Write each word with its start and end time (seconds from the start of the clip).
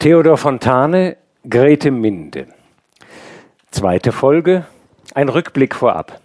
Theodor 0.00 0.36
Fontane, 0.36 1.16
Grete 1.50 1.90
Minde. 1.90 2.46
Zweite 3.72 4.12
Folge, 4.12 4.64
ein 5.12 5.28
Rückblick 5.28 5.74
vorab. 5.74 6.20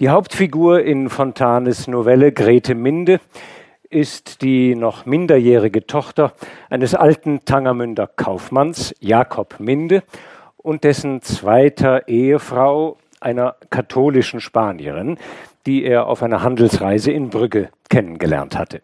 Die 0.00 0.08
Hauptfigur 0.08 0.82
in 0.82 1.08
Fontanes 1.08 1.86
Novelle 1.86 2.32
Grete 2.32 2.74
Minde 2.74 3.20
ist 3.90 4.42
die 4.42 4.74
noch 4.74 5.06
minderjährige 5.06 5.86
Tochter 5.86 6.32
eines 6.68 6.96
alten 6.96 7.44
Tangermünder 7.44 8.08
Kaufmanns, 8.08 8.92
Jakob 8.98 9.60
Minde, 9.60 10.02
und 10.56 10.82
dessen 10.82 11.22
zweiter 11.22 12.08
Ehefrau, 12.08 12.98
einer 13.20 13.54
katholischen 13.70 14.40
Spanierin, 14.40 15.16
die 15.64 15.84
er 15.84 16.08
auf 16.08 16.24
einer 16.24 16.42
Handelsreise 16.42 17.12
in 17.12 17.30
Brügge 17.30 17.68
kennengelernt 17.88 18.58
hatte. 18.58 18.82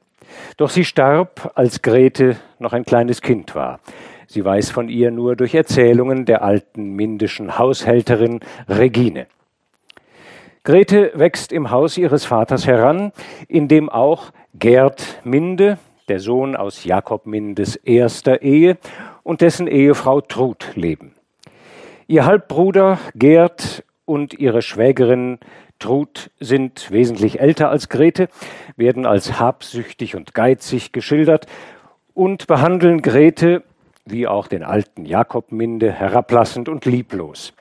Doch 0.56 0.70
sie 0.70 0.84
starb, 0.84 1.52
als 1.54 1.82
Grete 1.82 2.36
noch 2.58 2.72
ein 2.72 2.84
kleines 2.84 3.22
Kind 3.22 3.54
war. 3.54 3.80
Sie 4.26 4.44
weiß 4.44 4.70
von 4.70 4.88
ihr 4.88 5.10
nur 5.10 5.36
durch 5.36 5.54
Erzählungen 5.54 6.26
der 6.26 6.42
alten 6.42 6.90
mindischen 6.94 7.58
Haushälterin 7.58 8.40
Regine. 8.68 9.26
Grete 10.64 11.12
wächst 11.14 11.50
im 11.50 11.70
Haus 11.70 11.96
ihres 11.96 12.26
Vaters 12.26 12.66
heran, 12.66 13.12
in 13.48 13.68
dem 13.68 13.88
auch 13.88 14.32
Gerd 14.58 15.20
Minde, 15.24 15.78
der 16.08 16.20
Sohn 16.20 16.56
aus 16.56 16.84
Jakob 16.84 17.26
Mindes 17.26 17.76
erster 17.76 18.42
Ehe, 18.42 18.76
und 19.22 19.40
dessen 19.40 19.66
Ehefrau 19.66 20.20
Trud 20.20 20.72
leben. 20.74 21.14
Ihr 22.06 22.26
Halbbruder 22.26 22.98
Gerd 23.14 23.84
und 24.04 24.34
ihre 24.34 24.62
Schwägerin 24.62 25.38
Trud 25.78 26.30
sind 26.40 26.90
wesentlich 26.90 27.40
älter 27.40 27.70
als 27.70 27.88
Grete, 27.88 28.28
werden 28.76 29.06
als 29.06 29.38
habsüchtig 29.38 30.16
und 30.16 30.34
geizig 30.34 30.92
geschildert 30.92 31.46
und 32.14 32.46
behandeln 32.46 33.02
Grete, 33.02 33.62
wie 34.04 34.26
auch 34.26 34.48
den 34.48 34.62
alten 34.62 35.04
Jakob 35.04 35.52
Minde, 35.52 35.92
herablassend 35.92 36.68
und 36.68 36.84
lieblos. 36.84 37.52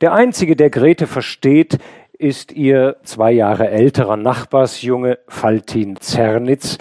Der 0.00 0.12
einzige, 0.12 0.56
der 0.56 0.70
Grete 0.70 1.06
versteht, 1.06 1.78
ist 2.18 2.52
ihr 2.52 2.96
zwei 3.02 3.32
Jahre 3.32 3.68
älterer 3.68 4.16
Nachbarsjunge 4.16 5.18
Faltin 5.28 5.96
Zernitz, 6.00 6.78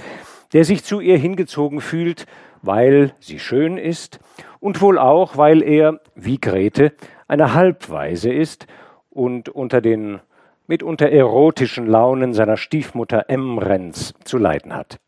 der 0.54 0.66
sich 0.66 0.84
zu 0.84 1.00
ihr 1.00 1.18
hingezogen 1.18 1.82
fühlt, 1.82 2.26
weil 2.62 3.14
sie 3.20 3.40
schön 3.40 3.78
ist 3.78 4.20
und 4.60 4.82
wohl 4.82 4.98
auch, 4.98 5.38
weil 5.38 5.62
er, 5.62 6.00
wie 6.16 6.40
Grete, 6.40 6.94
eine 7.28 7.54
Halbweise 7.54 8.32
ist 8.32 8.68
und 9.10 9.50
unter 9.50 9.82
den 9.82 10.20
mitunter 10.68 11.12
erotischen 11.12 11.88
Launen 11.88 12.34
seiner 12.34 12.58
Stiefmutter 12.58 13.30
Emrens 13.30 14.14
zu 14.24 14.38
leiden 14.38 14.76
hat. 14.76 15.00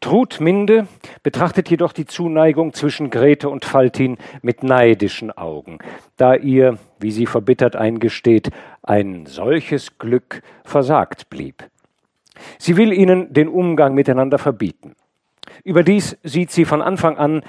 Trudminde 0.00 0.86
betrachtet 1.22 1.70
jedoch 1.70 1.92
die 1.92 2.04
Zuneigung 2.04 2.74
zwischen 2.74 3.10
Grete 3.10 3.48
und 3.48 3.64
Faltin 3.64 4.18
mit 4.42 4.62
neidischen 4.62 5.30
Augen, 5.30 5.78
da 6.16 6.34
ihr, 6.34 6.78
wie 6.98 7.10
sie 7.10 7.26
verbittert 7.26 7.76
eingesteht, 7.76 8.50
ein 8.82 9.26
solches 9.26 9.98
Glück 9.98 10.42
versagt 10.64 11.30
blieb. 11.30 11.64
Sie 12.58 12.76
will 12.76 12.92
ihnen 12.92 13.32
den 13.32 13.48
Umgang 13.48 13.94
miteinander 13.94 14.38
verbieten. 14.38 14.94
Überdies 15.62 16.18
sieht 16.22 16.50
sie 16.50 16.64
von 16.64 16.82
Anfang 16.82 17.16
an 17.16 17.42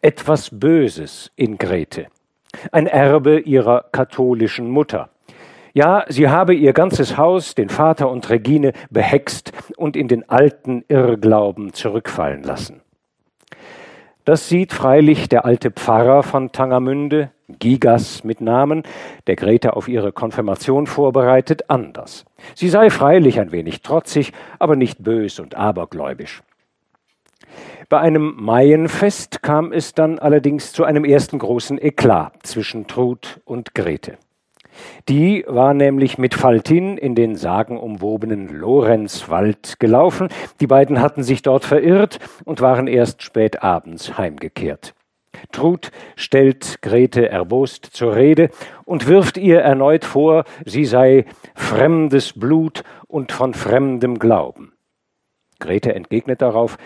etwas 0.00 0.50
Böses 0.58 1.30
in 1.36 1.58
Grete, 1.58 2.08
ein 2.72 2.86
Erbe 2.86 3.38
ihrer 3.38 3.84
katholischen 3.92 4.68
Mutter, 4.68 5.10
ja, 5.72 6.04
sie 6.08 6.28
habe 6.28 6.54
ihr 6.54 6.72
ganzes 6.72 7.16
Haus, 7.16 7.54
den 7.54 7.68
Vater 7.68 8.10
und 8.10 8.28
Regine, 8.28 8.72
behext 8.90 9.52
und 9.76 9.96
in 9.96 10.08
den 10.08 10.28
alten 10.28 10.84
Irrglauben 10.88 11.72
zurückfallen 11.72 12.42
lassen. 12.42 12.82
Das 14.24 14.48
sieht 14.48 14.72
freilich 14.72 15.28
der 15.28 15.44
alte 15.44 15.70
Pfarrer 15.72 16.22
von 16.22 16.52
Tangermünde, 16.52 17.30
Gigas 17.58 18.22
mit 18.22 18.40
Namen, 18.40 18.84
der 19.26 19.34
Grete 19.34 19.74
auf 19.74 19.88
ihre 19.88 20.12
Konfirmation 20.12 20.86
vorbereitet, 20.86 21.68
anders. 21.68 22.24
Sie 22.54 22.68
sei 22.68 22.88
freilich 22.88 23.40
ein 23.40 23.50
wenig 23.50 23.82
trotzig, 23.82 24.32
aber 24.60 24.76
nicht 24.76 25.02
bös 25.02 25.40
und 25.40 25.56
abergläubisch. 25.56 26.42
Bei 27.88 27.98
einem 27.98 28.36
Maienfest 28.36 29.42
kam 29.42 29.72
es 29.72 29.92
dann 29.92 30.18
allerdings 30.18 30.72
zu 30.72 30.84
einem 30.84 31.04
ersten 31.04 31.38
großen 31.38 31.82
Eklat 31.82 32.34
zwischen 32.44 32.86
Trud 32.86 33.40
und 33.44 33.74
Grete. 33.74 34.18
Die 35.08 35.44
war 35.46 35.74
nämlich 35.74 36.18
mit 36.18 36.34
Faltin 36.34 36.96
in 36.96 37.14
den 37.14 37.36
sagenumwobenen 37.36 38.48
Lorenzwald 38.48 39.78
gelaufen. 39.80 40.28
Die 40.60 40.66
beiden 40.66 41.00
hatten 41.00 41.22
sich 41.22 41.42
dort 41.42 41.64
verirrt 41.64 42.18
und 42.44 42.60
waren 42.60 42.86
erst 42.86 43.22
spät 43.22 43.62
abends 43.62 44.16
heimgekehrt. 44.18 44.94
Trud 45.50 45.90
stellt 46.14 46.82
Grete 46.82 47.28
erbost 47.28 47.86
zur 47.86 48.14
Rede 48.14 48.50
und 48.84 49.06
wirft 49.06 49.38
ihr 49.38 49.60
erneut 49.60 50.04
vor, 50.04 50.44
sie 50.64 50.84
sei 50.84 51.24
fremdes 51.54 52.32
Blut 52.38 52.84
und 53.08 53.32
von 53.32 53.54
fremdem 53.54 54.18
Glauben. 54.18 54.72
Grete 55.58 55.94
entgegnet 55.94 56.42
darauf, 56.42 56.76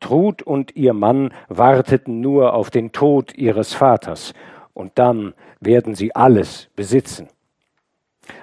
Trud 0.00 0.42
und 0.42 0.74
ihr 0.74 0.94
Mann 0.94 1.32
warteten 1.48 2.20
nur 2.20 2.54
auf 2.54 2.70
den 2.70 2.90
Tod 2.90 3.34
ihres 3.36 3.72
Vaters, 3.72 4.34
und 4.74 4.98
dann 4.98 5.34
werden 5.60 5.94
sie 5.94 6.14
alles 6.14 6.68
besitzen. 6.76 7.28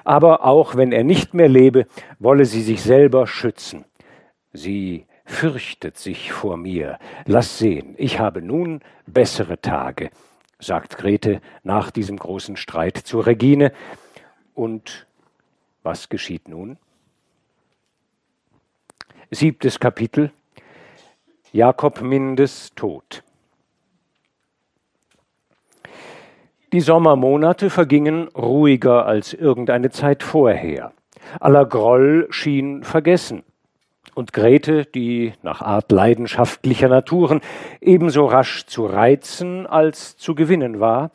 Aber 0.03 0.43
auch 0.43 0.75
wenn 0.75 0.91
er 0.91 1.03
nicht 1.03 1.33
mehr 1.33 1.47
lebe, 1.47 1.87
wolle 2.19 2.45
sie 2.45 2.61
sich 2.61 2.81
selber 2.81 3.27
schützen. 3.27 3.85
Sie 4.51 5.05
fürchtet 5.25 5.97
sich 5.97 6.31
vor 6.31 6.57
mir. 6.57 6.97
Lass 7.25 7.59
sehen, 7.59 7.95
ich 7.97 8.19
habe 8.19 8.41
nun 8.41 8.81
bessere 9.05 9.61
Tage, 9.61 10.09
sagt 10.59 10.97
Grete 10.97 11.41
nach 11.63 11.91
diesem 11.91 12.17
großen 12.17 12.57
Streit 12.57 12.97
zu 12.97 13.19
Regine. 13.19 13.71
Und 14.53 15.07
was 15.83 16.09
geschieht 16.09 16.47
nun? 16.47 16.77
Siebtes 19.31 19.79
Kapitel 19.79 20.31
Jakob 21.51 22.01
Mindes 22.01 22.71
Tod. 22.75 23.23
Die 26.71 26.81
Sommermonate 26.81 27.71
vergingen 27.71 28.27
ruhiger 28.27 29.07
als 29.07 29.33
irgendeine 29.33 29.89
Zeit 29.89 30.21
vorher. 30.21 30.91
Aller 31.39 31.65
Groll 31.65 32.27
schien 32.29 32.83
vergessen. 32.83 33.41
Und 34.13 34.33
Grete, 34.33 34.85
die 34.85 35.33
nach 35.41 35.63
Art 35.63 35.91
leidenschaftlicher 35.91 36.87
Naturen 36.87 37.41
ebenso 37.81 38.27
rasch 38.27 38.67
zu 38.67 38.85
reizen 38.85 39.65
als 39.65 40.15
zu 40.17 40.35
gewinnen 40.35 40.79
war, 40.79 41.09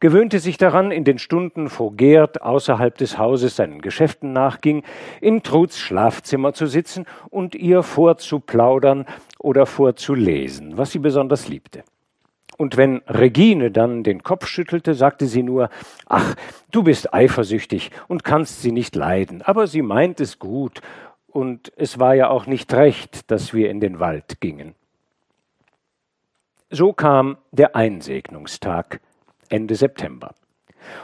gewöhnte 0.00 0.38
sich 0.38 0.58
daran, 0.58 0.90
in 0.90 1.04
den 1.04 1.16
Stunden, 1.18 1.70
wo 1.78 1.90
Gerd 1.90 2.42
außerhalb 2.42 2.98
des 2.98 3.16
Hauses 3.16 3.56
seinen 3.56 3.80
Geschäften 3.80 4.34
nachging, 4.34 4.82
in 5.22 5.42
Truds 5.42 5.78
Schlafzimmer 5.78 6.52
zu 6.52 6.66
sitzen 6.66 7.06
und 7.30 7.54
ihr 7.54 7.82
vorzuplaudern 7.82 9.06
oder 9.38 9.64
vorzulesen, 9.64 10.76
was 10.76 10.90
sie 10.90 10.98
besonders 10.98 11.48
liebte. 11.48 11.84
Und 12.60 12.76
wenn 12.76 12.98
Regine 13.06 13.70
dann 13.70 14.02
den 14.02 14.22
Kopf 14.22 14.46
schüttelte, 14.46 14.92
sagte 14.92 15.24
sie 15.24 15.42
nur, 15.42 15.70
ach, 16.04 16.34
du 16.70 16.82
bist 16.82 17.14
eifersüchtig 17.14 17.90
und 18.06 18.22
kannst 18.22 18.60
sie 18.60 18.70
nicht 18.70 18.94
leiden, 18.94 19.40
aber 19.40 19.66
sie 19.66 19.80
meint 19.80 20.20
es 20.20 20.38
gut, 20.38 20.82
und 21.28 21.72
es 21.76 21.98
war 21.98 22.14
ja 22.14 22.28
auch 22.28 22.44
nicht 22.44 22.70
recht, 22.74 23.30
dass 23.30 23.54
wir 23.54 23.70
in 23.70 23.80
den 23.80 23.98
Wald 23.98 24.42
gingen. 24.42 24.74
So 26.68 26.92
kam 26.92 27.38
der 27.50 27.76
Einsegnungstag 27.76 29.00
Ende 29.48 29.74
September. 29.74 30.34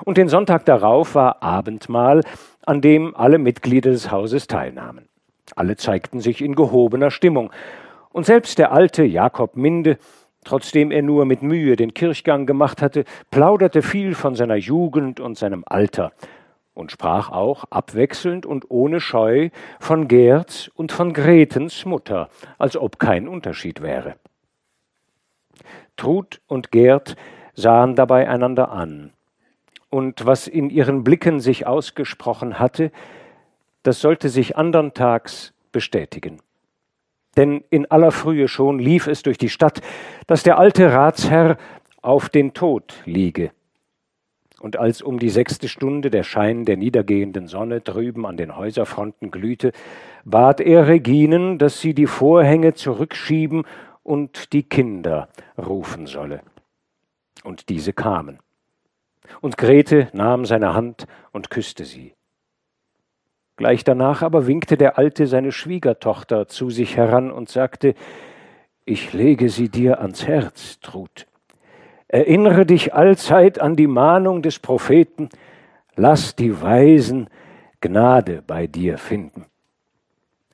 Und 0.05 0.19
den 0.19 0.29
Sonntag 0.29 0.67
darauf 0.67 1.15
war 1.15 1.43
Abendmahl, 1.43 2.21
an 2.67 2.83
dem 2.83 3.17
alle 3.17 3.39
Mitglieder 3.39 3.93
des 3.93 4.11
Hauses 4.11 4.47
teilnahmen. 4.47 5.09
Alle 5.55 5.77
zeigten 5.77 6.21
sich 6.21 6.43
in 6.43 6.55
gehobener 6.55 7.11
Stimmung. 7.11 7.51
Und 8.11 8.27
selbst 8.27 8.59
der 8.59 8.73
alte 8.73 9.05
Jakob 9.05 9.57
Minde, 9.57 9.97
Trotzdem 10.47 10.93
er 10.93 11.03
nur 11.03 11.25
mit 11.25 11.43
Mühe 11.43 11.75
den 11.75 11.93
Kirchgang 11.93 12.47
gemacht 12.47 12.81
hatte, 12.81 13.05
plauderte 13.33 13.83
viel 13.83 14.15
von 14.15 14.37
seiner 14.37 14.55
Jugend 14.55 15.19
und 15.19 15.37
seinem 15.37 15.65
Alter 15.67 16.13
und 16.73 16.93
sprach 16.93 17.33
auch 17.33 17.65
abwechselnd 17.71 18.47
und 18.47 18.71
ohne 18.71 19.01
Scheu 19.01 19.51
von 19.81 20.07
Gerds 20.07 20.69
und 20.69 20.93
von 20.93 21.13
Gretens 21.13 21.85
Mutter, 21.85 22.29
als 22.59 22.77
ob 22.77 23.01
kein 23.01 23.27
Unterschied 23.27 23.83
wäre. 23.83 24.15
Trud 25.97 26.41
und 26.47 26.71
Gerd 26.71 27.17
sahen 27.55 27.97
dabei 27.97 28.29
einander 28.29 28.71
an, 28.71 29.13
und 29.91 30.27
was 30.27 30.47
in 30.47 30.71
ihren 30.71 31.03
Blicken 31.03 31.41
sich 31.41 31.67
ausgesprochen 31.67 32.61
hatte, 32.61 32.93
das 33.83 34.01
sollte 34.01 34.29
sich 34.29 34.57
andern 34.57 34.95
Tags 34.95 35.55
bestätigen 35.73 36.41
denn 37.37 37.65
in 37.71 37.91
aller 37.91 38.13
Frühe 38.13 38.49
schon 38.49 38.79
lief 38.79 39.07
es 39.07 39.23
durch 39.23 39.39
die 39.39 39.49
Stadt, 39.49 39.81
dass 40.27 40.43
der 40.43 40.59
alte 40.59 40.93
Ratsherr 40.93 41.57
auf 42.03 42.29
den 42.29 42.55
Tod 42.55 42.95
liege. 43.05 43.51
Und 44.61 44.79
als 44.79 45.03
um 45.03 45.19
die 45.19 45.29
sechste 45.29 45.69
Stunde 45.69 46.11
der 46.11 46.23
Schein 46.23 46.65
der 46.65 46.77
niedergehenden 46.77 47.47
Sonne 47.47 47.83
drüben 47.83 48.27
an 48.27 48.37
den 48.37 48.57
Häuserfronten 48.57 49.31
glühte, 49.31 49.73
bat 50.25 50.61
er 50.61 50.89
Reginen, 50.89 51.59
dass 51.59 51.81
sie 51.81 51.95
die 51.95 52.07
Vorhänge 52.07 52.75
zurückschieben 52.75 53.65
und 54.03 54.53
die 54.55 54.63
Kinder 54.63 55.29
rufen 55.59 56.07
solle. 56.07 56.41
Und 57.45 57.69
diese 57.69 57.93
kamen. 57.93 58.39
Und 59.41 59.57
Grete 59.57 60.09
nahm 60.13 60.47
seine 60.47 60.75
Hand 60.75 61.07
und 61.33 61.51
küsste 61.51 61.85
sie. 61.85 62.16
Gleich 63.57 63.85
danach 63.85 64.23
aber 64.23 64.47
winkte 64.47 64.77
der 64.77 64.99
Alte 64.99 65.27
seine 65.27 65.51
Schwiegertochter 65.51 66.47
zu 66.47 66.69
sich 66.71 66.97
heran 66.97 67.31
und 67.31 67.49
sagte, 67.49 67.95
Ich 68.85 69.13
lege 69.15 69.49
sie 69.49 69.71
dir 69.71 70.01
ans 70.01 70.27
Herz, 70.27 70.79
Trud. 70.81 71.27
Erinnere 72.09 72.67
dich 72.67 72.95
allzeit 72.95 73.59
an 73.59 73.75
die 73.75 73.87
Mahnung 73.87 74.43
des 74.43 74.59
Propheten, 74.59 75.31
lass 75.97 76.37
die 76.37 76.61
Weisen 76.61 77.29
Gnade 77.81 78.43
bei 78.47 78.67
dir 78.67 78.99
finden. 78.99 79.47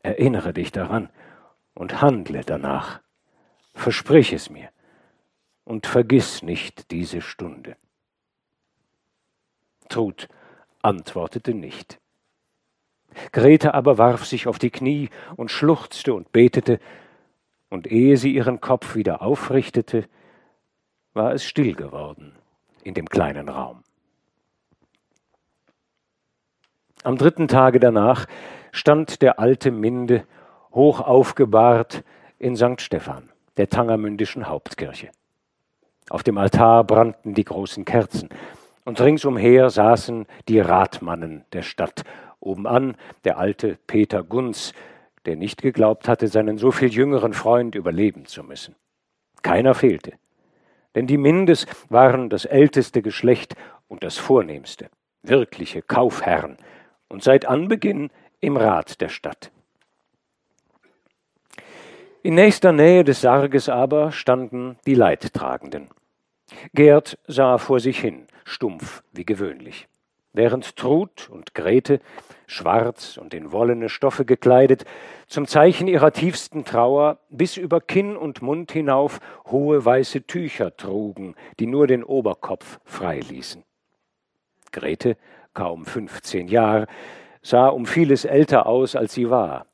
Erinnere 0.02 0.52
dich 0.52 0.72
daran 0.72 1.10
und 1.75 2.00
handle 2.00 2.43
danach. 2.44 3.00
Versprich 3.75 4.32
es 4.32 4.48
mir 4.48 4.69
und 5.64 5.87
vergiss 5.87 6.43
nicht 6.43 6.90
diese 6.90 7.20
Stunde. 7.20 7.76
Trud 9.88 10.28
antwortete 10.82 11.55
nicht. 11.55 12.01
Grete 13.32 13.74
aber 13.74 13.98
warf 13.98 14.24
sich 14.24 14.46
auf 14.46 14.58
die 14.58 14.70
Knie 14.70 15.10
und 15.36 15.50
schluchzte 15.50 16.14
und 16.14 16.32
betete, 16.32 16.78
und 17.68 17.86
ehe 17.90 18.18
sie 18.18 18.34
ihren 18.34 18.60
Kopf 18.60 18.96
wieder 18.96 19.22
aufrichtete, 19.22 20.06
war 21.14 21.32
es 21.32 21.44
still 21.44 21.74
geworden 21.74 22.32
in 22.84 22.94
dem 22.94 23.08
kleinen 23.08 23.48
Raum. 23.48 23.82
Am 27.02 27.16
dritten 27.16 27.48
Tage 27.48 27.80
danach 27.80 28.26
stand 28.70 29.22
der 29.22 29.38
alte 29.38 29.70
Minde 29.70 30.24
hoch 30.72 31.00
aufgebahrt 31.00 32.04
in 32.38 32.56
St. 32.56 32.80
Stephan, 32.80 33.30
der 33.56 33.68
Tangermündischen 33.68 34.48
Hauptkirche. 34.48 35.10
Auf 36.10 36.22
dem 36.22 36.38
Altar 36.38 36.84
brannten 36.84 37.34
die 37.34 37.44
großen 37.44 37.84
Kerzen, 37.84 38.28
und 38.84 39.00
ringsumher 39.00 39.70
saßen 39.70 40.26
die 40.48 40.60
Ratmannen 40.60 41.44
der 41.52 41.62
Stadt 41.62 42.02
Obenan 42.42 42.96
der 43.24 43.38
alte 43.38 43.78
Peter 43.86 44.22
Gunz, 44.22 44.72
der 45.24 45.36
nicht 45.36 45.62
geglaubt 45.62 46.08
hatte, 46.08 46.28
seinen 46.28 46.58
so 46.58 46.72
viel 46.72 46.92
jüngeren 46.92 47.32
Freund 47.32 47.74
überleben 47.74 48.26
zu 48.26 48.42
müssen. 48.42 48.74
Keiner 49.42 49.74
fehlte, 49.74 50.14
denn 50.94 51.06
die 51.06 51.18
Mindes 51.18 51.66
waren 51.88 52.28
das 52.28 52.44
älteste 52.44 53.02
Geschlecht 53.02 53.54
und 53.88 54.02
das 54.02 54.18
vornehmste, 54.18 54.88
wirkliche 55.22 55.82
Kaufherren 55.82 56.56
und 57.08 57.22
seit 57.22 57.46
Anbeginn 57.46 58.10
im 58.40 58.56
Rat 58.56 59.00
der 59.00 59.08
Stadt. 59.08 59.50
In 62.24 62.34
nächster 62.34 62.72
Nähe 62.72 63.04
des 63.04 63.20
Sarges 63.20 63.68
aber 63.68 64.12
standen 64.12 64.78
die 64.86 64.94
Leidtragenden. 64.94 65.88
Gerd 66.74 67.18
sah 67.26 67.58
vor 67.58 67.80
sich 67.80 67.98
hin, 67.98 68.26
stumpf 68.44 69.02
wie 69.12 69.24
gewöhnlich 69.24 69.88
während 70.32 70.76
Trud 70.76 71.29
und 71.31 71.55
Grete, 71.55 72.00
schwarz 72.46 73.17
und 73.17 73.34
in 73.34 73.52
wollene 73.52 73.88
Stoffe 73.88 74.25
gekleidet, 74.25 74.84
zum 75.26 75.46
Zeichen 75.46 75.88
ihrer 75.88 76.12
tiefsten 76.12 76.64
Trauer 76.64 77.19
bis 77.31 77.56
über 77.56 77.81
Kinn 77.81 78.17
und 78.17 78.43
Mund 78.43 78.73
hinauf 78.73 79.20
hohe 79.46 79.84
weiße 79.84 80.26
Tücher 80.26 80.76
trugen, 80.76 81.34
die 81.58 81.67
nur 81.67 81.87
den 81.87 82.05
Oberkopf 82.05 82.81
frei 82.84 83.20
ließen. 83.20 83.62
Grete, 84.73 85.17
kaum 85.55 85.84
fünfzehn 85.84 86.49
Jahre, 86.49 86.87
sah 87.43 87.69
um 87.69 87.87
vieles 87.87 88.25
älter 88.25 88.67
aus, 88.67 88.96
als 88.96 89.14
sie 89.14 89.29
war, 89.29 89.67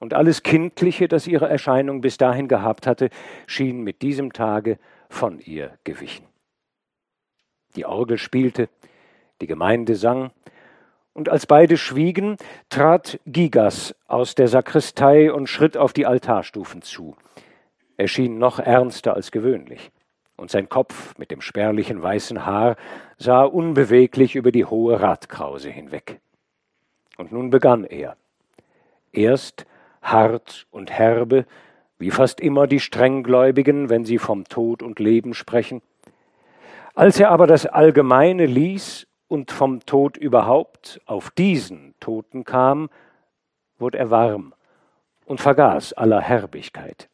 und 0.00 0.14
alles 0.14 0.42
Kindliche, 0.42 1.08
das 1.08 1.26
ihre 1.26 1.48
Erscheinung 1.48 2.00
bis 2.00 2.16
dahin 2.16 2.48
gehabt 2.48 2.86
hatte, 2.86 3.08
schien 3.46 3.82
mit 3.82 4.02
diesem 4.02 4.32
Tage 4.32 4.78
von 5.08 5.38
ihr 5.38 5.78
gewichen. 5.84 6.26
Die 7.76 7.86
Orgel 7.86 8.18
spielte, 8.18 8.68
die 9.42 9.46
Gemeinde 9.46 9.96
sang, 9.96 10.30
und 11.14 11.28
als 11.28 11.46
beide 11.46 11.76
schwiegen, 11.76 12.36
trat 12.70 13.20
Gigas 13.26 13.94
aus 14.06 14.34
der 14.34 14.48
Sakristei 14.48 15.30
und 15.30 15.46
schritt 15.46 15.76
auf 15.76 15.92
die 15.92 16.06
Altarstufen 16.06 16.80
zu. 16.80 17.16
Er 17.98 18.08
schien 18.08 18.38
noch 18.38 18.58
ernster 18.58 19.14
als 19.14 19.30
gewöhnlich, 19.30 19.90
und 20.36 20.50
sein 20.50 20.70
Kopf 20.70 21.18
mit 21.18 21.30
dem 21.30 21.42
spärlichen 21.42 22.02
weißen 22.02 22.46
Haar 22.46 22.76
sah 23.18 23.42
unbeweglich 23.42 24.36
über 24.36 24.52
die 24.52 24.64
hohe 24.64 25.00
Radkrause 25.00 25.68
hinweg. 25.68 26.20
Und 27.18 27.30
nun 27.30 27.50
begann 27.50 27.84
er. 27.84 28.16
Erst 29.12 29.66
hart 30.00 30.66
und 30.70 30.90
herbe, 30.90 31.44
wie 31.98 32.10
fast 32.10 32.40
immer 32.40 32.66
die 32.66 32.80
Strenggläubigen, 32.80 33.90
wenn 33.90 34.04
sie 34.04 34.18
vom 34.18 34.44
Tod 34.44 34.82
und 34.82 34.98
Leben 34.98 35.34
sprechen. 35.34 35.82
Als 36.94 37.20
er 37.20 37.30
aber 37.30 37.46
das 37.46 37.66
Allgemeine 37.66 38.46
ließ 38.46 39.06
und 39.32 39.50
vom 39.50 39.80
Tod 39.86 40.18
überhaupt 40.18 41.00
auf 41.06 41.30
diesen 41.30 41.94
Toten 42.00 42.44
kam, 42.44 42.90
wurde 43.78 43.96
er 43.96 44.10
warm 44.10 44.52
und 45.24 45.40
vergaß 45.40 45.94
aller 45.94 46.20
Herbigkeit. 46.20 47.08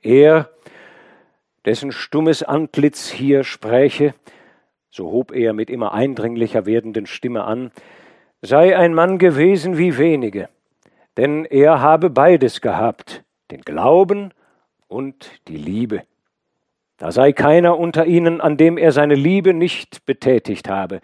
Er, 0.00 0.48
dessen 1.66 1.92
stummes 1.92 2.42
Antlitz 2.42 3.10
hier 3.10 3.44
spräche, 3.44 4.14
so 4.88 5.10
hob 5.10 5.30
er 5.30 5.52
mit 5.52 5.68
immer 5.68 5.92
eindringlicher 5.92 6.64
werdenden 6.64 7.04
Stimme 7.04 7.44
an, 7.44 7.70
sei 8.40 8.74
ein 8.78 8.94
Mann 8.94 9.18
gewesen 9.18 9.76
wie 9.76 9.98
wenige, 9.98 10.48
denn 11.18 11.44
er 11.44 11.82
habe 11.82 12.08
beides 12.08 12.62
gehabt, 12.62 13.24
den 13.50 13.60
Glauben 13.60 14.32
und 14.88 15.42
die 15.48 15.58
Liebe. 15.58 16.04
Da 17.00 17.10
sei 17.12 17.32
keiner 17.32 17.78
unter 17.78 18.04
ihnen, 18.04 18.42
an 18.42 18.58
dem 18.58 18.76
er 18.76 18.92
seine 18.92 19.14
Liebe 19.14 19.54
nicht 19.54 20.04
betätigt 20.04 20.68
habe. 20.68 21.00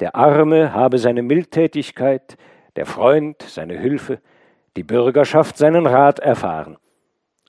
Der 0.00 0.14
Arme 0.14 0.72
habe 0.72 0.96
seine 0.96 1.20
Mildtätigkeit, 1.20 2.38
der 2.76 2.86
Freund 2.86 3.42
seine 3.42 3.78
Hilfe, 3.78 4.22
die 4.74 4.84
Bürgerschaft 4.84 5.58
seinen 5.58 5.86
Rat 5.86 6.18
erfahren. 6.18 6.78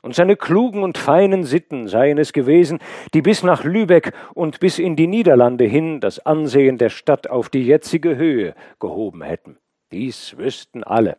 Und 0.01 0.13
seine 0.13 0.35
klugen 0.35 0.83
und 0.83 0.97
feinen 0.97 1.45
Sitten 1.45 1.87
seien 1.87 2.17
es 2.17 2.33
gewesen, 2.33 2.79
die 3.13 3.21
bis 3.21 3.43
nach 3.43 3.63
Lübeck 3.63 4.11
und 4.33 4.59
bis 4.59 4.77
in 4.77 4.97
die 4.97 5.07
Niederlande 5.07 5.63
hin 5.63 6.01
das 6.01 6.19
Ansehen 6.25 6.77
der 6.77 6.89
Stadt 6.89 7.29
auf 7.29 7.47
die 7.47 7.63
jetzige 7.63 8.17
Höhe 8.17 8.55
gehoben 8.81 9.21
hätten. 9.21 9.57
Dies 9.93 10.37
wüssten 10.37 10.83
alle. 10.83 11.17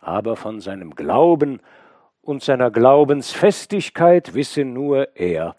Aber 0.00 0.34
von 0.34 0.60
seinem 0.60 0.96
Glauben 0.96 1.60
und 2.22 2.42
seiner 2.42 2.70
Glaubensfestigkeit 2.70 4.34
wisse 4.34 4.64
nur 4.64 5.16
er. 5.16 5.56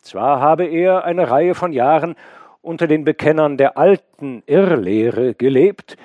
Zwar 0.00 0.40
habe 0.40 0.64
er 0.66 1.04
eine 1.04 1.30
Reihe 1.30 1.54
von 1.54 1.72
Jahren 1.72 2.16
unter 2.62 2.86
den 2.86 3.04
Bekennern 3.04 3.56
der 3.56 3.78
alten 3.78 4.42
Irrlehre 4.46 5.34
gelebt, 5.34 5.96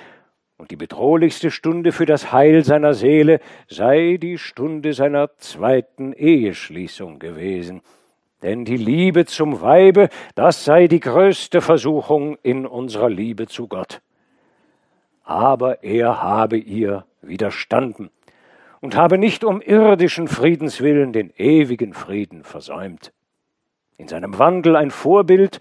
und 0.61 0.69
die 0.69 0.75
bedrohlichste 0.75 1.49
Stunde 1.49 1.91
für 1.91 2.05
das 2.05 2.31
Heil 2.31 2.63
seiner 2.63 2.93
Seele 2.93 3.39
sei 3.67 4.19
die 4.21 4.37
Stunde 4.37 4.93
seiner 4.93 5.35
zweiten 5.37 6.13
Eheschließung 6.13 7.17
gewesen. 7.17 7.81
Denn 8.43 8.63
die 8.63 8.77
Liebe 8.77 9.25
zum 9.25 9.61
Weibe, 9.61 10.09
das 10.35 10.63
sei 10.63 10.87
die 10.87 10.99
größte 10.99 11.61
Versuchung 11.61 12.37
in 12.43 12.67
unserer 12.67 13.09
Liebe 13.09 13.47
zu 13.47 13.67
Gott. 13.67 14.01
Aber 15.23 15.83
er 15.83 16.21
habe 16.21 16.57
ihr 16.57 17.05
widerstanden 17.23 18.11
und 18.81 18.95
habe 18.95 19.17
nicht 19.17 19.43
um 19.43 19.61
irdischen 19.61 20.27
Friedens 20.27 20.81
willen 20.81 21.13
den 21.13 21.31
ewigen 21.37 21.93
Frieden 21.93 22.43
versäumt. 22.43 23.13
In 23.97 24.07
seinem 24.07 24.37
Wandel 24.37 24.75
ein 24.75 24.91
Vorbild 24.91 25.59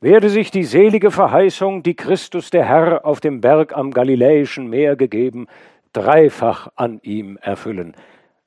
werde 0.00 0.28
sich 0.28 0.50
die 0.50 0.64
selige 0.64 1.10
Verheißung, 1.10 1.82
die 1.82 1.94
Christus 1.94 2.50
der 2.50 2.64
Herr 2.64 3.06
auf 3.06 3.20
dem 3.20 3.40
Berg 3.40 3.76
am 3.76 3.92
Galiläischen 3.92 4.68
Meer 4.68 4.96
gegeben, 4.96 5.46
dreifach 5.92 6.68
an 6.76 7.00
ihm 7.02 7.38
erfüllen, 7.38 7.96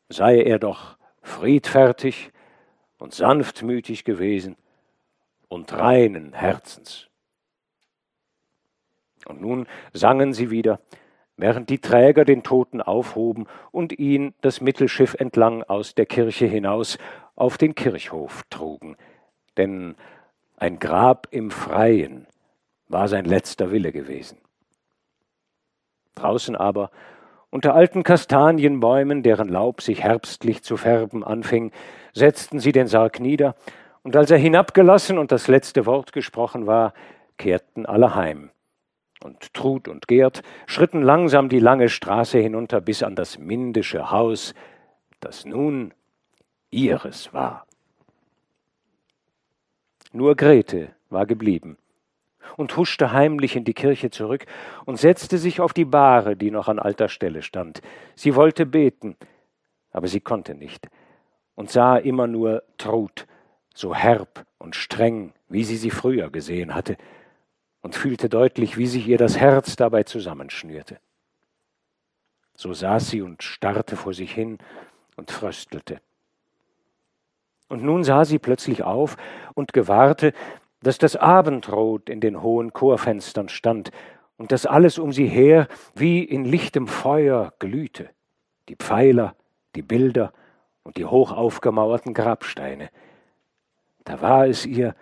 sei 0.10 0.42
er 0.42 0.60
doch 0.60 0.98
friedfertig 1.22 2.32
und 3.00 3.14
sanftmütig 3.14 4.04
gewesen 4.04 4.58
und 5.48 5.74
reinen 5.74 6.34
Herzens. 6.34 7.08
Und 9.26 9.42
nun 9.42 9.68
sangen 9.94 10.34
sie 10.34 10.50
wieder, 10.50 10.80
während 11.42 11.70
die 11.70 11.80
Träger 11.80 12.24
den 12.24 12.44
Toten 12.44 12.82
aufhoben 12.82 13.48
und 13.72 13.98
ihn 13.98 14.34
das 14.42 14.62
Mittelschiff 14.62 15.16
entlang 15.16 15.64
aus 15.64 15.96
der 15.96 16.06
Kirche 16.06 16.46
hinaus 16.46 16.98
auf 17.36 17.58
den 17.58 17.74
Kirchhof 17.74 18.44
trugen. 18.50 18.96
Denn 19.58 19.96
ein 20.58 20.78
Grab 20.78 21.28
im 21.32 21.50
Freien 21.50 22.28
war 22.88 23.08
sein 23.08 23.26
letzter 23.26 23.72
Wille 23.72 23.92
gewesen. 23.92 24.38
Draußen 26.14 26.56
aber, 26.56 26.92
unter 27.50 27.74
alten 27.74 28.04
Kastanienbäumen, 28.04 29.24
deren 29.24 29.50
Laub 29.50 29.82
sich 29.82 30.04
herbstlich 30.04 30.62
zu 30.62 30.78
färben 30.78 31.24
anfing, 31.24 31.72
setzten 32.14 32.60
sie 32.60 32.72
den 32.72 32.88
Sarg 32.88 33.20
nieder, 33.20 33.56
und 34.04 34.16
als 34.16 34.32
er 34.32 34.38
hinabgelassen 34.38 35.18
und 35.18 35.32
das 35.32 35.48
letzte 35.48 35.86
Wort 35.86 36.14
gesprochen 36.14 36.68
war, 36.68 36.94
kehrten 37.38 37.86
alle 37.86 38.16
heim 38.16 38.52
und 39.24 39.54
Trud 39.54 39.88
und 39.88 40.08
Gerd 40.08 40.42
schritten 40.68 41.02
langsam 41.02 41.50
die 41.50 41.60
lange 41.60 41.90
Straße 41.90 42.40
hinunter 42.40 42.82
bis 42.82 43.04
an 43.04 43.16
das 43.16 43.38
mindische 43.38 44.12
Haus, 44.12 44.54
das 45.20 45.46
nun 45.46 45.94
ihres 46.70 47.34
war. 47.34 47.66
Nur 50.14 50.36
Grete 50.36 50.90
war 51.10 51.26
geblieben 51.26 51.78
und 52.58 52.76
huschte 52.76 53.12
heimlich 53.12 53.56
in 53.56 53.64
die 53.64 53.74
Kirche 53.74 54.10
zurück 54.10 54.46
und 54.86 54.98
setzte 54.98 55.38
sich 55.38 55.62
auf 55.62 55.74
die 55.74 55.86
Bahre, 55.86 56.36
die 56.36 56.52
noch 56.52 56.68
an 56.68 56.80
alter 56.80 57.08
Stelle 57.08 57.42
stand. 57.42 57.82
Sie 58.16 58.36
wollte 58.36 58.66
beten, 58.66 59.16
aber 59.92 60.08
sie 60.08 60.20
konnte 60.20 60.56
nicht 60.56 60.90
und 61.56 61.70
sah 61.70 61.98
immer 61.98 62.28
nur 62.28 62.64
Trud, 62.78 63.28
so 63.74 63.96
herb 63.96 64.46
und 64.58 64.76
streng, 64.76 65.34
wie 65.48 65.64
sie 65.64 65.78
sie 65.78 65.92
früher 65.92 66.30
gesehen 66.30 66.76
hatte, 66.76 66.98
und 67.82 67.96
fühlte 67.96 68.30
deutlich, 68.30 68.78
wie 68.78 68.88
sich 68.88 69.08
ihr 69.08 69.18
das 69.18 69.38
Herz 69.38 69.76
dabei 69.76 70.04
zusammenschnürte. 70.04 71.00
So 72.56 72.74
saß 72.74 73.10
sie 73.10 73.22
und 73.22 73.44
starrte 73.44 73.96
vor 73.96 74.14
sich 74.14 74.34
hin 74.34 74.60
und 75.16 75.32
fröstelte. 75.32 76.00
Und 77.70 77.84
nun 77.84 78.04
sah 78.04 78.26
sie 78.26 78.38
plötzlich 78.38 78.84
auf 78.84 79.18
und 79.54 79.74
gewahrte, 79.74 80.34
dass 80.82 80.98
das 80.98 81.16
Abendrot 81.16 82.10
in 82.10 82.20
den 82.20 82.42
hohen 82.42 82.74
Chorfenstern 82.74 83.50
stand 83.50 83.92
und 84.38 84.52
dass 84.52 84.66
alles 84.66 85.00
um 85.00 85.12
sie 85.12 85.28
her 85.28 85.68
wie 85.96 86.24
in 86.24 86.46
lichtem 86.46 86.88
Feuer 86.88 87.54
glühte, 87.60 88.10
die 88.70 88.76
Pfeiler, 88.76 89.36
die 89.76 89.84
Bilder 89.84 90.34
und 90.84 90.98
die 90.98 91.06
hoch 91.06 91.32
aufgemauerten 91.32 92.14
Grabsteine. 92.14 92.90
Da 94.04 94.22
war 94.22 94.48
es 94.48 94.66
ihr, 94.66 94.96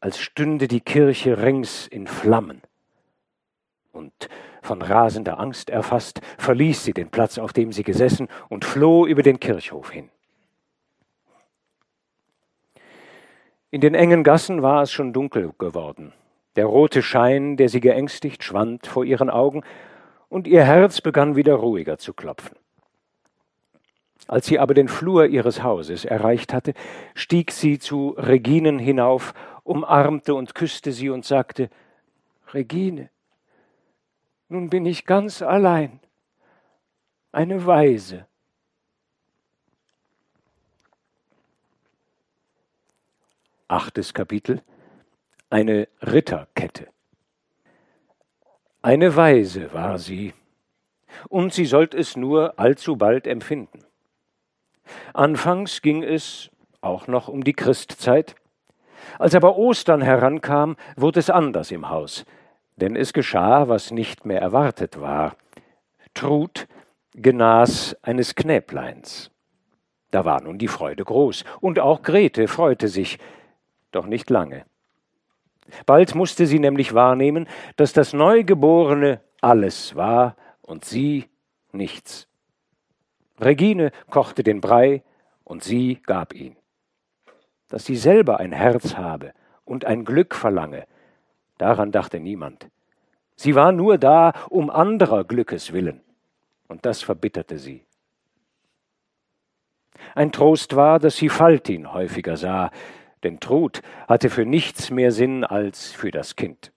als 0.00 0.18
stünde 0.18 0.66
die 0.66 0.80
Kirche 0.80 1.42
rings 1.42 1.86
in 1.86 2.06
Flammen. 2.06 2.62
Und 3.92 4.28
von 4.62 4.82
rasender 4.82 5.38
Angst 5.38 5.70
erfasst, 5.70 6.20
verließ 6.38 6.84
sie 6.84 6.92
den 6.92 7.10
Platz, 7.10 7.38
auf 7.38 7.52
dem 7.52 7.72
sie 7.72 7.82
gesessen, 7.82 8.28
und 8.48 8.64
floh 8.64 9.06
über 9.06 9.22
den 9.22 9.40
Kirchhof 9.40 9.90
hin. 9.90 10.10
In 13.70 13.80
den 13.80 13.94
engen 13.94 14.24
Gassen 14.24 14.62
war 14.62 14.82
es 14.82 14.90
schon 14.90 15.12
dunkel 15.12 15.52
geworden. 15.58 16.12
Der 16.56 16.66
rote 16.66 17.02
Schein, 17.02 17.56
der 17.56 17.68
sie 17.68 17.80
geängstigt, 17.80 18.42
schwand 18.42 18.86
vor 18.86 19.04
ihren 19.04 19.30
Augen, 19.30 19.62
und 20.28 20.48
ihr 20.48 20.64
Herz 20.64 21.00
begann 21.00 21.36
wieder 21.36 21.54
ruhiger 21.54 21.98
zu 21.98 22.12
klopfen. 22.12 22.56
Als 24.28 24.46
sie 24.46 24.58
aber 24.58 24.74
den 24.74 24.88
Flur 24.88 25.26
ihres 25.26 25.62
Hauses 25.62 26.04
erreicht 26.04 26.52
hatte, 26.52 26.74
stieg 27.14 27.50
sie 27.50 27.78
zu 27.78 28.10
Reginen 28.10 28.78
hinauf, 28.78 29.34
umarmte 29.70 30.34
und 30.34 30.54
küsste 30.54 30.90
sie 30.90 31.10
und 31.10 31.24
sagte 31.24 31.70
Regine, 32.52 33.08
nun 34.48 34.68
bin 34.68 34.84
ich 34.84 35.06
ganz 35.06 35.42
allein, 35.42 36.00
eine 37.30 37.64
Weise. 37.64 38.26
Achtes 43.68 44.12
Kapitel 44.12 44.60
Eine 45.48 45.86
Ritterkette 46.02 46.88
Eine 48.82 49.14
Weise 49.14 49.72
war 49.72 49.98
sie, 49.98 50.34
und 51.28 51.52
sie 51.52 51.66
sollt 51.66 51.94
es 51.94 52.16
nur 52.16 52.58
allzu 52.58 52.96
bald 52.96 53.28
empfinden. 53.28 53.84
Anfangs 55.14 55.82
ging 55.82 56.02
es 56.02 56.50
auch 56.80 57.06
noch 57.06 57.28
um 57.28 57.44
die 57.44 57.52
Christzeit. 57.52 58.34
Als 59.18 59.34
aber 59.34 59.56
Ostern 59.56 60.02
herankam, 60.02 60.76
wurde 60.96 61.20
es 61.20 61.30
anders 61.30 61.70
im 61.70 61.88
Haus, 61.88 62.24
denn 62.76 62.96
es 62.96 63.12
geschah, 63.12 63.68
was 63.68 63.90
nicht 63.90 64.24
mehr 64.24 64.40
erwartet 64.40 65.00
war. 65.00 65.36
Trud 66.14 66.66
genas 67.14 67.96
eines 68.02 68.34
Knäbleins. 68.34 69.30
Da 70.10 70.24
war 70.24 70.42
nun 70.42 70.58
die 70.58 70.68
Freude 70.68 71.04
groß, 71.04 71.44
und 71.60 71.78
auch 71.78 72.02
Grete 72.02 72.48
freute 72.48 72.88
sich, 72.88 73.18
doch 73.92 74.06
nicht 74.06 74.30
lange. 74.30 74.64
Bald 75.86 76.14
musste 76.14 76.46
sie 76.46 76.58
nämlich 76.58 76.94
wahrnehmen, 76.94 77.48
dass 77.76 77.92
das 77.92 78.12
Neugeborene 78.12 79.20
alles 79.40 79.94
war 79.94 80.36
und 80.62 80.84
sie 80.84 81.28
nichts. 81.72 82.26
Regine 83.40 83.92
kochte 84.10 84.42
den 84.42 84.60
Brei 84.60 85.02
und 85.44 85.62
sie 85.62 86.00
gab 86.04 86.34
ihn. 86.34 86.56
Dass 87.70 87.86
sie 87.86 87.96
selber 87.96 88.38
ein 88.40 88.52
Herz 88.52 88.96
habe 88.96 89.32
und 89.64 89.86
ein 89.86 90.04
Glück 90.04 90.34
verlange, 90.34 90.86
daran 91.56 91.92
dachte 91.92 92.20
niemand. 92.20 92.68
Sie 93.36 93.54
war 93.54 93.72
nur 93.72 93.96
da 93.96 94.34
um 94.50 94.68
anderer 94.68 95.24
Glückes 95.24 95.72
willen, 95.72 96.02
und 96.68 96.84
das 96.84 97.00
verbitterte 97.00 97.58
sie. 97.58 97.86
Ein 100.14 100.32
Trost 100.32 100.76
war, 100.76 100.98
dass 100.98 101.16
sie 101.16 101.28
Faltin 101.28 101.92
häufiger 101.92 102.36
sah, 102.36 102.70
denn 103.22 103.38
Trud 103.40 103.82
hatte 104.08 104.30
für 104.30 104.44
nichts 104.44 104.90
mehr 104.90 105.12
Sinn 105.12 105.44
als 105.44 105.92
für 105.92 106.10
das 106.10 106.36
Kind. 106.36 106.72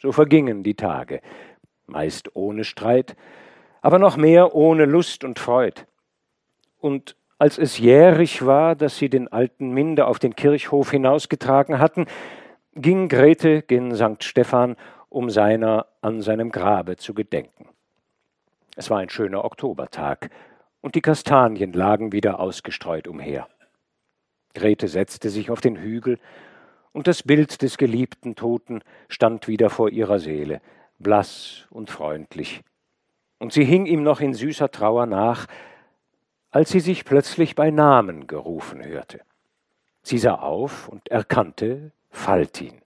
So 0.00 0.12
vergingen 0.12 0.62
die 0.62 0.74
Tage, 0.74 1.20
meist 1.86 2.34
ohne 2.36 2.64
Streit, 2.64 3.16
aber 3.80 3.98
noch 3.98 4.16
mehr 4.16 4.54
ohne 4.54 4.84
Lust 4.84 5.24
und 5.24 5.38
Freud. 5.38 5.86
Und 6.78 7.16
als 7.42 7.58
es 7.58 7.76
jährig 7.76 8.46
war, 8.46 8.76
dass 8.76 8.98
sie 8.98 9.08
den 9.08 9.26
alten 9.26 9.72
Minder 9.72 10.06
auf 10.06 10.20
den 10.20 10.36
Kirchhof 10.36 10.92
hinausgetragen 10.92 11.80
hatten, 11.80 12.06
ging 12.76 13.08
Grete 13.08 13.62
gen 13.62 13.96
St. 13.96 14.22
Stephan, 14.22 14.76
um 15.08 15.28
seiner 15.28 15.88
an 16.02 16.22
seinem 16.22 16.52
Grabe 16.52 16.98
zu 16.98 17.14
gedenken. 17.14 17.68
Es 18.76 18.90
war 18.90 19.00
ein 19.00 19.08
schöner 19.08 19.44
Oktobertag, 19.44 20.30
und 20.82 20.94
die 20.94 21.00
Kastanien 21.00 21.72
lagen 21.72 22.12
wieder 22.12 22.38
ausgestreut 22.38 23.08
umher. 23.08 23.48
Grete 24.54 24.86
setzte 24.86 25.28
sich 25.28 25.50
auf 25.50 25.60
den 25.60 25.78
Hügel, 25.78 26.20
und 26.92 27.08
das 27.08 27.24
Bild 27.24 27.60
des 27.60 27.76
geliebten 27.76 28.36
Toten 28.36 28.82
stand 29.08 29.48
wieder 29.48 29.68
vor 29.68 29.90
ihrer 29.90 30.20
Seele, 30.20 30.60
blass 31.00 31.66
und 31.70 31.90
freundlich. 31.90 32.60
Und 33.40 33.52
sie 33.52 33.64
hing 33.64 33.86
ihm 33.86 34.04
noch 34.04 34.20
in 34.20 34.32
süßer 34.32 34.70
Trauer 34.70 35.06
nach, 35.06 35.48
als 36.52 36.70
sie 36.70 36.80
sich 36.80 37.04
plötzlich 37.04 37.54
bei 37.54 37.70
Namen 37.70 38.26
gerufen 38.26 38.84
hörte. 38.84 39.22
Sie 40.02 40.18
sah 40.18 40.34
auf 40.34 40.88
und 40.88 41.08
erkannte 41.08 41.92
Faltin. 42.10 42.82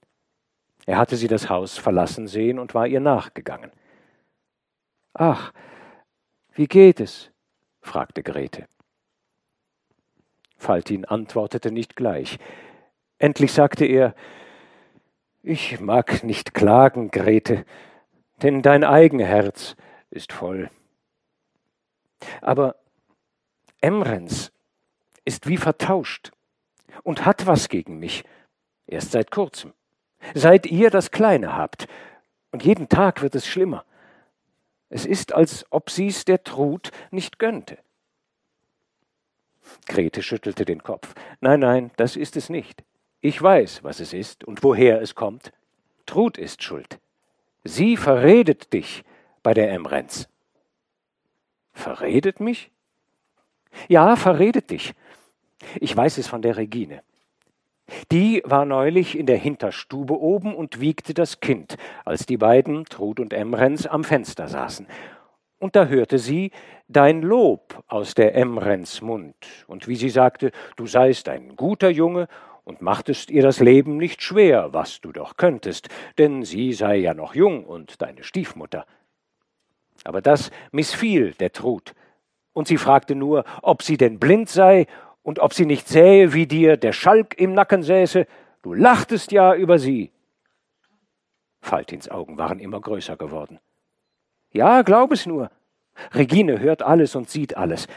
Er 0.86 0.98
hatte 0.98 1.16
sie 1.16 1.26
das 1.26 1.50
Haus 1.50 1.76
verlassen 1.76 2.28
sehen 2.28 2.60
und 2.60 2.74
war 2.74 2.86
ihr 2.86 3.00
nachgegangen. 3.00 3.72
Ach, 5.12 5.52
wie 6.52 6.68
geht 6.68 7.00
es? 7.00 7.30
fragte 7.80 8.22
Grete. 8.22 8.66
Faltin 10.56 11.04
antwortete 11.04 11.72
nicht 11.72 11.96
gleich. 11.96 12.38
Endlich 13.18 13.52
sagte 13.52 13.84
er 13.84 14.14
Ich 15.42 15.80
mag 15.80 16.22
nicht 16.22 16.54
klagen, 16.54 17.10
Grete, 17.10 17.64
denn 18.42 18.62
dein 18.62 18.84
eigen 18.84 19.18
Herz 19.20 19.74
ist 20.10 20.32
voll. 20.32 20.70
Aber 22.40 22.76
Emrens 23.86 24.50
ist 25.24 25.46
wie 25.46 25.56
vertauscht 25.56 26.32
und 27.04 27.24
hat 27.24 27.46
was 27.46 27.68
gegen 27.68 28.00
mich, 28.00 28.24
erst 28.88 29.12
seit 29.12 29.30
kurzem. 29.30 29.74
Seit 30.34 30.66
ihr 30.66 30.90
das 30.90 31.12
Kleine 31.12 31.56
habt, 31.56 31.86
und 32.50 32.64
jeden 32.64 32.88
Tag 32.88 33.22
wird 33.22 33.36
es 33.36 33.46
schlimmer. 33.46 33.84
Es 34.88 35.06
ist, 35.06 35.32
als 35.32 35.66
ob 35.70 35.90
sie's 35.90 36.24
der 36.24 36.42
Trud 36.42 36.90
nicht 37.12 37.38
gönnte. 37.38 37.78
Grete 39.86 40.24
schüttelte 40.24 40.64
den 40.64 40.82
Kopf. 40.82 41.14
Nein, 41.40 41.60
nein, 41.60 41.92
das 41.96 42.16
ist 42.16 42.36
es 42.36 42.48
nicht. 42.48 42.82
Ich 43.20 43.40
weiß, 43.40 43.84
was 43.84 44.00
es 44.00 44.12
ist 44.12 44.42
und 44.42 44.64
woher 44.64 45.00
es 45.00 45.14
kommt. 45.14 45.52
Trud 46.06 46.38
ist 46.38 46.64
schuld. 46.64 46.98
Sie 47.62 47.96
verredet 47.96 48.72
dich 48.72 49.04
bei 49.44 49.54
der 49.54 49.70
Emrenz. 49.70 50.28
Verredet 51.72 52.40
mich? 52.40 52.72
Ja, 53.88 54.16
verredet 54.16 54.70
dich. 54.70 54.94
Ich 55.80 55.96
weiß 55.96 56.18
es 56.18 56.26
von 56.26 56.42
der 56.42 56.56
Regine. 56.56 57.02
Die 58.10 58.42
war 58.44 58.64
neulich 58.64 59.16
in 59.16 59.26
der 59.26 59.38
Hinterstube 59.38 60.18
oben 60.18 60.54
und 60.54 60.80
wiegte 60.80 61.14
das 61.14 61.40
Kind, 61.40 61.76
als 62.04 62.26
die 62.26 62.36
beiden, 62.36 62.84
Trud 62.84 63.20
und 63.20 63.32
Emrenz, 63.32 63.86
am 63.86 64.02
Fenster 64.02 64.48
saßen 64.48 64.86
und 65.58 65.76
da 65.76 65.86
hörte 65.86 66.18
sie 66.18 66.50
dein 66.88 67.22
Lob 67.22 67.82
aus 67.88 68.14
der 68.14 68.34
Emrens 68.34 69.00
Mund, 69.00 69.34
und 69.66 69.88
wie 69.88 69.96
sie 69.96 70.10
sagte, 70.10 70.52
du 70.76 70.86
seist 70.86 71.28
ein 71.28 71.56
guter 71.56 71.88
Junge 71.88 72.28
und 72.64 72.82
machtest 72.82 73.30
ihr 73.30 73.42
das 73.42 73.60
Leben 73.60 73.96
nicht 73.96 74.22
schwer, 74.22 74.72
was 74.72 75.00
du 75.00 75.12
doch 75.12 75.36
könntest, 75.36 75.88
denn 76.18 76.44
sie 76.44 76.72
sei 76.72 76.96
ja 76.96 77.14
noch 77.14 77.34
jung 77.34 77.64
und 77.64 78.02
deine 78.02 78.22
Stiefmutter. 78.22 78.86
Aber 80.04 80.20
das 80.20 80.50
missfiel 80.72 81.32
der 81.32 81.52
Trud, 81.52 81.94
und 82.56 82.66
sie 82.66 82.78
fragte 82.78 83.14
nur, 83.14 83.44
ob 83.60 83.82
sie 83.82 83.98
denn 83.98 84.18
blind 84.18 84.48
sei 84.48 84.86
und 85.22 85.40
ob 85.40 85.52
sie 85.52 85.66
nicht 85.66 85.88
sähe, 85.88 86.32
wie 86.32 86.46
dir 86.46 86.78
der 86.78 86.92
Schalk 86.92 87.38
im 87.38 87.52
Nacken 87.52 87.82
säße, 87.82 88.26
du 88.62 88.72
lachtest 88.72 89.30
ja 89.30 89.54
über 89.54 89.78
sie. 89.78 90.10
Faltins 91.60 92.08
Augen 92.08 92.38
waren 92.38 92.58
immer 92.58 92.80
größer 92.80 93.18
geworden. 93.18 93.60
Ja, 94.52 94.80
glaub 94.80 95.12
es 95.12 95.26
nur, 95.26 95.50
Regine 96.14 96.58
hört 96.58 96.80
alles 96.80 97.14
und 97.14 97.28
sieht 97.28 97.58
alles. 97.58 97.88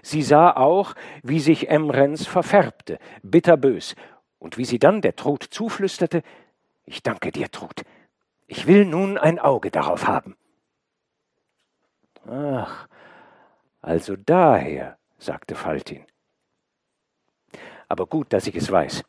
Sie 0.00 0.22
sah 0.22 0.56
auch, 0.56 0.94
wie 1.22 1.40
sich 1.40 1.68
Emrens 1.68 2.26
verfärbte, 2.26 2.98
bitterbös, 3.22 3.96
und 4.38 4.56
wie 4.56 4.64
sie 4.64 4.78
dann 4.78 5.02
der 5.02 5.14
Trud 5.14 5.44
zuflüsterte, 5.44 6.22
ich 6.86 7.02
danke 7.02 7.32
dir, 7.32 7.50
Trud, 7.50 7.82
ich 8.46 8.66
will 8.66 8.86
nun 8.86 9.18
ein 9.18 9.38
Auge 9.38 9.70
darauf 9.70 10.06
haben. 10.06 10.36
Ach, 12.26 12.88
also 13.82 14.16
daher, 14.16 14.98
sagte 15.18 15.54
Faltin. 15.54 16.04
Aber 17.88 18.06
gut, 18.06 18.32
dass 18.32 18.46
ich 18.46 18.56
es 18.56 18.70
weiß. 18.70 19.04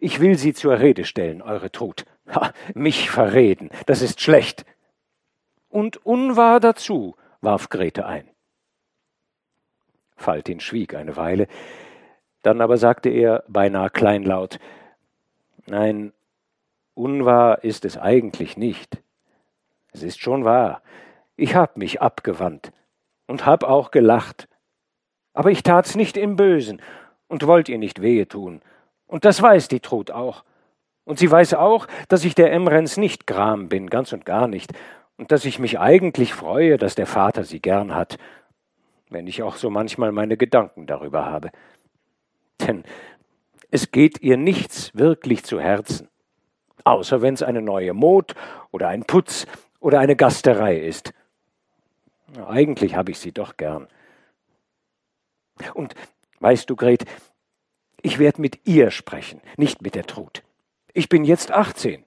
Ich 0.00 0.20
will 0.20 0.36
Sie 0.36 0.52
zur 0.52 0.80
Rede 0.80 1.04
stellen, 1.04 1.40
eure 1.42 1.70
Trud. 1.70 2.04
Ha, 2.34 2.52
mich 2.74 3.10
verreden, 3.10 3.70
das 3.86 4.02
ist 4.02 4.20
schlecht. 4.20 4.64
Und 5.68 6.04
unwahr 6.04 6.60
dazu, 6.60 7.16
warf 7.40 7.68
Grete 7.68 8.06
ein. 8.06 8.28
Faltin 10.16 10.60
schwieg 10.60 10.94
eine 10.94 11.16
Weile, 11.16 11.46
dann 12.42 12.60
aber 12.60 12.76
sagte 12.76 13.08
er 13.08 13.44
beinahe 13.48 13.90
kleinlaut 13.90 14.58
Nein, 15.66 16.12
unwahr 16.94 17.62
ist 17.62 17.84
es 17.84 17.98
eigentlich 17.98 18.56
nicht. 18.56 19.02
Es 19.92 20.02
ist 20.02 20.20
schon 20.20 20.44
wahr. 20.44 20.82
Ich 21.36 21.54
hab 21.54 21.76
mich 21.76 22.00
abgewandt 22.00 22.72
und 23.28 23.46
hab 23.46 23.62
auch 23.62 23.92
gelacht. 23.92 24.48
Aber 25.34 25.52
ich 25.52 25.62
tat's 25.62 25.94
nicht 25.94 26.16
im 26.16 26.34
Bösen 26.34 26.82
und 27.28 27.46
wollt 27.46 27.68
ihr 27.68 27.78
nicht 27.78 28.02
wehe 28.02 28.26
tun. 28.26 28.60
Und 29.06 29.24
das 29.24 29.40
weiß 29.40 29.68
die 29.68 29.78
Trud 29.80 30.10
auch. 30.10 30.42
Und 31.04 31.18
sie 31.18 31.30
weiß 31.30 31.54
auch, 31.54 31.86
dass 32.08 32.24
ich 32.24 32.34
der 32.34 32.52
Emrens 32.52 32.96
nicht 32.96 33.26
gram 33.26 33.68
bin, 33.68 33.88
ganz 33.88 34.12
und 34.12 34.26
gar 34.26 34.48
nicht, 34.48 34.72
und 35.16 35.32
dass 35.32 35.44
ich 35.44 35.58
mich 35.58 35.78
eigentlich 35.78 36.34
freue, 36.34 36.76
dass 36.76 36.94
der 36.94 37.06
Vater 37.06 37.44
sie 37.44 37.60
gern 37.60 37.94
hat, 37.94 38.18
wenn 39.10 39.26
ich 39.26 39.42
auch 39.42 39.56
so 39.56 39.70
manchmal 39.70 40.12
meine 40.12 40.36
Gedanken 40.36 40.86
darüber 40.86 41.24
habe. 41.26 41.50
Denn 42.60 42.84
es 43.70 43.90
geht 43.90 44.20
ihr 44.22 44.36
nichts 44.36 44.90
wirklich 44.94 45.44
zu 45.44 45.60
Herzen, 45.60 46.08
außer 46.84 47.22
wenn 47.22 47.34
es 47.34 47.42
eine 47.42 47.62
neue 47.62 47.94
Mod 47.94 48.34
oder 48.70 48.88
ein 48.88 49.04
Putz 49.04 49.46
oder 49.80 49.98
eine 50.00 50.16
Gasterei 50.16 50.78
ist. 50.78 51.12
Eigentlich 52.46 52.94
habe 52.94 53.10
ich 53.10 53.18
sie 53.18 53.32
doch 53.32 53.56
gern. 53.56 53.88
Und 55.74 55.94
weißt 56.40 56.68
du, 56.68 56.76
Gret, 56.76 57.04
ich 58.02 58.18
werde 58.18 58.40
mit 58.40 58.66
ihr 58.66 58.90
sprechen, 58.90 59.40
nicht 59.56 59.82
mit 59.82 59.94
der 59.94 60.06
Trud. 60.06 60.42
Ich 60.92 61.08
bin 61.08 61.24
jetzt 61.24 61.50
18 61.50 62.04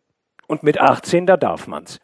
und 0.48 0.64
mit 0.64 0.80
18 0.80 1.26
da 1.26 1.38
darf 1.38 1.68
man's. 1.68 2.00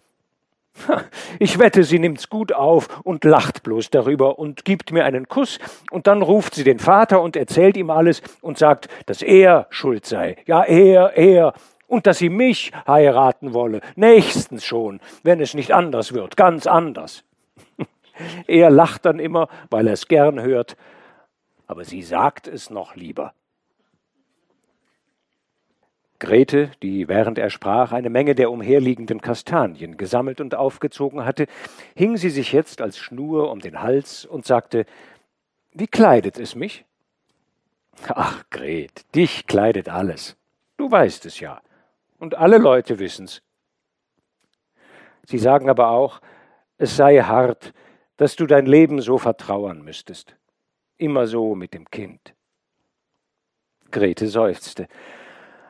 Ich 1.40 1.60
wette, 1.60 1.84
sie 1.84 2.00
nimmt's 2.00 2.30
gut 2.30 2.54
auf 2.54 3.02
und 3.04 3.24
lacht 3.24 3.64
bloß 3.64 3.90
darüber 3.90 4.40
und 4.40 4.66
gibt 4.66 4.92
mir 4.92 5.06
einen 5.06 5.28
Kuss 5.28 5.60
und 5.92 6.08
dann 6.08 6.22
ruft 6.22 6.56
sie 6.56 6.64
den 6.64 6.80
Vater 6.80 7.22
und 7.22 7.36
erzählt 7.36 7.78
ihm 7.78 7.90
alles 7.90 8.22
und 8.42 8.58
sagt, 8.58 8.88
dass 9.06 9.22
er 9.22 9.68
schuld 9.70 10.06
sei. 10.06 10.38
Ja, 10.46 10.64
er, 10.64 11.18
er. 11.18 11.54
Und 11.88 12.06
dass 12.06 12.18
sie 12.18 12.30
mich 12.30 12.72
heiraten 12.86 13.54
wolle. 13.54 13.82
Nächstens 13.96 14.66
schon, 14.66 15.00
wenn 15.24 15.40
es 15.40 15.54
nicht 15.54 15.72
anders 15.72 16.14
wird, 16.14 16.38
ganz 16.38 16.68
anders. 16.68 17.24
Er 18.48 18.70
lacht 18.70 19.06
dann 19.06 19.20
immer, 19.20 19.48
weil 19.70 19.88
er 19.88 19.94
es 19.94 20.08
gern 20.08 20.42
hört, 20.42 20.78
aber 21.68 21.84
sie 21.84 22.02
sagt 22.02 22.48
es 22.48 22.70
noch 22.70 22.96
lieber. 22.96 23.34
Grete, 26.20 26.72
die 26.82 27.08
während 27.08 27.38
er 27.38 27.52
sprach 27.52 27.92
eine 27.92 28.10
Menge 28.10 28.34
der 28.34 28.50
umherliegenden 28.50 29.22
Kastanien 29.22 29.98
gesammelt 29.98 30.42
und 30.42 30.56
aufgezogen 30.56 31.26
hatte, 31.26 31.46
hing 31.96 32.18
sie 32.18 32.32
sich 32.32 32.54
jetzt 32.54 32.82
als 32.82 32.98
Schnur 32.98 33.52
um 33.52 33.60
den 33.60 33.82
Hals 33.82 34.26
und 34.26 34.46
sagte 34.46 34.86
Wie 35.74 35.88
kleidet 35.88 36.40
es 36.40 36.56
mich? 36.56 36.86
Ach, 38.08 38.44
Gret, 38.50 39.14
dich 39.14 39.46
kleidet 39.46 39.90
alles. 39.90 40.36
Du 40.78 40.90
weißt 40.90 41.26
es 41.26 41.40
ja. 41.40 41.62
Und 42.20 42.36
alle 42.36 42.58
Leute 42.58 42.98
wissen's. 42.98 43.44
Sie 45.24 45.38
sagen 45.38 45.70
aber 45.70 45.90
auch, 45.90 46.22
es 46.78 46.96
sei 46.96 47.18
hart, 47.20 47.74
dass 48.18 48.36
du 48.36 48.46
dein 48.46 48.66
Leben 48.66 49.02
so 49.02 49.18
vertrauern 49.18 49.84
müsstest. 49.84 50.36
Immer 50.98 51.28
so 51.28 51.56
mit 51.56 51.74
dem 51.74 51.90
Kind. 51.90 52.34
Grete 53.92 54.28
seufzte. 54.28 54.88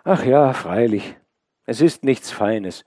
Ach 0.04 0.24
ja, 0.24 0.54
freilich, 0.54 1.16
es 1.66 1.82
ist 1.82 2.04
nichts 2.04 2.32
Feines. 2.32 2.86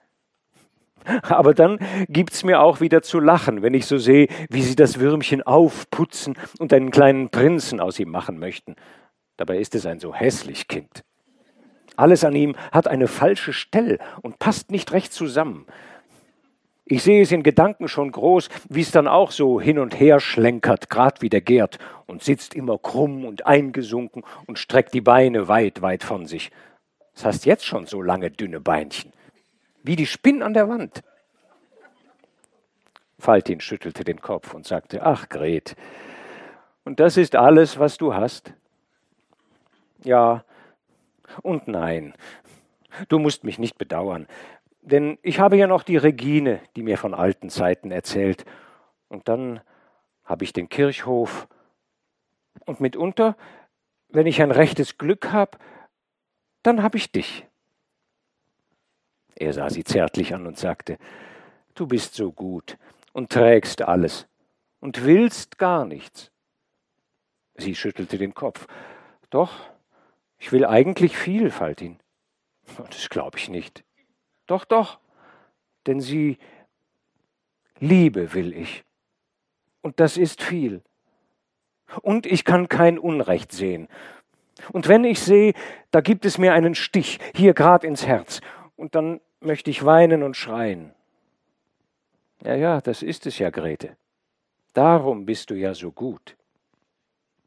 Aber 1.22 1.54
dann 1.54 1.78
gibt's 2.08 2.44
mir 2.44 2.60
auch 2.60 2.80
wieder 2.80 3.02
zu 3.02 3.20
lachen, 3.20 3.62
wenn 3.62 3.74
ich 3.74 3.86
so 3.86 3.98
sehe, 3.98 4.28
wie 4.48 4.62
sie 4.62 4.76
das 4.76 5.00
Würmchen 5.00 5.42
aufputzen 5.42 6.36
und 6.58 6.72
einen 6.72 6.90
kleinen 6.90 7.30
Prinzen 7.30 7.80
aus 7.80 7.98
ihm 7.98 8.10
machen 8.10 8.38
möchten. 8.38 8.76
Dabei 9.36 9.58
ist 9.58 9.74
es 9.74 9.86
ein 9.86 10.00
so 10.00 10.14
hässlich 10.14 10.68
Kind. 10.68 11.04
Alles 11.96 12.24
an 12.24 12.34
ihm 12.34 12.56
hat 12.72 12.88
eine 12.88 13.08
falsche 13.08 13.52
Stelle 13.52 13.98
und 14.22 14.38
passt 14.38 14.70
nicht 14.70 14.92
recht 14.92 15.12
zusammen. 15.12 15.66
Ich 16.92 17.04
sehe 17.04 17.22
es 17.22 17.30
in 17.30 17.44
Gedanken 17.44 17.86
schon 17.86 18.10
groß, 18.10 18.48
wie 18.68 18.80
es 18.80 18.90
dann 18.90 19.06
auch 19.06 19.30
so 19.30 19.60
hin 19.60 19.78
und 19.78 20.00
her 20.00 20.18
schlenkert, 20.18 20.90
grad 20.90 21.22
wie 21.22 21.28
der 21.28 21.40
Gerd, 21.40 21.78
und 22.06 22.24
sitzt 22.24 22.52
immer 22.52 22.78
krumm 22.78 23.24
und 23.24 23.46
eingesunken 23.46 24.24
und 24.48 24.58
streckt 24.58 24.92
die 24.92 25.00
Beine 25.00 25.46
weit, 25.46 25.82
weit 25.82 26.02
von 26.02 26.26
sich. 26.26 26.50
Das 27.14 27.24
hast 27.24 27.46
jetzt 27.46 27.64
schon 27.64 27.86
so 27.86 28.02
lange 28.02 28.32
dünne 28.32 28.58
Beinchen. 28.58 29.12
Wie 29.84 29.94
die 29.94 30.04
Spinnen 30.04 30.42
an 30.42 30.52
der 30.52 30.68
Wand. 30.68 31.04
Faltin 33.20 33.60
schüttelte 33.60 34.02
den 34.02 34.20
Kopf 34.20 34.52
und 34.52 34.66
sagte, 34.66 35.02
ach 35.04 35.28
Gret, 35.28 35.76
und 36.82 36.98
das 36.98 37.16
ist 37.16 37.36
alles, 37.36 37.78
was 37.78 37.98
du 37.98 38.14
hast? 38.14 38.52
Ja 40.02 40.44
und 41.42 41.68
nein. 41.68 42.14
Du 43.08 43.20
musst 43.20 43.44
mich 43.44 43.60
nicht 43.60 43.78
bedauern, 43.78 44.26
denn 44.82 45.18
ich 45.22 45.40
habe 45.40 45.56
ja 45.56 45.66
noch 45.66 45.82
die 45.82 45.96
Regine, 45.96 46.60
die 46.76 46.82
mir 46.82 46.98
von 46.98 47.14
alten 47.14 47.50
Zeiten 47.50 47.90
erzählt. 47.90 48.44
Und 49.08 49.28
dann 49.28 49.60
habe 50.24 50.44
ich 50.44 50.52
den 50.52 50.68
Kirchhof. 50.68 51.48
Und 52.66 52.80
mitunter, 52.80 53.36
wenn 54.08 54.26
ich 54.26 54.42
ein 54.42 54.50
rechtes 54.50 54.98
Glück 54.98 55.32
habe, 55.32 55.58
dann 56.62 56.82
hab 56.82 56.94
ich 56.94 57.12
dich. 57.12 57.46
Er 59.36 59.52
sah 59.52 59.70
sie 59.70 59.84
zärtlich 59.84 60.34
an 60.34 60.46
und 60.46 60.58
sagte, 60.58 60.98
Du 61.74 61.86
bist 61.86 62.14
so 62.14 62.32
gut 62.32 62.76
und 63.12 63.30
trägst 63.30 63.82
alles 63.82 64.26
und 64.80 65.04
willst 65.04 65.56
gar 65.56 65.84
nichts. 65.84 66.30
Sie 67.54 67.74
schüttelte 67.74 68.18
den 68.18 68.34
Kopf. 68.34 68.66
Doch, 69.30 69.54
ich 70.38 70.52
will 70.52 70.64
eigentlich 70.64 71.16
viel, 71.16 71.50
Faltin. 71.50 71.98
Das 72.76 73.08
glaube 73.08 73.38
ich 73.38 73.48
nicht. 73.48 73.84
Doch, 74.50 74.64
doch, 74.64 74.98
denn 75.86 76.00
sie 76.00 76.36
Liebe 77.78 78.34
will 78.34 78.52
ich. 78.52 78.82
Und 79.80 80.00
das 80.00 80.16
ist 80.16 80.42
viel. 80.42 80.82
Und 82.02 82.26
ich 82.26 82.44
kann 82.44 82.68
kein 82.68 82.98
Unrecht 82.98 83.52
sehen. 83.52 83.86
Und 84.72 84.88
wenn 84.88 85.04
ich 85.04 85.20
sehe, 85.20 85.54
da 85.92 86.00
gibt 86.00 86.24
es 86.24 86.36
mir 86.36 86.52
einen 86.52 86.74
Stich, 86.74 87.20
hier 87.32 87.54
grad 87.54 87.84
ins 87.84 88.08
Herz, 88.08 88.40
und 88.74 88.96
dann 88.96 89.20
möchte 89.38 89.70
ich 89.70 89.84
weinen 89.84 90.24
und 90.24 90.36
schreien. 90.36 90.92
Ja, 92.42 92.56
ja, 92.56 92.80
das 92.80 93.04
ist 93.04 93.26
es 93.26 93.38
ja, 93.38 93.50
Grete. 93.50 93.96
Darum 94.72 95.26
bist 95.26 95.50
du 95.50 95.54
ja 95.54 95.74
so 95.74 95.92
gut. 95.92 96.36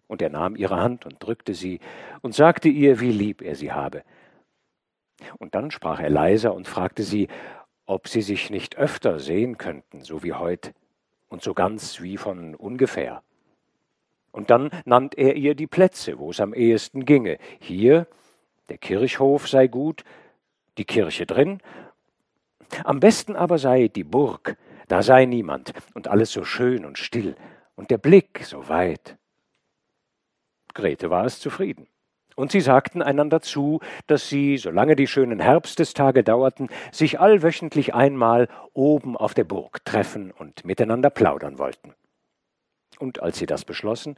Und 0.08 0.22
er 0.22 0.30
nahm 0.30 0.56
ihre 0.56 0.78
Hand 0.78 1.06
und 1.06 1.22
drückte 1.22 1.54
sie 1.54 1.82
und 2.22 2.34
sagte 2.34 2.70
ihr, 2.70 3.02
wie 3.02 3.12
lieb 3.12 3.42
er 3.42 3.56
sie 3.56 3.74
habe. 3.74 4.04
Und 5.38 5.56
dann 5.56 5.72
sprach 5.72 6.00
er 6.00 6.10
leiser 6.10 6.54
und 6.54 6.68
fragte 6.68 7.04
sie, 7.04 7.28
ob 7.86 8.08
sie 8.08 8.22
sich 8.22 8.50
nicht 8.50 8.78
öfter 8.78 9.20
sehen 9.20 9.58
könnten, 9.58 10.02
so 10.02 10.24
wie 10.24 10.34
heut, 10.34 10.74
und 11.28 11.42
so 11.42 11.54
ganz 11.54 12.02
wie 12.02 12.18
von 12.18 12.56
ungefähr. 12.56 13.24
Und 14.32 14.50
dann 14.50 14.72
nannt 14.86 15.18
er 15.18 15.36
ihr 15.36 15.56
die 15.56 15.68
Plätze, 15.68 16.18
wo 16.18 16.32
es 16.32 16.40
am 16.40 16.54
ehesten 16.54 17.06
ginge. 17.06 17.38
Hier, 17.60 18.08
der 18.70 18.78
Kirchhof 18.78 19.48
sei 19.48 19.68
gut, 19.68 20.04
die 20.78 20.86
Kirche 20.86 21.26
drin. 21.26 21.62
Am 22.84 23.00
besten 23.00 23.36
aber 23.36 23.58
sei 23.58 23.88
die 23.88 24.04
Burg, 24.04 24.58
da 24.88 25.04
sei 25.04 25.26
niemand 25.26 25.74
und 25.94 26.08
alles 26.08 26.32
so 26.32 26.44
schön 26.44 26.86
und 26.86 26.98
still 26.98 27.36
und 27.76 27.92
der 27.92 27.98
Blick 27.98 28.44
so 28.44 28.68
weit. 28.70 29.18
Grete 30.74 31.10
war 31.10 31.26
es 31.26 31.40
zufrieden. 31.40 31.88
Und 32.36 32.52
sie 32.52 32.62
sagten 32.62 33.02
einander 33.02 33.42
zu, 33.42 33.80
dass 34.08 34.30
sie, 34.30 34.58
solange 34.58 34.96
die 34.96 35.08
schönen 35.08 35.40
Herbstestage 35.40 36.24
dauerten, 36.24 36.70
sich 36.92 37.20
allwöchentlich 37.20 37.94
einmal 37.94 38.48
oben 38.74 39.16
auf 39.16 39.34
der 39.34 39.44
Burg 39.44 39.86
treffen 39.86 40.32
und 40.32 40.66
miteinander 40.66 41.10
plaudern 41.10 41.60
wollten 41.60 41.94
und 43.04 43.22
als 43.22 43.38
sie 43.38 43.46
das 43.46 43.66
beschlossen, 43.66 44.18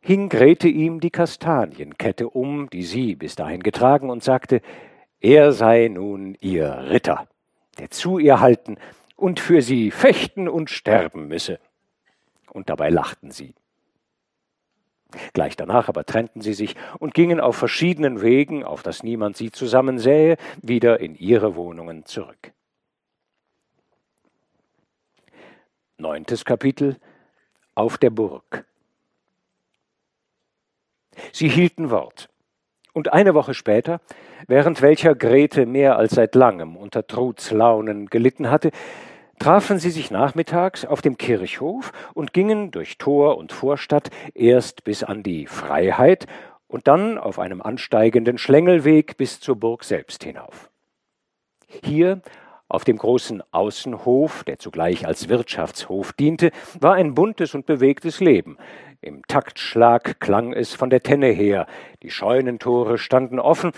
hing 0.00 0.28
Grete 0.28 0.68
ihm 0.68 1.00
die 1.00 1.10
Kastanienkette 1.10 2.28
um, 2.28 2.70
die 2.70 2.82
sie 2.82 3.14
bis 3.14 3.36
dahin 3.36 3.62
getragen, 3.62 4.10
und 4.10 4.24
sagte, 4.24 4.62
er 5.20 5.52
sei 5.52 5.88
nun 5.88 6.34
ihr 6.40 6.86
Ritter, 6.90 7.28
der 7.78 7.90
zu 7.90 8.18
ihr 8.18 8.40
halten 8.40 8.78
und 9.16 9.38
für 9.38 9.60
sie 9.60 9.90
fechten 9.90 10.48
und 10.48 10.70
sterben 10.70 11.28
müsse. 11.28 11.60
und 12.52 12.68
dabei 12.68 12.90
lachten 12.90 13.30
sie. 13.30 13.54
Gleich 15.32 15.56
danach 15.56 15.88
aber 15.88 16.04
trennten 16.04 16.40
sie 16.40 16.54
sich 16.54 16.76
und 16.98 17.14
gingen 17.14 17.40
auf 17.40 17.56
verschiedenen 17.56 18.22
Wegen, 18.22 18.64
auf 18.64 18.82
dass 18.82 19.02
niemand 19.02 19.36
sie 19.36 19.50
zusammensähe, 19.50 20.36
wieder 20.62 21.00
in 21.00 21.14
ihre 21.14 21.56
Wohnungen 21.56 22.04
zurück. 22.04 22.52
Neuntes 25.98 26.44
Kapitel 26.44 26.96
Auf 27.74 27.98
der 27.98 28.10
Burg. 28.10 28.64
Sie 31.32 31.48
hielten 31.48 31.90
Wort. 31.90 32.28
Und 32.92 33.12
eine 33.12 33.34
Woche 33.34 33.54
später, 33.54 34.00
während 34.46 34.82
welcher 34.82 35.14
Grete 35.14 35.66
mehr 35.66 35.96
als 35.96 36.12
seit 36.12 36.34
langem 36.34 36.76
unter 36.76 37.06
Truds 37.06 37.50
Launen 37.50 38.06
gelitten 38.06 38.50
hatte, 38.50 38.70
trafen 39.40 39.78
sie 39.78 39.90
sich 39.90 40.10
nachmittags 40.10 40.84
auf 40.84 41.00
dem 41.00 41.16
Kirchhof 41.16 41.92
und 42.14 42.32
gingen 42.32 42.70
durch 42.70 42.98
Tor 42.98 43.38
und 43.38 43.52
Vorstadt 43.52 44.10
erst 44.34 44.84
bis 44.84 45.02
an 45.02 45.22
die 45.22 45.46
Freiheit 45.46 46.26
und 46.68 46.86
dann 46.86 47.18
auf 47.18 47.38
einem 47.38 47.62
ansteigenden 47.62 48.36
Schlängelweg 48.38 49.16
bis 49.16 49.40
zur 49.40 49.56
Burg 49.56 49.82
selbst 49.82 50.22
hinauf. 50.24 50.70
Hier 51.66 52.20
auf 52.68 52.84
dem 52.84 52.98
großen 52.98 53.42
Außenhof, 53.50 54.44
der 54.44 54.58
zugleich 54.58 55.06
als 55.06 55.28
Wirtschaftshof 55.30 56.12
diente, 56.12 56.50
war 56.78 56.94
ein 56.94 57.14
buntes 57.14 57.54
und 57.54 57.64
bewegtes 57.64 58.20
Leben. 58.20 58.58
Im 59.00 59.26
Taktschlag 59.26 60.20
klang 60.20 60.52
es 60.52 60.74
von 60.74 60.90
der 60.90 61.02
Tenne 61.02 61.28
her, 61.28 61.66
die 62.02 62.10
Scheunentore 62.10 62.98
standen 62.98 63.40
offen, 63.40 63.72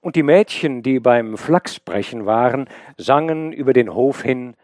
und 0.00 0.16
die 0.16 0.24
Mädchen, 0.24 0.82
die 0.82 0.98
beim 0.98 1.36
Flachsbrechen 1.36 2.26
waren, 2.26 2.68
sangen 2.96 3.52
über 3.52 3.72
den 3.72 3.94
Hof 3.94 4.22
hin 4.22 4.56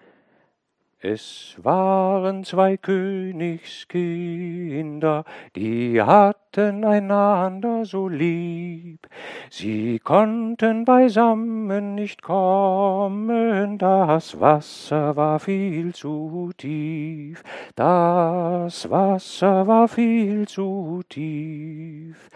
es 1.00 1.56
waren 1.62 2.42
zwei 2.42 2.76
Königskinder, 2.76 5.22
die 5.54 6.02
hatten 6.02 6.84
einander 6.84 7.84
so 7.84 8.08
lieb. 8.08 9.06
Sie 9.48 10.00
konnten 10.00 10.84
beisammen 10.84 11.94
nicht 11.94 12.22
kommen, 12.22 13.78
das 13.78 14.40
Wasser 14.40 15.14
war 15.14 15.38
viel 15.38 15.94
zu 15.94 16.50
tief. 16.56 17.44
Das 17.76 18.90
Wasser 18.90 19.68
war 19.68 19.86
viel 19.86 20.48
zu 20.48 21.04
tief. 21.08 22.28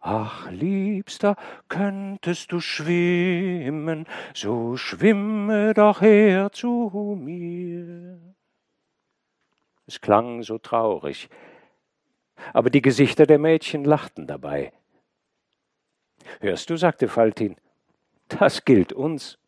Ach, 0.00 0.50
Liebster, 0.50 1.36
könntest 1.68 2.52
du 2.52 2.60
schwimmen, 2.60 4.06
so 4.34 4.76
schwimme 4.78 5.74
doch 5.74 6.00
her 6.00 6.50
zu 6.52 7.18
mir. 7.20 8.18
Es 9.86 10.00
klang 10.00 10.42
so 10.42 10.56
traurig, 10.56 11.28
aber 12.54 12.70
die 12.70 12.80
Gesichter 12.80 13.26
der 13.26 13.38
Mädchen 13.38 13.84
lachten 13.84 14.26
dabei. 14.26 14.72
Hörst 16.40 16.70
du, 16.70 16.76
sagte 16.76 17.06
Faltin, 17.06 17.56
das 18.28 18.64
gilt 18.64 18.94
uns. 18.94 19.38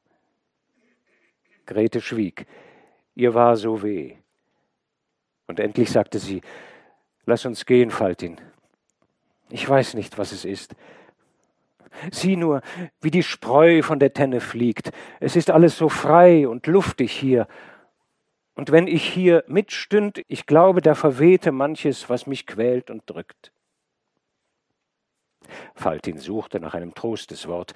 Grete 1.65 2.03
schwieg, 2.03 2.47
ihr 3.15 3.33
war 3.33 3.57
so 3.57 3.83
weh. 3.83 4.17
Und 5.47 5.61
endlich 5.61 5.91
sagte 5.91 6.19
sie, 6.19 6.43
Lass 7.25 7.47
uns 7.47 7.65
gehen, 7.65 7.91
Faltin, 7.91 8.41
ich 9.53 9.69
weiß 9.69 9.95
nicht, 9.95 10.17
was 10.19 10.33
es 10.33 10.45
ist. 10.45 10.75
Sieh 12.11 12.37
nur, 12.37 12.62
wie 13.03 13.11
die 13.11 13.23
Spreu 13.23 13.83
von 13.83 13.99
der 13.99 14.15
Tenne 14.15 14.41
fliegt. 14.41 14.93
Es 15.21 15.37
ist 15.37 15.51
alles 15.51 15.77
so 15.77 15.91
frei 15.91 16.49
und 16.49 16.67
luftig 16.67 17.12
hier. 17.12 17.47
Und 18.55 18.73
wenn 18.73 18.87
ich 18.87 19.05
hier 19.05 19.45
mitstünd, 19.47 20.23
ich 20.27 20.47
glaube, 20.47 20.81
da 20.81 20.95
verwehte 20.95 21.53
manches, 21.53 22.09
was 22.09 22.27
mich 22.27 22.47
quält 22.47 22.91
und 22.91 23.03
drückt. 23.07 23.53
Faltin 25.75 26.19
suchte 26.19 26.59
nach 26.59 26.75
einem 26.75 26.95
Trosteswort, 26.95 27.75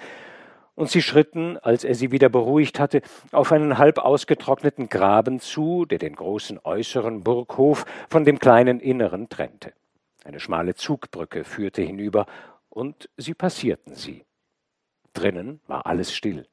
und 0.75 0.91
sie 0.91 1.01
schritten, 1.01 1.57
als 1.57 1.85
er 1.85 1.95
sie 1.95 2.11
wieder 2.11 2.29
beruhigt 2.29 2.79
hatte, 2.79 3.01
auf 3.33 3.51
einen 3.51 3.79
halb 3.79 3.99
ausgetrockneten 3.99 4.91
Graben 4.91 5.41
zu, 5.41 5.87
der 5.87 5.99
den 5.99 6.15
großen 6.15 6.61
äußeren 6.62 7.23
Burghof 7.23 7.87
von 8.11 8.27
dem 8.27 8.39
kleinen 8.39 8.79
inneren 8.81 9.31
trennte. 9.31 9.73
Eine 10.27 10.41
schmale 10.41 10.75
Zugbrücke 10.75 11.45
führte 11.45 11.83
hinüber, 11.83 12.27
und 12.69 13.09
sie 13.17 13.33
passierten 13.33 13.95
sie. 13.95 14.25
Drinnen 15.12 15.61
war 15.69 15.87
alles 15.87 16.12
still. 16.12 16.49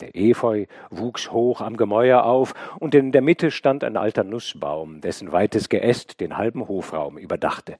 Der 0.00 0.16
Efeu 0.16 0.64
wuchs 0.88 1.30
hoch 1.30 1.60
am 1.60 1.76
Gemäuer 1.76 2.24
auf, 2.24 2.54
und 2.80 2.94
in 2.94 3.12
der 3.12 3.20
Mitte 3.20 3.50
stand 3.50 3.84
ein 3.84 3.98
alter 3.98 4.24
Nussbaum, 4.24 5.02
dessen 5.02 5.32
weites 5.32 5.68
Geäst 5.68 6.18
den 6.20 6.38
halben 6.38 6.66
Hofraum 6.66 7.18
überdachte. 7.18 7.76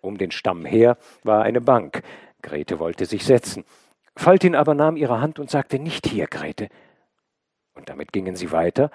Um 0.00 0.16
den 0.16 0.30
Stamm 0.30 0.64
her 0.64 0.96
war 1.22 1.42
eine 1.42 1.60
Bank. 1.60 2.02
Grete 2.40 2.78
wollte 2.78 3.04
sich 3.04 3.22
setzen. 3.26 3.64
Faltin 4.16 4.54
aber 4.54 4.72
nahm 4.72 4.96
ihre 4.96 5.20
Hand 5.20 5.38
und 5.38 5.50
sagte 5.50 5.78
Nicht 5.78 6.06
hier, 6.06 6.26
Grete. 6.26 6.70
Und 7.74 7.90
damit 7.90 8.14
gingen 8.14 8.34
sie 8.34 8.50
weiter, 8.50 8.90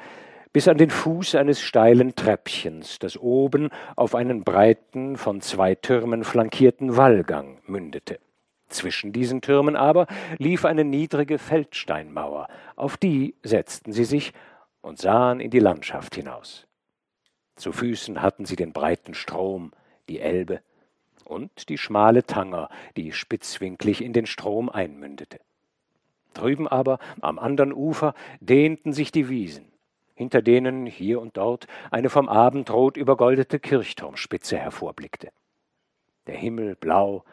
bis 0.54 0.68
an 0.68 0.78
den 0.78 0.90
Fuß 0.90 1.36
eines 1.36 1.62
steilen 1.62 2.16
Treppchens, 2.16 3.00
das 3.00 3.18
oben 3.18 3.70
auf 3.96 4.16
einen 4.16 4.44
breiten, 4.44 5.16
von 5.16 5.42
zwei 5.42 5.76
Türmen 5.76 6.24
flankierten 6.24 6.98
Wallgang 6.98 7.60
mündete. 7.66 8.20
Zwischen 8.68 9.12
diesen 9.12 9.42
Türmen 9.42 9.76
aber 9.76 10.08
lief 10.38 10.66
eine 10.66 10.84
niedrige 10.84 11.38
Feldsteinmauer, 11.38 12.48
auf 12.76 12.98
die 12.98 13.36
setzten 13.44 13.92
sie 13.92 14.06
sich 14.06 14.34
und 14.82 15.00
sahen 15.00 15.40
in 15.40 15.52
die 15.52 15.60
Landschaft 15.60 16.16
hinaus. 16.16 16.68
Zu 17.56 17.72
Füßen 17.72 18.22
hatten 18.22 18.46
sie 18.46 18.56
den 18.56 18.74
breiten 18.74 19.14
Strom, 19.14 19.72
die 20.10 20.20
Elbe, 20.20 20.62
und 21.24 21.70
die 21.70 21.78
schmale 21.78 22.26
Tanger, 22.26 22.70
die 22.98 23.14
spitzwinklig 23.14 24.04
in 24.04 24.12
den 24.12 24.26
Strom 24.26 24.70
einmündete. 24.70 25.40
Drüben 26.34 26.68
aber, 26.68 27.00
am 27.22 27.40
andern 27.40 27.72
Ufer, 27.72 28.16
dehnten 28.40 28.92
sich 28.94 29.12
die 29.12 29.30
Wiesen 29.30 29.71
hinter 30.22 30.44
denen 30.44 30.86
hier 30.86 31.20
und 31.20 31.36
dort 31.36 31.66
eine 31.90 32.12
vom 32.12 32.30
Abendrot 32.30 32.96
übergoldete 32.96 33.60
Kirchturmspitze 33.60 34.56
hervorblickte. 34.56 35.30
Der 36.28 36.36
Himmel 36.36 36.76
blau, 36.76 37.24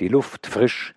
die 0.00 0.08
Luft 0.08 0.46
frisch, 0.46 0.94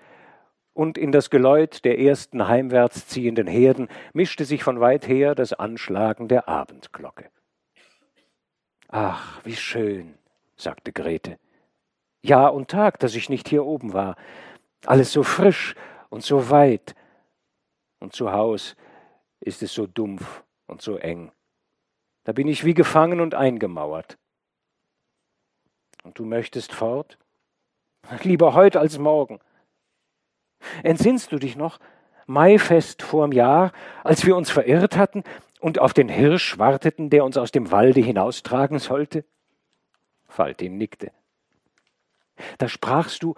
und 0.73 0.97
in 0.97 1.11
das 1.11 1.29
Geläut 1.29 1.83
der 1.83 1.99
ersten 1.99 2.47
heimwärts 2.47 3.07
ziehenden 3.07 3.47
Herden 3.47 3.89
mischte 4.13 4.45
sich 4.45 4.63
von 4.63 4.79
weit 4.79 5.09
her 5.09 5.35
das 5.35 5.51
Anschlagen 5.51 6.29
der 6.29 6.47
Abendglocke. 6.47 7.29
Ach, 8.87 9.41
wie 9.43 9.57
schön, 9.57 10.17
sagte 10.55 10.93
Grete. 10.93 11.37
Jahr 12.21 12.53
und 12.53 12.69
Tag, 12.69 12.99
dass 12.99 13.13
ich 13.13 13.27
nicht 13.27 13.49
hier 13.49 13.65
oben 13.65 13.91
war. 13.91 14.15
Alles 14.85 15.11
so 15.11 15.23
frisch 15.23 15.75
und 16.09 16.23
so 16.23 16.49
weit. 16.49 16.95
Und 17.99 18.13
zu 18.13 18.31
Haus 18.31 18.77
ist 19.41 19.63
es 19.63 19.73
so 19.73 19.85
dumpf 19.85 20.44
und 20.67 20.81
so 20.81 20.97
eng. 20.97 21.31
Da 22.23 22.31
bin 22.31 22.47
ich 22.47 22.65
wie 22.65 22.73
gefangen 22.73 23.21
und 23.21 23.35
eingemauert. 23.35 24.17
Und 26.03 26.19
du 26.19 26.25
möchtest 26.25 26.73
fort? 26.73 27.17
Lieber 28.23 28.53
heute 28.53 28.79
als 28.79 28.97
morgen. 28.97 29.39
Entsinnst 30.83 31.31
du 31.31 31.37
dich 31.37 31.55
noch? 31.55 31.79
Maifest 32.27 33.03
vorm 33.03 33.31
Jahr, 33.31 33.71
als 34.03 34.25
wir 34.25 34.35
uns 34.35 34.49
verirrt 34.49 34.97
hatten 34.97 35.23
und 35.59 35.79
auf 35.79 35.93
den 35.93 36.09
Hirsch 36.09 36.57
warteten, 36.57 37.09
der 37.09 37.23
uns 37.23 37.37
aus 37.37 37.51
dem 37.51 37.71
Walde 37.71 38.01
hinaustragen 38.01 38.79
sollte? 38.79 39.25
Faltin 40.27 40.77
nickte. 40.77 41.11
Da 42.57 42.67
sprachst 42.67 43.21
du 43.23 43.35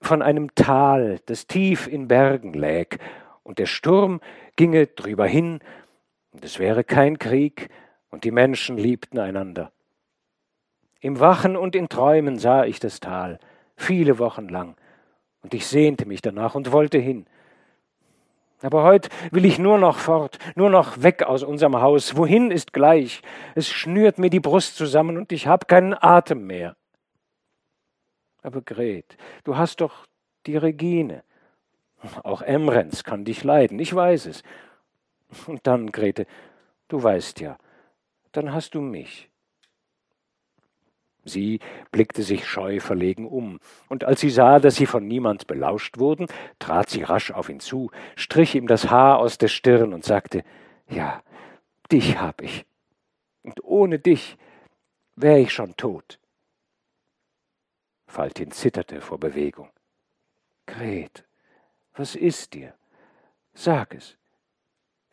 von 0.00 0.22
einem 0.22 0.54
Tal, 0.54 1.20
das 1.26 1.46
tief 1.46 1.86
in 1.86 2.08
Bergen 2.08 2.52
läg, 2.52 2.98
und 3.42 3.58
der 3.58 3.66
Sturm 3.66 4.20
ginge 4.56 4.86
drüber 4.86 5.26
hin 5.26 5.60
und 6.36 6.44
es 6.44 6.58
wäre 6.58 6.84
kein 6.84 7.18
Krieg, 7.18 7.70
und 8.10 8.24
die 8.24 8.30
Menschen 8.30 8.76
liebten 8.76 9.18
einander. 9.18 9.72
Im 11.00 11.18
Wachen 11.18 11.56
und 11.56 11.74
in 11.74 11.88
Träumen 11.88 12.38
sah 12.38 12.66
ich 12.66 12.78
das 12.78 13.00
Tal, 13.00 13.38
viele 13.74 14.18
Wochen 14.18 14.50
lang, 14.50 14.76
und 15.40 15.54
ich 15.54 15.66
sehnte 15.66 16.04
mich 16.04 16.20
danach 16.20 16.54
und 16.54 16.72
wollte 16.72 16.98
hin. 16.98 17.24
Aber 18.60 18.82
heute 18.82 19.08
will 19.30 19.46
ich 19.46 19.58
nur 19.58 19.78
noch 19.78 19.96
fort, 19.96 20.38
nur 20.56 20.68
noch 20.68 21.02
weg 21.02 21.22
aus 21.22 21.42
unserem 21.42 21.80
Haus. 21.80 22.18
Wohin 22.18 22.50
ist 22.50 22.74
gleich? 22.74 23.22
Es 23.54 23.70
schnürt 23.70 24.18
mir 24.18 24.28
die 24.28 24.40
Brust 24.40 24.76
zusammen 24.76 25.16
und 25.16 25.32
ich 25.32 25.46
habe 25.46 25.64
keinen 25.64 25.94
Atem 25.94 26.46
mehr. 26.46 26.76
Aber 28.42 28.60
Gret, 28.60 29.16
du 29.44 29.56
hast 29.56 29.80
doch 29.80 30.04
die 30.44 30.58
Regine. 30.58 31.22
Auch 32.24 32.42
Emrens 32.42 33.04
kann 33.04 33.24
dich 33.24 33.42
leiden, 33.42 33.78
ich 33.78 33.94
weiß 33.94 34.26
es. 34.26 34.42
Und 35.46 35.66
dann, 35.66 35.92
Grete, 35.92 36.26
du 36.88 37.02
weißt 37.02 37.40
ja, 37.40 37.58
dann 38.32 38.52
hast 38.52 38.74
du 38.74 38.80
mich. 38.80 39.30
Sie 41.24 41.58
blickte 41.90 42.22
sich 42.22 42.46
scheu 42.46 42.78
verlegen 42.78 43.26
um, 43.26 43.58
und 43.88 44.04
als 44.04 44.20
sie 44.20 44.30
sah, 44.30 44.60
dass 44.60 44.76
sie 44.76 44.86
von 44.86 45.08
niemand 45.08 45.48
belauscht 45.48 45.98
wurden, 45.98 46.28
trat 46.60 46.88
sie 46.88 47.02
rasch 47.02 47.32
auf 47.32 47.48
ihn 47.48 47.58
zu, 47.58 47.90
strich 48.14 48.54
ihm 48.54 48.68
das 48.68 48.90
Haar 48.90 49.18
aus 49.18 49.36
der 49.36 49.48
Stirn 49.48 49.92
und 49.92 50.04
sagte 50.04 50.44
Ja, 50.88 51.22
dich 51.90 52.20
hab 52.20 52.42
ich. 52.42 52.64
Und 53.42 53.62
ohne 53.64 53.98
dich 53.98 54.36
wäre 55.16 55.40
ich 55.40 55.52
schon 55.52 55.76
tot. 55.76 56.20
Faltin 58.06 58.52
zitterte 58.52 59.00
vor 59.00 59.18
Bewegung. 59.18 59.70
Gret, 60.66 61.24
was 61.94 62.14
ist 62.14 62.54
dir? 62.54 62.74
Sag 63.52 63.94
es. 63.94 64.16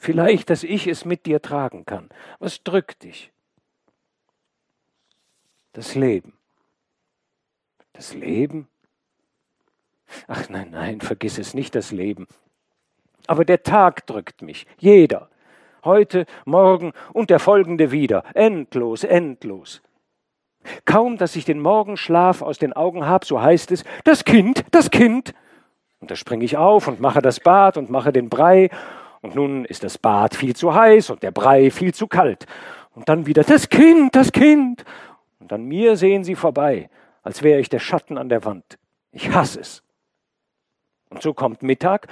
Vielleicht, 0.03 0.49
dass 0.49 0.63
ich 0.63 0.87
es 0.87 1.05
mit 1.05 1.25
dir 1.25 1.41
tragen 1.41 1.85
kann. 1.85 2.09
Was 2.39 2.61
drückt 2.61 3.03
dich? 3.03 3.31
Das 5.71 5.95
Leben. 5.95 6.33
Das 7.93 8.13
Leben? 8.13 8.67
Ach 10.27 10.49
nein, 10.49 10.71
nein, 10.71 10.99
vergiss 10.99 11.37
es 11.37 11.53
nicht, 11.53 11.73
das 11.73 11.93
Leben. 11.93 12.27
Aber 13.27 13.45
der 13.45 13.63
Tag 13.63 14.05
drückt 14.05 14.41
mich, 14.41 14.67
jeder. 14.77 15.29
Heute, 15.85 16.25
morgen 16.43 16.91
und 17.13 17.29
der 17.29 17.39
folgende 17.39 17.91
wieder. 17.91 18.25
Endlos, 18.33 19.05
endlos. 19.05 19.81
Kaum, 20.83 21.17
dass 21.17 21.37
ich 21.37 21.45
den 21.45 21.61
Morgenschlaf 21.61 22.41
aus 22.41 22.57
den 22.57 22.73
Augen 22.73 23.05
hab, 23.05 23.23
so 23.23 23.41
heißt 23.41 23.71
es, 23.71 23.85
das 24.03 24.25
Kind, 24.25 24.65
das 24.71 24.91
Kind. 24.91 25.33
Und 26.01 26.11
da 26.11 26.17
springe 26.17 26.43
ich 26.43 26.57
auf 26.57 26.89
und 26.89 26.99
mache 26.99 27.21
das 27.21 27.39
Bad 27.39 27.77
und 27.77 27.89
mache 27.89 28.11
den 28.11 28.27
Brei. 28.27 28.69
Und 29.23 29.35
nun 29.35 29.63
ist 29.63 29.85
das 29.85 29.97
Bad 29.97 30.35
viel 30.35 30.53
zu 30.53 30.75
heiß 30.75 31.09
und 31.09 31.23
der 31.23 31.31
Brei 31.31 31.71
viel 31.71 31.93
zu 31.93 32.07
kalt. 32.07 32.45
Und 32.93 33.07
dann 33.07 33.25
wieder 33.25 33.43
das 33.43 33.69
Kind, 33.69 34.15
das 34.15 34.33
Kind. 34.33 34.83
Und 35.39 35.51
an 35.53 35.63
mir 35.63 35.95
sehen 35.95 36.25
sie 36.25 36.35
vorbei, 36.35 36.89
als 37.23 37.41
wäre 37.41 37.61
ich 37.61 37.69
der 37.69 37.79
Schatten 37.79 38.17
an 38.17 38.27
der 38.27 38.43
Wand. 38.43 38.77
Ich 39.13 39.33
hasse 39.33 39.61
es. 39.61 39.81
Und 41.09 41.21
so 41.21 41.33
kommt 41.33 41.63
Mittag 41.63 42.07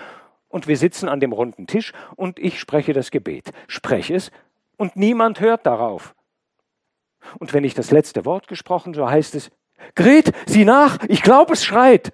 und 0.48 0.68
wir 0.68 0.78
sitzen 0.78 1.10
an 1.10 1.20
dem 1.20 1.34
runden 1.34 1.68
Tisch 1.68 1.92
und 2.16 2.40
ich 2.40 2.60
spreche 2.60 2.94
das 2.94 3.12
Gebet, 3.12 3.52
spreche 3.68 4.16
es 4.16 4.32
und 4.78 4.96
niemand 4.96 5.42
hört 5.42 5.66
darauf. 5.66 6.16
Und 7.40 7.54
wenn 7.54 7.66
ich 7.66 7.74
das 7.74 7.92
letzte 7.92 8.24
Wort 8.24 8.48
gesprochen, 8.48 8.94
so 8.94 9.10
heißt 9.10 9.36
es, 9.36 9.52
Gret, 9.96 10.32
sieh 10.46 10.64
nach, 10.64 10.98
ich 11.10 11.24
glaube, 11.24 11.54
es 11.54 11.66
schreit. 11.66 12.14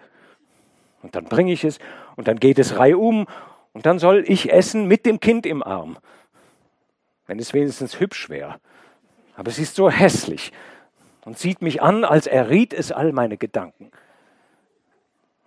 Und 1.03 1.15
dann 1.15 1.25
bringe 1.25 1.51
ich 1.51 1.63
es 1.63 1.77
und 2.15 2.27
dann 2.27 2.39
geht 2.39 2.57
es 2.57 2.79
reihum 2.79 3.27
und 3.77 3.85
dann 3.85 3.99
soll 3.99 4.23
ich 4.27 4.51
essen 4.51 4.87
mit 4.87 5.05
dem 5.05 5.19
Kind 5.19 5.45
im 5.45 5.61
Arm. 5.61 5.99
Wenn 7.27 7.37
es 7.37 7.53
wenigstens 7.53 7.99
hübsch 7.99 8.27
wäre. 8.27 8.59
Aber 9.35 9.49
es 9.49 9.59
ist 9.59 9.75
so 9.75 9.87
hässlich 9.87 10.51
und 11.25 11.37
sieht 11.37 11.61
mich 11.61 11.79
an, 11.79 12.03
als 12.03 12.25
erriet 12.25 12.73
es 12.73 12.91
all 12.91 13.11
meine 13.11 13.37
Gedanken. 13.37 13.91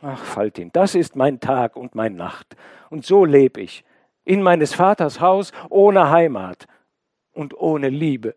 Ach, 0.01 0.23
Faltin, 0.23 0.71
das 0.73 0.95
ist 0.95 1.17
mein 1.17 1.41
Tag 1.41 1.75
und 1.75 1.97
mein 1.97 2.15
Nacht. 2.15 2.55
Und 2.89 3.05
so 3.05 3.25
leb 3.25 3.57
ich. 3.57 3.83
In 4.25 4.45
meines 4.45 4.75
Vaters 4.75 5.21
Haus, 5.21 5.51
ohne 5.69 6.11
Heimat 6.11 6.69
und 7.33 7.53
ohne 7.59 7.89
Liebe. 7.89 8.37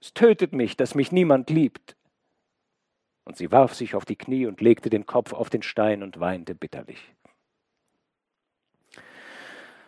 Es 0.00 0.14
tötet 0.14 0.52
mich, 0.52 0.76
dass 0.76 0.94
mich 0.94 1.10
niemand 1.10 1.50
liebt. 1.50 1.96
Und 3.24 3.36
sie 3.36 3.50
warf 3.50 3.74
sich 3.74 3.96
auf 3.96 4.04
die 4.04 4.14
Knie 4.14 4.46
und 4.46 4.60
legte 4.60 4.90
den 4.90 5.06
Kopf 5.06 5.32
auf 5.32 5.50
den 5.50 5.62
Stein 5.62 6.04
und 6.04 6.20
weinte 6.20 6.54
bitterlich. 6.54 7.15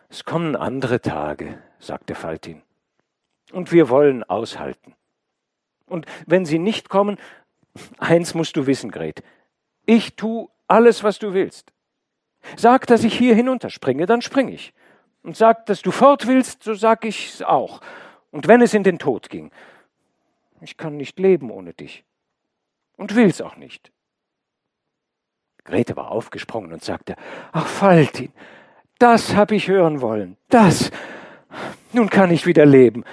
Es 0.09 0.25
kommen 0.25 0.55
andere 0.55 1.01
Tage, 1.01 1.61
sagte 1.79 2.15
Faltin, 2.15 2.61
und 3.51 3.71
wir 3.71 3.89
wollen 3.89 4.23
aushalten. 4.23 4.95
Und 5.85 6.05
wenn 6.25 6.45
sie 6.45 6.59
nicht 6.59 6.89
kommen, 6.89 7.17
eins 7.97 8.33
musst 8.33 8.55
du 8.57 8.67
wissen, 8.67 8.91
Gret, 8.91 9.23
ich 9.85 10.15
tu 10.15 10.49
alles, 10.67 11.03
was 11.03 11.19
du 11.19 11.33
willst. 11.33 11.71
Sag, 12.55 12.87
dass 12.87 13.03
ich 13.03 13.17
hier 13.17 13.35
hinunterspringe, 13.35 14.05
dann 14.05 14.21
springe 14.21 14.51
ich. 14.51 14.73
Und 15.23 15.35
sag, 15.35 15.65
dass 15.65 15.81
du 15.81 15.91
fort 15.91 16.27
willst, 16.27 16.63
so 16.63 16.73
sag 16.73 17.05
ich's 17.05 17.41
auch. 17.41 17.81
Und 18.31 18.47
wenn 18.47 18.61
es 18.61 18.73
in 18.73 18.83
den 18.83 18.99
Tod 18.99 19.29
ging, 19.29 19.51
ich 20.61 20.77
kann 20.77 20.97
nicht 20.97 21.19
leben 21.19 21.51
ohne 21.51 21.73
dich. 21.73 22.03
Und 22.97 23.15
will's 23.15 23.41
auch 23.41 23.55
nicht. 23.55 23.91
Grete 25.63 25.95
war 25.95 26.11
aufgesprungen 26.11 26.73
und 26.73 26.83
sagte, 26.83 27.15
ach 27.51 27.67
Faltin, 27.67 28.31
das 28.99 29.35
hab 29.35 29.51
ich 29.51 29.67
hören 29.67 30.01
wollen, 30.01 30.37
das. 30.49 30.91
Nun 31.93 32.09
kann 32.09 32.31
ich 32.31 32.45
wieder 32.45 32.65
leben, 32.65 33.03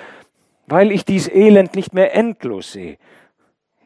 weil 0.66 0.92
ich 0.92 1.05
dies 1.05 1.29
Elend 1.29 1.75
nicht 1.75 1.94
mehr 1.94 2.14
endlos 2.14 2.72
sehe. 2.72 2.99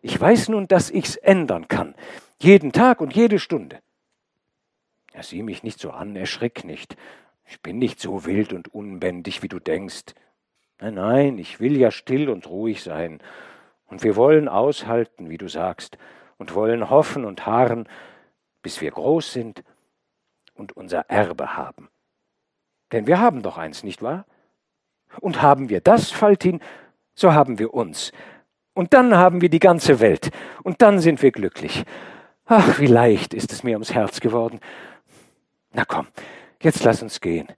Ich 0.03 0.19
weiß 0.19 0.49
nun, 0.49 0.67
dass 0.67 0.91
ich's 0.91 1.17
ändern 1.17 1.69
kann. 1.69 1.95
Jeden 2.41 2.73
Tag 2.73 3.01
und 3.01 3.15
jede 3.15 3.39
Stunde. 3.39 3.81
Ja, 5.15 5.23
sieh 5.23 5.43
mich 5.43 5.63
nicht 5.63 5.79
so 5.79 5.91
an, 5.91 6.17
erschrick 6.17 6.65
nicht. 6.65 6.97
Ich 7.45 7.61
bin 7.61 7.79
nicht 7.79 8.01
so 8.01 8.25
wild 8.25 8.53
und 8.53 8.73
unbändig, 8.73 9.43
wie 9.43 9.49
du 9.49 9.59
denkst. 9.59 10.15
Nein, 10.81 10.95
nein, 10.95 11.39
ich 11.39 11.61
will 11.61 11.77
ja 11.77 11.91
still 11.91 12.31
und 12.31 12.49
ruhig 12.49 12.83
sein. 12.83 13.21
Und 13.87 14.03
wir 14.03 14.17
wollen 14.17 14.49
aushalten, 14.49 15.29
wie 15.29 15.37
du 15.37 15.49
sagst, 15.49 15.99
und 16.39 16.55
wollen 16.55 16.89
hoffen 16.89 17.27
und 17.27 17.45
harren, 17.45 17.87
bis 18.63 18.81
wir 18.81 18.91
groß 18.91 19.33
sind 19.33 19.63
und 20.55 20.77
unser 20.77 21.01
Erbe 21.11 21.57
haben. 21.57 21.90
Denn 22.93 23.07
wir 23.07 23.21
haben 23.21 23.43
doch 23.43 23.59
eins, 23.59 23.83
nicht 23.83 24.03
wahr? 24.03 24.27
Und 25.21 25.43
haben 25.43 25.69
wir 25.69 25.81
das, 25.81 26.11
Faltin, 26.11 26.61
so 27.15 27.33
haben 27.33 27.59
wir 27.59 27.75
uns. 27.75 28.13
Und 28.75 28.95
dann 28.95 29.17
haben 29.17 29.41
wir 29.41 29.49
die 29.49 29.59
ganze 29.59 30.01
Welt. 30.01 30.31
Und 30.63 30.83
dann 30.83 31.01
sind 31.01 31.23
wir 31.23 31.33
glücklich. 31.33 31.85
Ach, 32.47 32.79
wie 32.79 32.87
leicht 32.87 33.35
ist 33.35 33.53
es 33.53 33.63
mir 33.63 33.73
ums 33.73 33.95
Herz 33.95 34.21
geworden. 34.21 34.61
Na 35.73 35.85
komm, 35.85 36.09
jetzt 36.63 36.83
lass 36.85 37.03
uns 37.03 37.21
gehen. 37.21 37.49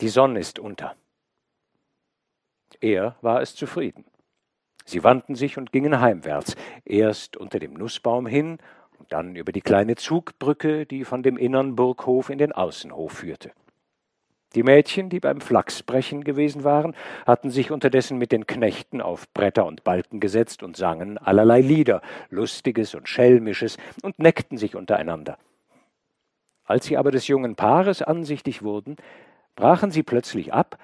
Die 0.00 0.08
Sonne 0.08 0.40
ist 0.40 0.58
unter. 0.58 0.94
Er 2.80 3.16
war 3.20 3.40
es 3.40 3.54
zufrieden. 3.54 4.04
Sie 4.84 5.04
wandten 5.04 5.36
sich 5.36 5.56
und 5.56 5.72
gingen 5.72 6.00
heimwärts, 6.00 6.56
erst 6.84 7.36
unter 7.36 7.60
dem 7.60 7.74
Nussbaum 7.74 8.26
hin 8.26 8.58
und 8.98 9.12
dann 9.12 9.36
über 9.36 9.52
die 9.52 9.60
kleine 9.60 9.94
Zugbrücke, 9.94 10.86
die 10.86 11.04
von 11.04 11.22
dem 11.22 11.36
innern 11.36 11.76
Burghof 11.76 12.30
in 12.30 12.38
den 12.38 12.52
Außenhof 12.52 13.12
führte. 13.12 13.52
Die 14.54 14.62
Mädchen, 14.62 15.08
die 15.08 15.20
beim 15.20 15.40
Flachsbrechen 15.40 16.24
gewesen 16.24 16.64
waren, 16.64 16.94
hatten 17.26 17.50
sich 17.50 17.70
unterdessen 17.70 18.18
mit 18.18 18.32
den 18.32 18.46
Knechten 18.46 19.00
auf 19.00 19.32
Bretter 19.32 19.64
und 19.64 19.84
Balken 19.84 20.20
gesetzt 20.20 20.62
und 20.62 20.76
sangen 20.76 21.18
allerlei 21.18 21.60
Lieder, 21.60 22.02
lustiges 22.28 22.94
und 22.94 23.08
schelmisches, 23.08 23.78
und 24.02 24.18
neckten 24.18 24.58
sich 24.58 24.76
untereinander. 24.76 25.38
Als 26.64 26.86
sie 26.86 26.96
aber 26.96 27.10
des 27.10 27.26
jungen 27.28 27.56
Paares 27.56 28.02
ansichtig 28.02 28.62
wurden, 28.62 28.96
brachen 29.56 29.90
sie 29.90 30.02
plötzlich 30.02 30.52
ab 30.52 30.78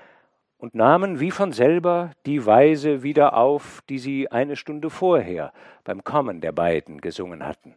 und 0.57 0.75
nahmen 0.75 1.21
wie 1.21 1.31
von 1.31 1.53
selber 1.53 2.13
die 2.27 2.45
Weise 2.45 3.03
wieder 3.03 3.35
auf, 3.35 3.83
die 3.89 3.99
sie 3.99 4.31
eine 4.31 4.57
Stunde 4.57 4.91
vorher 4.91 5.53
beim 5.85 6.05
Kommen 6.05 6.41
der 6.41 6.53
beiden 6.53 7.01
gesungen 7.01 7.47
hatten. 7.47 7.77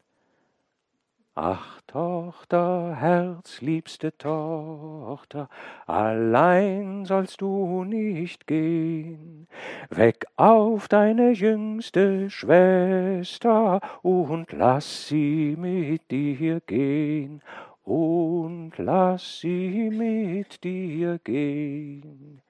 Ach, 1.33 1.79
Tochter, 1.87 2.93
herzliebste 2.93 4.17
Tochter, 4.17 5.47
allein 5.87 7.05
sollst 7.05 7.39
du 7.39 7.85
nicht 7.85 8.47
gehen. 8.47 9.47
Weg 9.89 10.25
auf 10.35 10.89
deine 10.89 11.31
jüngste 11.31 12.29
Schwester 12.29 13.79
und 14.01 14.51
lass 14.51 15.07
sie 15.07 15.55
mit 15.57 16.11
dir 16.11 16.59
gehen. 16.59 17.41
Und 17.83 18.73
lass 18.77 19.39
sie 19.39 19.89
mit 19.89 20.61
dir 20.65 21.17
gehen. 21.23 22.41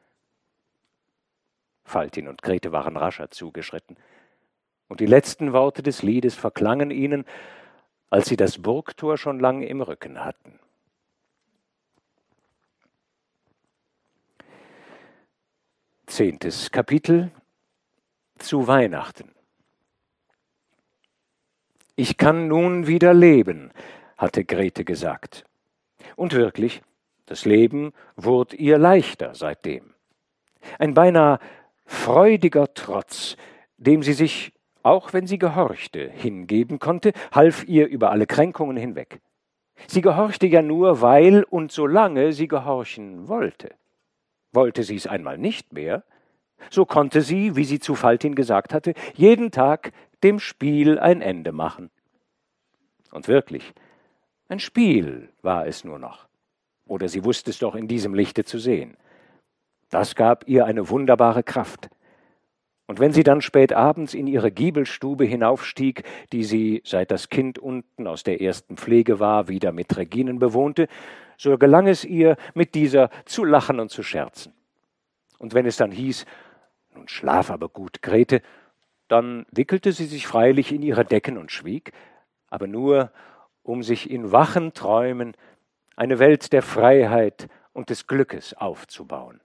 Faltin 1.83 2.27
und 2.27 2.41
Grete 2.41 2.71
waren 2.71 2.97
rascher 2.97 3.29
zugeschritten, 3.29 3.95
und 4.87 4.99
die 4.99 5.05
letzten 5.05 5.53
Worte 5.53 5.83
des 5.83 6.01
Liedes 6.01 6.35
verklangen 6.35 6.89
ihnen, 6.89 7.25
als 8.11 8.27
sie 8.27 8.35
das 8.35 8.61
Burgtor 8.61 9.17
schon 9.17 9.39
lange 9.39 9.65
im 9.65 9.81
Rücken 9.81 10.23
hatten. 10.23 10.59
Zehntes 16.05 16.71
Kapitel 16.71 17.31
zu 18.37 18.67
Weihnachten. 18.67 19.33
Ich 21.95 22.17
kann 22.17 22.49
nun 22.49 22.85
wieder 22.85 23.13
leben, 23.13 23.71
hatte 24.17 24.43
Grete 24.43 24.83
gesagt. 24.83 25.45
Und 26.17 26.33
wirklich, 26.33 26.81
das 27.27 27.45
Leben 27.45 27.93
wurde 28.17 28.57
ihr 28.57 28.77
leichter 28.77 29.35
seitdem. 29.35 29.93
Ein 30.79 30.93
beinahe 30.93 31.39
freudiger 31.85 32.73
Trotz, 32.73 33.37
dem 33.77 34.03
sie 34.03 34.13
sich 34.13 34.51
auch 34.83 35.13
wenn 35.13 35.27
sie 35.27 35.37
gehorchte, 35.37 36.09
hingeben 36.09 36.79
konnte, 36.79 37.13
half 37.31 37.67
ihr 37.67 37.87
über 37.87 38.11
alle 38.11 38.25
Kränkungen 38.25 38.77
hinweg. 38.77 39.21
Sie 39.87 40.01
gehorchte 40.01 40.47
ja 40.47 40.61
nur, 40.61 41.01
weil 41.01 41.43
und 41.43 41.71
solange 41.71 42.33
sie 42.33 42.47
gehorchen 42.47 43.27
wollte. 43.27 43.71
Wollte 44.53 44.83
sie 44.83 44.95
es 44.95 45.07
einmal 45.07 45.37
nicht 45.37 45.73
mehr, 45.73 46.03
so 46.69 46.85
konnte 46.85 47.21
sie, 47.21 47.55
wie 47.55 47.63
sie 47.63 47.79
zu 47.79 47.95
Faltin 47.95 48.35
gesagt 48.35 48.73
hatte, 48.73 48.93
jeden 49.15 49.51
Tag 49.51 49.91
dem 50.23 50.39
Spiel 50.39 50.99
ein 50.99 51.21
Ende 51.21 51.51
machen. 51.51 51.89
Und 53.11 53.27
wirklich, 53.27 53.73
ein 54.47 54.59
Spiel 54.59 55.29
war 55.41 55.65
es 55.65 55.83
nur 55.83 55.99
noch. 55.99 56.27
Oder 56.85 57.07
sie 57.07 57.23
wusste 57.23 57.51
es 57.51 57.59
doch 57.59 57.75
in 57.75 57.87
diesem 57.87 58.13
Lichte 58.13 58.43
zu 58.43 58.59
sehen. 58.59 58.97
Das 59.89 60.15
gab 60.15 60.47
ihr 60.47 60.65
eine 60.65 60.89
wunderbare 60.89 61.43
Kraft. 61.43 61.89
Und 62.87 62.99
wenn 62.99 63.13
sie 63.13 63.23
dann 63.23 63.41
spät 63.41 63.73
abends 63.73 64.13
in 64.13 64.27
ihre 64.27 64.51
Giebelstube 64.51 65.23
hinaufstieg, 65.23 66.03
die 66.31 66.43
sie, 66.43 66.81
seit 66.85 67.11
das 67.11 67.29
Kind 67.29 67.57
unten 67.57 68.07
aus 68.07 68.23
der 68.23 68.41
ersten 68.41 68.77
Pflege 68.77 69.19
war, 69.19 69.47
wieder 69.47 69.71
mit 69.71 69.95
Reginen 69.95 70.39
bewohnte, 70.39 70.87
so 71.37 71.57
gelang 71.57 71.87
es 71.87 72.03
ihr, 72.03 72.35
mit 72.53 72.75
dieser 72.75 73.09
zu 73.25 73.45
lachen 73.45 73.79
und 73.79 73.89
zu 73.89 74.03
scherzen. 74.03 74.53
Und 75.39 75.53
wenn 75.53 75.65
es 75.65 75.77
dann 75.77 75.91
hieß, 75.91 76.25
nun 76.93 77.07
schlaf 77.07 77.49
aber 77.49 77.69
gut, 77.69 78.01
Grete, 78.01 78.41
dann 79.07 79.45
wickelte 79.51 79.91
sie 79.91 80.05
sich 80.05 80.27
freilich 80.27 80.71
in 80.71 80.81
ihre 80.81 81.05
Decken 81.05 81.37
und 81.37 81.51
schwieg, 81.51 81.93
aber 82.49 82.67
nur, 82.67 83.11
um 83.63 83.83
sich 83.83 84.09
in 84.09 84.31
wachen 84.31 84.73
Träumen 84.73 85.35
eine 85.95 86.19
Welt 86.19 86.53
der 86.53 86.61
Freiheit 86.61 87.47
und 87.73 87.89
des 87.89 88.07
Glückes 88.07 88.53
aufzubauen. 88.53 89.39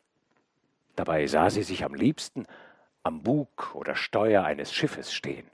Dabei 0.96 1.26
sah 1.26 1.50
sie 1.50 1.62
sich 1.62 1.84
am 1.84 1.94
liebsten 1.94 2.46
am 3.06 3.22
Bug 3.22 3.72
oder 3.74 3.94
Steuer 3.94 4.42
eines 4.42 4.72
Schiffes 4.72 5.12
stehen, 5.12 5.48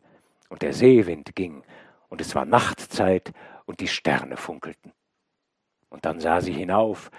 und 0.48 0.62
der 0.62 0.72
Seewind 0.72 1.36
ging, 1.36 1.62
und 2.08 2.22
es 2.22 2.34
war 2.34 2.46
Nachtzeit, 2.46 3.32
und 3.66 3.80
die 3.80 3.88
Sterne 3.88 4.38
funkelten. 4.38 4.92
Und 5.90 6.06
dann 6.06 6.18
sah 6.18 6.40
sie 6.40 6.52
hinauf, 6.52 7.10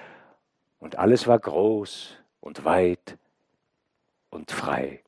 und 0.80 0.98
alles 0.98 1.28
war 1.28 1.38
groß 1.38 2.18
und 2.40 2.66
weit 2.66 3.20
und 4.32 4.52
frei. 4.52 5.04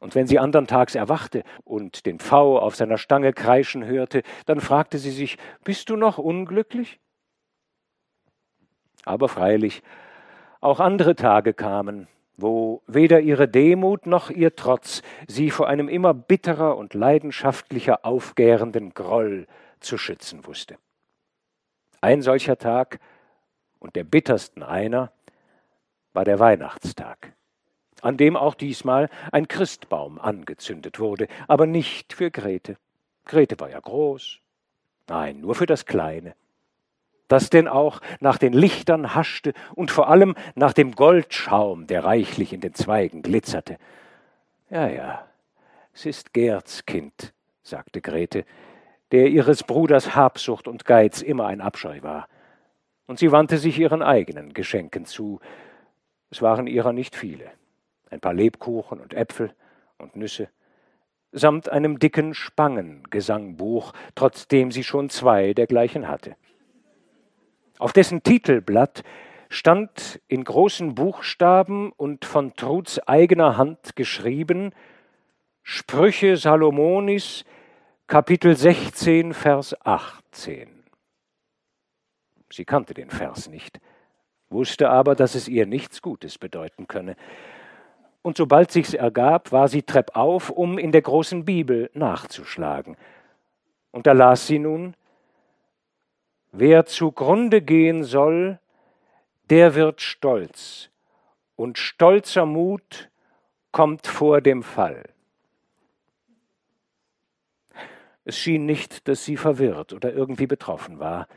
Und 0.00 0.14
wenn 0.14 0.28
sie 0.28 0.38
andern 0.38 0.68
Tags 0.68 0.94
erwachte 0.94 1.42
und 1.64 2.06
den 2.06 2.20
Pfau 2.20 2.60
auf 2.60 2.76
seiner 2.76 2.96
Stange 2.96 3.32
kreischen 3.32 3.84
hörte, 3.84 4.22
dann 4.44 4.60
fragte 4.60 4.98
sie 4.98 5.10
sich, 5.10 5.36
bist 5.64 5.90
du 5.90 5.96
noch 5.96 6.18
unglücklich? 6.18 7.00
Aber 9.04 9.28
freilich, 9.28 9.82
auch 10.60 10.78
andere 10.78 11.16
Tage 11.16 11.54
kamen, 11.54 12.06
wo 12.36 12.82
weder 12.86 13.20
ihre 13.20 13.48
Demut 13.48 14.06
noch 14.06 14.30
ihr 14.30 14.56
Trotz 14.56 15.02
sie 15.26 15.50
vor 15.50 15.68
einem 15.68 15.88
immer 15.88 16.14
bitterer 16.14 16.76
und 16.76 16.94
leidenschaftlicher 16.94 18.04
aufgärenden 18.04 18.92
Groll 18.94 19.46
zu 19.80 19.98
schützen 19.98 20.46
wusste. 20.46 20.76
Ein 22.00 22.22
solcher 22.22 22.58
Tag 22.58 23.00
und 23.78 23.96
der 23.96 24.04
bittersten 24.04 24.62
einer 24.62 25.12
war 26.12 26.24
der 26.24 26.38
Weihnachtstag, 26.38 27.32
an 28.02 28.16
dem 28.16 28.36
auch 28.36 28.54
diesmal 28.54 29.08
ein 29.32 29.48
Christbaum 29.48 30.18
angezündet 30.18 30.98
wurde, 30.98 31.28
aber 31.48 31.66
nicht 31.66 32.12
für 32.12 32.30
Grete. 32.30 32.76
Grete 33.24 33.58
war 33.58 33.70
ja 33.70 33.80
groß. 33.80 34.40
Nein, 35.08 35.40
nur 35.40 35.54
für 35.54 35.66
das 35.66 35.86
Kleine 35.86 36.34
das 37.28 37.50
denn 37.50 37.68
auch 37.68 38.00
nach 38.20 38.38
den 38.38 38.52
Lichtern 38.52 39.14
haschte 39.14 39.52
und 39.74 39.90
vor 39.90 40.08
allem 40.08 40.34
nach 40.54 40.72
dem 40.72 40.92
Goldschaum, 40.92 41.86
der 41.86 42.04
reichlich 42.04 42.52
in 42.52 42.60
den 42.60 42.74
Zweigen 42.74 43.22
glitzerte. 43.22 43.78
Ja, 44.70 44.88
ja, 44.88 45.26
es 45.92 46.06
ist 46.06 46.32
Gerds 46.32 46.86
Kind, 46.86 47.32
sagte 47.62 48.00
Grete, 48.00 48.44
der 49.12 49.28
ihres 49.28 49.62
Bruders 49.62 50.14
Habsucht 50.14 50.68
und 50.68 50.84
Geiz 50.84 51.22
immer 51.22 51.46
ein 51.46 51.60
Abscheu 51.60 52.02
war. 52.02 52.28
Und 53.06 53.18
sie 53.18 53.30
wandte 53.30 53.58
sich 53.58 53.78
ihren 53.78 54.02
eigenen 54.02 54.52
Geschenken 54.52 55.04
zu. 55.04 55.40
Es 56.30 56.42
waren 56.42 56.66
ihrer 56.66 56.92
nicht 56.92 57.14
viele. 57.14 57.50
Ein 58.10 58.20
paar 58.20 58.34
Lebkuchen 58.34 59.00
und 59.00 59.14
Äpfel 59.14 59.52
und 59.98 60.16
Nüsse, 60.16 60.48
samt 61.32 61.68
einem 61.68 61.98
dicken 61.98 62.34
Spangengesangbuch, 62.34 63.92
trotzdem 64.14 64.70
sie 64.72 64.84
schon 64.84 65.08
zwei 65.10 65.54
dergleichen 65.54 66.08
hatte. 66.08 66.36
Auf 67.78 67.92
dessen 67.92 68.22
Titelblatt 68.22 69.02
stand 69.48 70.20
in 70.28 70.44
großen 70.44 70.94
Buchstaben 70.94 71.92
und 71.92 72.24
von 72.24 72.54
Truds 72.54 72.98
eigener 73.06 73.56
Hand 73.56 73.96
geschrieben 73.96 74.72
Sprüche 75.62 76.36
Salomonis, 76.36 77.44
Kapitel 78.06 78.56
16, 78.56 79.34
Vers 79.34 79.74
18. 79.84 80.68
Sie 82.52 82.64
kannte 82.64 82.94
den 82.94 83.10
Vers 83.10 83.48
nicht, 83.48 83.80
wusste 84.48 84.88
aber, 84.88 85.16
dass 85.16 85.34
es 85.34 85.48
ihr 85.48 85.66
nichts 85.66 86.02
Gutes 86.02 86.38
bedeuten 86.38 86.86
könne. 86.86 87.16
Und 88.22 88.36
sobald 88.36 88.70
sich's 88.70 88.94
ergab, 88.94 89.50
war 89.50 89.66
sie 89.66 89.82
treppauf, 89.82 90.50
um 90.50 90.78
in 90.78 90.92
der 90.92 91.02
großen 91.02 91.44
Bibel 91.44 91.90
nachzuschlagen. 91.94 92.96
Und 93.90 94.06
da 94.06 94.12
las 94.12 94.46
sie 94.46 94.60
nun 94.60 94.94
Wer 96.58 96.86
zugrunde 96.86 97.60
gehen 97.60 98.02
soll, 98.02 98.58
der 99.50 99.74
wird 99.74 100.00
stolz, 100.00 100.88
und 101.54 101.76
stolzer 101.76 102.46
Mut 102.46 103.10
kommt 103.72 104.06
vor 104.06 104.40
dem 104.40 104.62
Fall. 104.62 105.04
Es 108.24 108.38
schien 108.38 108.64
nicht, 108.64 109.06
dass 109.06 109.22
sie 109.26 109.36
verwirrt 109.36 109.92
oder 109.92 110.14
irgendwie 110.14 110.46
betroffen 110.46 110.98
war. 110.98 111.28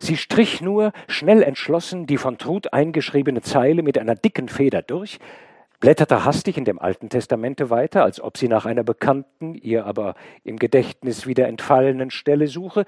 Sie 0.00 0.16
strich 0.16 0.60
nur, 0.60 0.92
schnell 1.06 1.44
entschlossen, 1.44 2.08
die 2.08 2.18
von 2.18 2.36
Trud 2.36 2.72
eingeschriebene 2.72 3.42
Zeile 3.42 3.82
mit 3.84 3.96
einer 3.96 4.16
dicken 4.16 4.48
Feder 4.48 4.82
durch, 4.82 5.20
blätterte 5.78 6.24
hastig 6.24 6.56
in 6.56 6.64
dem 6.64 6.80
Alten 6.80 7.10
Testamente 7.10 7.70
weiter, 7.70 8.02
als 8.02 8.20
ob 8.20 8.36
sie 8.36 8.48
nach 8.48 8.66
einer 8.66 8.82
bekannten, 8.82 9.54
ihr 9.54 9.86
aber 9.86 10.16
im 10.42 10.58
Gedächtnis 10.58 11.28
wieder 11.28 11.46
entfallenen 11.46 12.10
Stelle 12.10 12.48
suche, 12.48 12.86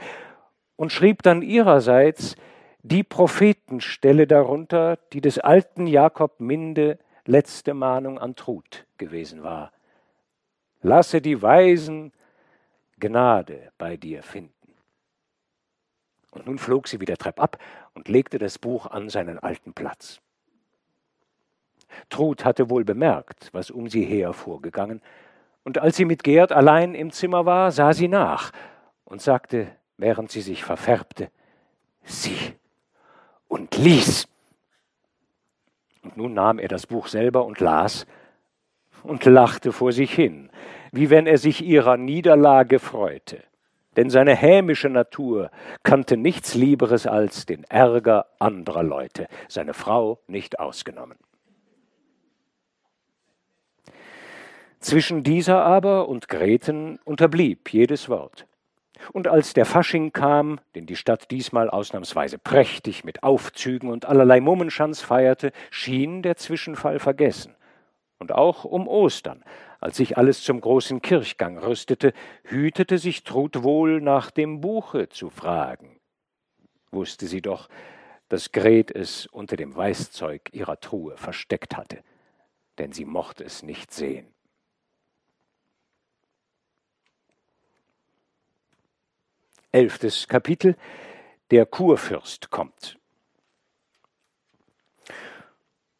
und 0.76 0.92
schrieb 0.92 1.22
dann 1.22 1.42
ihrerseits 1.42 2.36
die 2.82 3.02
Prophetenstelle 3.02 4.26
darunter, 4.26 4.98
die 5.12 5.20
des 5.20 5.38
alten 5.38 5.86
Jakob 5.86 6.40
Minde 6.40 6.98
letzte 7.24 7.74
Mahnung 7.74 8.18
an 8.18 8.36
Trud 8.36 8.86
gewesen 8.98 9.42
war. 9.42 9.72
Lasse 10.82 11.20
die 11.22 11.40
Weisen 11.40 12.12
Gnade 13.00 13.72
bei 13.78 13.96
dir 13.96 14.22
finden. 14.22 14.52
Und 16.30 16.46
nun 16.46 16.58
flog 16.58 16.88
sie 16.88 17.00
wieder 17.00 17.16
treppab 17.16 17.58
und 17.94 18.08
legte 18.08 18.38
das 18.38 18.58
Buch 18.58 18.86
an 18.86 19.08
seinen 19.08 19.38
alten 19.38 19.72
Platz. 19.72 20.20
Trud 22.10 22.44
hatte 22.44 22.70
wohl 22.70 22.84
bemerkt, 22.84 23.50
was 23.52 23.70
um 23.70 23.88
sie 23.88 24.04
her 24.04 24.32
vorgegangen, 24.32 25.00
und 25.62 25.78
als 25.78 25.96
sie 25.96 26.04
mit 26.04 26.22
Gerd 26.22 26.52
allein 26.52 26.94
im 26.94 27.10
Zimmer 27.10 27.46
war, 27.46 27.72
sah 27.72 27.94
sie 27.94 28.08
nach 28.08 28.52
und 29.04 29.22
sagte 29.22 29.68
während 29.96 30.30
sie 30.30 30.40
sich 30.40 30.64
verfärbte, 30.64 31.30
sieh 32.04 32.54
und 33.48 33.76
lies. 33.76 34.28
Und 36.02 36.16
nun 36.16 36.34
nahm 36.34 36.58
er 36.58 36.68
das 36.68 36.86
Buch 36.86 37.08
selber 37.08 37.44
und 37.44 37.60
las 37.60 38.06
und 39.02 39.24
lachte 39.24 39.72
vor 39.72 39.92
sich 39.92 40.12
hin, 40.12 40.50
wie 40.92 41.10
wenn 41.10 41.26
er 41.26 41.38
sich 41.38 41.62
ihrer 41.62 41.96
Niederlage 41.96 42.78
freute. 42.78 43.42
Denn 43.96 44.10
seine 44.10 44.34
hämische 44.34 44.88
Natur 44.88 45.50
kannte 45.82 46.16
nichts 46.16 46.54
Lieberes 46.54 47.06
als 47.06 47.46
den 47.46 47.64
Ärger 47.64 48.26
anderer 48.38 48.82
Leute, 48.82 49.28
seine 49.48 49.72
Frau 49.72 50.18
nicht 50.26 50.58
ausgenommen. 50.58 51.18
Zwischen 54.80 55.22
dieser 55.22 55.64
aber 55.64 56.08
und 56.08 56.28
Greten 56.28 56.98
unterblieb 57.04 57.72
jedes 57.72 58.08
Wort. 58.08 58.46
Und 59.12 59.28
als 59.28 59.54
der 59.54 59.66
Fasching 59.66 60.12
kam, 60.12 60.60
den 60.74 60.86
die 60.86 60.96
Stadt 60.96 61.30
diesmal 61.30 61.68
ausnahmsweise 61.68 62.38
prächtig 62.38 63.04
mit 63.04 63.22
Aufzügen 63.22 63.90
und 63.90 64.06
allerlei 64.06 64.40
Mummenschanz 64.40 65.00
feierte, 65.00 65.52
schien 65.70 66.22
der 66.22 66.36
Zwischenfall 66.36 66.98
vergessen. 66.98 67.54
Und 68.18 68.32
auch 68.32 68.64
um 68.64 68.86
Ostern, 68.88 69.44
als 69.80 69.96
sich 69.96 70.16
alles 70.16 70.42
zum 70.42 70.60
großen 70.60 71.02
Kirchgang 71.02 71.58
rüstete, 71.58 72.12
hütete 72.44 72.98
sich 72.98 73.24
Trud 73.24 73.62
wohl 73.62 74.00
nach 74.00 74.30
dem 74.30 74.60
Buche 74.60 75.08
zu 75.08 75.28
fragen. 75.28 76.00
Wusste 76.90 77.26
sie 77.26 77.42
doch, 77.42 77.68
dass 78.28 78.52
Gret 78.52 78.90
es 78.90 79.26
unter 79.26 79.56
dem 79.56 79.76
Weißzeug 79.76 80.50
ihrer 80.52 80.80
Truhe 80.80 81.16
versteckt 81.16 81.76
hatte, 81.76 82.02
denn 82.78 82.92
sie 82.92 83.04
mochte 83.04 83.44
es 83.44 83.62
nicht 83.62 83.92
sehen. 83.92 84.32
Elftes 89.74 90.28
Kapitel, 90.28 90.76
der 91.50 91.66
Kurfürst 91.66 92.50
kommt. 92.50 92.98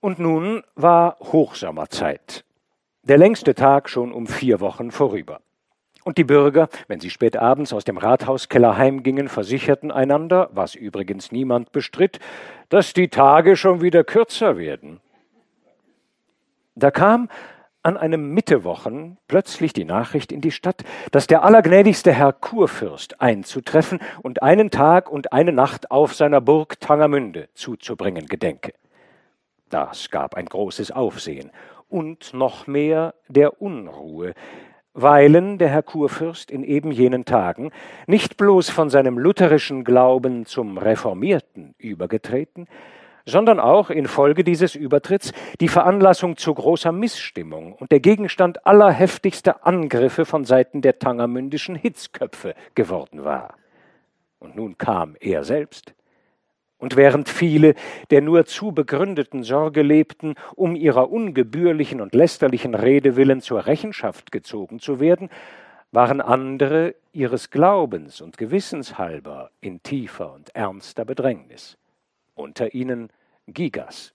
Und 0.01 0.19
nun 0.19 0.63
war 0.75 1.19
Hochsommerzeit, 1.21 2.45
der 3.03 3.19
längste 3.19 3.55
Tag 3.55 3.89
schon 3.89 4.13
um 4.13 4.27
vier 4.27 4.61
Wochen 4.61 4.91
vorüber. 4.91 5.41
Und 6.05 6.19
die 6.19 6.25
Bürger, 6.25 6.69
wenn 6.87 7.01
sie 7.01 7.09
spät 7.09 7.37
abends 7.37 7.73
aus 7.73 7.85
dem 7.85 7.97
Rathauskeller 7.97 8.77
heimgingen, 8.77 9.29
versicherten 9.29 9.91
einander, 9.91 10.51
was 10.53 10.75
übrigens 10.75 11.33
niemand 11.33 11.73
bestritt, 11.73 12.21
dass 12.69 12.93
die 12.93 13.09
Tage 13.09 13.57
schon 13.57 13.81
wieder 13.81 14.05
kürzer 14.05 14.59
werden. 14.59 15.01
Da 16.75 16.91
kam 16.91 17.31
an 17.85 17.97
einem 17.97 18.31
Mittewochen 18.31 19.19
plötzlich 19.29 19.73
die 19.73 19.85
Nachricht 19.85 20.33
in 20.33 20.41
die 20.41 20.51
Stadt, 20.51 20.83
dass 21.13 21.27
der 21.27 21.45
allergnädigste 21.45 22.13
Herr 22.13 22.33
Kurfürst 22.33 23.21
einzutreffen 23.21 24.01
und 24.23 24.43
einen 24.43 24.71
Tag 24.71 25.11
und 25.11 25.33
eine 25.33 25.53
Nacht 25.53 25.91
auf 25.91 26.15
seiner 26.15 26.41
Burg 26.41 26.81
Tangermünde 26.81 27.49
zuzubringen 27.55 28.27
gedenke. 28.27 28.73
Das 29.69 30.11
gab 30.11 30.35
ein 30.35 30.47
großes 30.47 30.91
Aufsehen, 30.91 31.51
und 31.89 32.35
noch 32.35 32.67
mehr 32.67 33.15
der 33.29 33.61
Unruhe, 33.61 34.35
weilen 34.95 35.59
der 35.59 35.69
Herr 35.69 35.83
Kurfürst 35.83 36.51
in 36.51 36.65
eben 36.65 36.91
jenen 36.91 37.25
Tagen 37.25 37.71
nicht 38.07 38.37
bloß 38.37 38.71
von 38.71 38.91
seinem 38.91 39.19
lutherischen 39.19 39.85
Glauben 39.85 40.47
zum 40.47 40.79
Reformierten 40.79 41.75
übergetreten, 41.79 42.67
sondern 43.27 43.61
auch 43.61 43.91
infolge 43.91 44.45
dieses 44.45 44.75
Übertritts 44.75 45.33
die 45.61 45.69
Veranlassung 45.69 46.37
zu 46.37 46.53
großer 46.53 46.93
Missstimmung 46.93 47.73
und 47.73 47.91
der 47.91 48.01
Gegenstand 48.01 48.67
aller 48.67 48.91
heftigster 48.91 49.67
Angriffe 49.67 50.25
von 50.25 50.45
Seiten 50.45 50.83
der 50.83 50.99
tangermündischen 50.99 51.75
Hitzköpfe 51.75 52.55
geworden 52.75 53.25
war. 53.25 53.55
Und 54.39 54.57
nun 54.57 54.77
kam 54.77 55.17
er 55.21 55.45
selbst, 55.45 55.95
und 56.77 56.97
während 56.97 57.31
viele 57.31 57.75
der 58.11 58.21
nur 58.21 58.45
zu 58.45 58.73
begründeten 58.73 59.43
Sorge 59.43 59.81
lebten, 59.81 60.35
um 60.55 60.77
ihrer 60.77 61.11
ungebührlichen 61.11 62.03
und 62.03 62.15
lästerlichen 62.15 62.75
Rede 62.75 63.17
willen 63.17 63.41
zur 63.41 63.67
Rechenschaft 63.67 64.33
gezogen 64.33 64.81
zu 64.81 65.01
werden, 65.01 65.31
waren 65.93 66.21
andere 66.21 66.95
ihres 67.13 67.51
Glaubens 67.51 68.21
und 68.21 68.37
Gewissens 68.37 68.99
halber 68.99 69.51
in 69.61 69.83
tiefer 69.83 70.35
und 70.35 70.55
ernster 70.55 71.07
Bedrängnis. 71.07 71.79
Unter 72.35 72.75
ihnen 72.75 73.11
Gigas, 73.47 74.15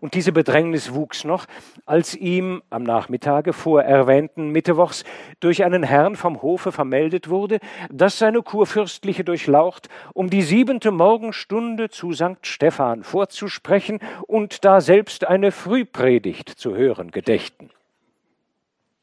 und 0.00 0.14
diese 0.14 0.30
Bedrängnis 0.30 0.94
wuchs 0.94 1.24
noch, 1.24 1.46
als 1.84 2.14
ihm 2.14 2.62
am 2.70 2.84
Nachmittage 2.84 3.52
vor 3.52 3.82
erwähnten 3.82 4.50
Mittwochs 4.50 5.04
durch 5.40 5.64
einen 5.64 5.82
Herrn 5.82 6.14
vom 6.14 6.42
Hofe 6.42 6.70
vermeldet 6.70 7.28
wurde, 7.28 7.58
dass 7.90 8.18
seine 8.18 8.42
kurfürstliche 8.42 9.24
Durchlaucht 9.24 9.88
um 10.12 10.30
die 10.30 10.42
siebente 10.42 10.92
Morgenstunde 10.92 11.90
zu 11.90 12.12
St. 12.12 12.38
Stephan 12.42 13.02
vorzusprechen 13.02 13.98
und 14.28 14.64
da 14.64 14.80
selbst 14.80 15.26
eine 15.26 15.50
Frühpredigt 15.50 16.48
zu 16.48 16.76
hören 16.76 17.10
gedächten. 17.10 17.70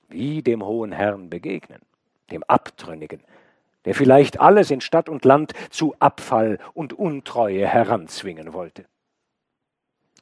Wie 0.08 0.42
dem 0.42 0.66
hohen 0.66 0.94
Herrn 0.94 1.30
begegnen, 1.30 1.82
dem 2.32 2.44
Abtrünnigen, 2.44 3.22
der 3.86 3.96
vielleicht 3.96 4.40
alles 4.40 4.72
in 4.72 4.82
Stadt 4.82 5.10
und 5.10 5.26
Land 5.26 5.54
zu 5.70 5.96
Abfall 6.00 6.60
und 6.74 6.94
Untreue 6.94 7.68
heranzwingen 7.68 8.54
wollte. 8.54 8.86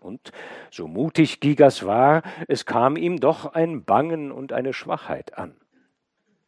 Und 0.01 0.31
so 0.71 0.87
mutig 0.87 1.39
Gigas 1.41 1.85
war, 1.85 2.23
es 2.47 2.65
kam 2.65 2.95
ihm 2.95 3.19
doch 3.19 3.53
ein 3.53 3.83
Bangen 3.83 4.31
und 4.31 4.53
eine 4.53 4.73
Schwachheit 4.73 5.37
an. 5.37 5.55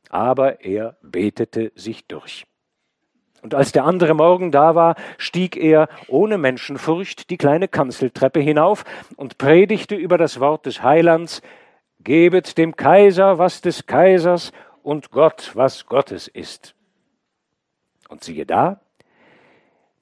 Aber 0.10 0.62
er 0.62 0.98
betete 1.02 1.72
sich 1.76 2.08
durch. 2.08 2.46
Und 3.42 3.56
als 3.56 3.72
der 3.72 3.86
andere 3.86 4.14
Morgen 4.14 4.52
da 4.52 4.76
war, 4.76 4.96
stieg 5.18 5.58
er 5.58 5.90
ohne 6.08 6.38
Menschenfurcht 6.38 7.30
die 7.30 7.38
kleine 7.38 7.68
Kanzeltreppe 7.68 8.40
hinauf 8.40 8.86
und 9.16 9.38
predigte 9.38 9.96
über 9.96 10.18
das 10.18 10.40
Wort 10.40 10.66
des 10.66 10.84
Heilands, 10.84 11.42
Gebet 12.04 12.58
dem 12.58 12.76
Kaiser, 12.76 13.38
was 13.38 13.62
des 13.62 13.86
Kaisers, 13.86 14.52
und 14.84 15.12
Gott, 15.12 15.52
was 15.54 15.86
Gottes 15.86 16.28
ist. 16.28 16.76
Und 18.12 18.26
siehe 18.26 18.46
da, 18.46 18.82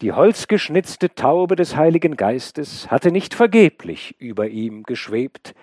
die 0.02 0.14
holzgeschnitzte 0.14 1.14
Taube 1.14 1.56
des 1.56 1.76
Heiligen 1.76 2.18
Geistes 2.18 2.90
hatte 2.90 3.12
nicht 3.12 3.36
vergeblich 3.36 4.16
über 4.20 4.48
ihm 4.48 4.82
geschwebt, 4.84 5.54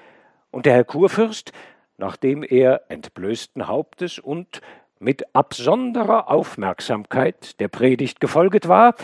und 0.53 0.65
der 0.65 0.75
Herr 0.75 0.85
Kurfürst, 0.85 1.53
nachdem 1.99 2.45
er 2.45 2.83
entblößten 2.89 3.67
Hauptes 3.67 4.21
und 4.21 4.61
mit 5.01 5.35
absonderer 5.35 6.31
Aufmerksamkeit 6.31 7.59
der 7.59 7.67
Predigt 7.67 8.21
gefolget 8.21 8.69
war, 8.69 8.95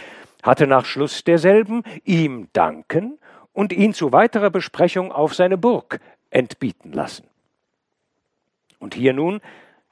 hatte 0.44 0.68
nach 0.68 0.84
Schluss 0.84 1.24
derselben 1.24 1.82
ihm 2.04 2.48
danken 2.52 3.18
und 3.52 3.72
ihn 3.72 3.92
zu 3.92 4.12
weiterer 4.12 4.50
Besprechung 4.50 5.10
auf 5.10 5.34
seine 5.34 5.58
Burg 5.58 5.98
entbieten 6.30 6.92
lassen. 6.92 7.26
Und 8.78 8.94
hier 8.94 9.12
nun, 9.12 9.40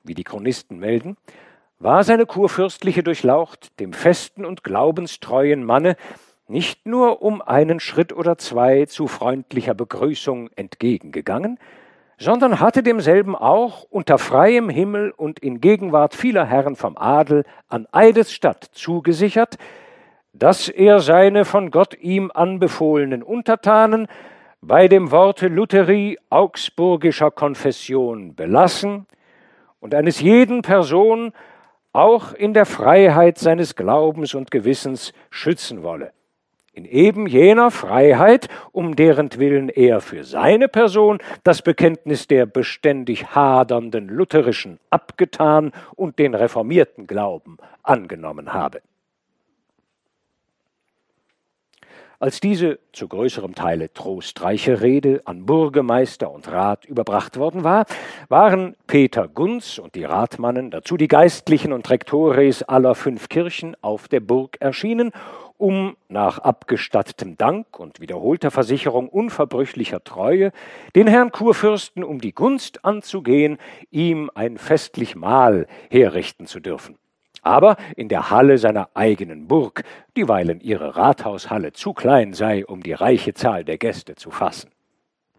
wie 0.04 0.14
die 0.14 0.24
Chronisten 0.24 0.78
melden, 0.78 1.16
war 1.80 2.04
seine 2.04 2.26
kurfürstliche 2.26 3.02
Durchlaucht 3.02 3.80
dem 3.80 3.94
festen 3.94 4.44
und 4.44 4.62
glaubenstreuen 4.62 5.64
Manne 5.64 5.96
nicht 6.46 6.84
nur 6.84 7.22
um 7.22 7.40
einen 7.40 7.80
Schritt 7.80 8.12
oder 8.12 8.36
zwei 8.36 8.84
zu 8.84 9.06
freundlicher 9.06 9.74
Begrüßung 9.74 10.50
entgegengegangen, 10.56 11.58
sondern 12.18 12.60
hatte 12.60 12.82
demselben 12.82 13.34
auch 13.34 13.84
unter 13.88 14.18
freiem 14.18 14.68
Himmel 14.68 15.10
und 15.10 15.38
in 15.38 15.62
Gegenwart 15.62 16.14
vieler 16.14 16.44
Herren 16.44 16.76
vom 16.76 16.98
Adel 16.98 17.44
an 17.68 17.86
Eidesstadt 17.92 18.62
zugesichert, 18.72 19.56
dass 20.34 20.68
er 20.68 21.00
seine 21.00 21.46
von 21.46 21.70
Gott 21.70 21.98
ihm 21.98 22.30
anbefohlenen 22.34 23.22
Untertanen 23.22 24.06
bei 24.60 24.86
dem 24.86 25.10
Worte 25.10 25.48
Lutherie 25.48 26.18
augsburgischer 26.28 27.30
Konfession 27.30 28.34
belassen 28.34 29.06
und 29.80 29.94
eines 29.94 30.20
jeden 30.20 30.60
Person 30.60 31.32
auch 31.92 32.32
in 32.32 32.54
der 32.54 32.66
Freiheit 32.66 33.38
seines 33.38 33.74
Glaubens 33.74 34.34
und 34.34 34.50
Gewissens 34.50 35.12
schützen 35.30 35.82
wolle. 35.82 36.12
In 36.72 36.84
eben 36.84 37.26
jener 37.26 37.70
Freiheit, 37.72 38.48
um 38.70 38.94
deren 38.94 39.28
Willen 39.36 39.68
er 39.68 40.00
für 40.00 40.22
seine 40.22 40.68
Person 40.68 41.18
das 41.42 41.62
Bekenntnis 41.62 42.28
der 42.28 42.46
beständig 42.46 43.34
hadernden 43.34 44.08
Lutherischen 44.08 44.78
abgetan 44.88 45.72
und 45.96 46.18
den 46.20 46.34
reformierten 46.34 47.08
Glauben 47.08 47.58
angenommen 47.82 48.52
habe. 48.52 48.82
Als 52.22 52.38
diese 52.38 52.80
zu 52.92 53.08
größerem 53.08 53.54
Teile 53.54 53.94
trostreiche 53.94 54.82
Rede 54.82 55.22
an 55.24 55.46
Bürgermeister 55.46 56.30
und 56.30 56.52
Rat 56.52 56.84
überbracht 56.84 57.38
worden 57.38 57.64
war, 57.64 57.86
waren 58.28 58.76
Peter 58.86 59.26
Gunz 59.26 59.78
und 59.78 59.94
die 59.94 60.04
Ratmannen, 60.04 60.70
dazu 60.70 60.98
die 60.98 61.08
Geistlichen 61.08 61.72
und 61.72 61.88
Rektores 61.88 62.62
aller 62.62 62.94
fünf 62.94 63.30
Kirchen 63.30 63.74
auf 63.80 64.06
der 64.06 64.20
Burg 64.20 64.58
erschienen, 64.60 65.12
um 65.56 65.96
nach 66.10 66.36
abgestattetem 66.36 67.38
Dank 67.38 67.80
und 67.80 68.00
wiederholter 68.00 68.50
Versicherung 68.50 69.08
unverbrüchlicher 69.08 70.04
Treue 70.04 70.52
den 70.94 71.06
Herrn 71.06 71.32
Kurfürsten 71.32 72.04
um 72.04 72.20
die 72.20 72.34
Gunst 72.34 72.84
anzugehen, 72.84 73.56
ihm 73.90 74.30
ein 74.34 74.58
festlich 74.58 75.16
Mahl 75.16 75.66
herrichten 75.88 76.44
zu 76.44 76.60
dürfen 76.60 76.98
aber 77.42 77.76
in 77.96 78.08
der 78.08 78.30
Halle 78.30 78.58
seiner 78.58 78.88
eigenen 78.94 79.48
Burg, 79.48 79.82
dieweilen 80.16 80.60
ihre 80.60 80.96
Rathaushalle 80.96 81.72
zu 81.72 81.92
klein 81.92 82.32
sei, 82.32 82.64
um 82.66 82.82
die 82.82 82.92
reiche 82.92 83.34
Zahl 83.34 83.64
der 83.64 83.78
Gäste 83.78 84.14
zu 84.14 84.30
fassen. 84.30 84.70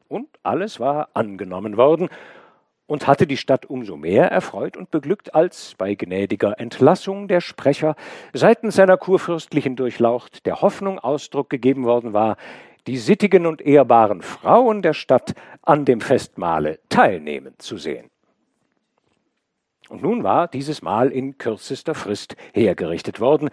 Und 0.08 0.28
alles 0.44 0.80
war 0.80 1.10
angenommen 1.14 1.78
worden 1.78 2.10
und 2.92 3.08
hatte 3.08 3.26
die 3.26 3.38
Stadt 3.38 3.66
umso 3.66 3.96
mehr 3.96 4.30
erfreut 4.30 4.76
und 4.76 4.92
beglückt, 4.92 5.34
als 5.34 5.76
bei 5.78 5.96
gnädiger 5.96 6.60
Entlassung 6.60 7.30
der 7.30 7.40
Sprecher 7.40 7.96
seitens 8.34 8.76
seiner 8.76 8.98
kurfürstlichen 8.98 9.78
Durchlaucht 9.78 10.46
der 10.46 10.62
Hoffnung 10.62 11.00
Ausdruck 11.00 11.50
gegeben 11.50 11.86
worden 11.86 12.12
war, 12.12 12.36
die 12.88 12.98
sittigen 12.98 13.46
und 13.46 13.62
ehrbaren 13.62 14.22
Frauen 14.22 14.82
der 14.82 14.94
Stadt 14.94 15.34
an 15.62 15.86
dem 15.86 16.02
Festmahle 16.02 16.80
teilnehmen 16.90 17.54
zu 17.60 17.78
sehen. 17.78 18.11
Und 19.92 20.04
nun 20.04 20.24
war 20.24 20.48
dieses 20.48 20.82
Mal 20.82 21.12
in 21.12 21.38
kürzester 21.38 21.96
Frist 21.96 22.38
hergerichtet 22.54 23.20
worden. 23.20 23.50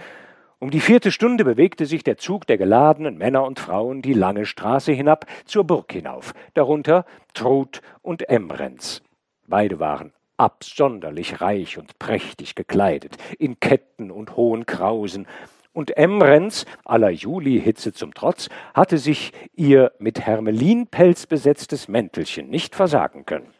Um 0.60 0.70
die 0.70 0.78
vierte 0.78 1.10
Stunde 1.10 1.44
bewegte 1.44 1.84
sich 1.84 2.04
der 2.04 2.16
Zug 2.16 2.46
der 2.46 2.56
geladenen 2.56 3.18
Männer 3.18 3.42
und 3.42 3.58
Frauen 3.58 4.02
die 4.02 4.12
lange 4.12 4.46
Straße 4.46 4.92
hinab 4.92 5.26
zur 5.46 5.64
Burg 5.64 5.92
hinauf, 5.92 6.34
darunter 6.54 7.06
Trud 7.34 7.80
und 8.02 8.28
Emrenz. 8.28 9.02
Beide 9.48 9.80
waren 9.80 10.12
absonderlich 10.36 11.40
reich 11.40 11.76
und 11.76 11.98
prächtig 11.98 12.54
gekleidet, 12.54 13.16
in 13.40 13.58
Ketten 13.58 14.12
und 14.12 14.36
hohen 14.36 14.64
Krausen, 14.64 15.26
und 15.72 15.96
Emrenz, 15.96 16.66
aller 16.84 17.10
Julihitze 17.10 17.92
zum 17.92 18.14
Trotz, 18.14 18.48
hatte 18.74 18.98
sich 18.98 19.32
ihr 19.54 19.92
mit 19.98 20.20
Hermelinpelz 20.20 21.26
besetztes 21.26 21.88
Mäntelchen 21.88 22.48
nicht 22.48 22.74
versagen 22.74 23.26
können. 23.26 23.57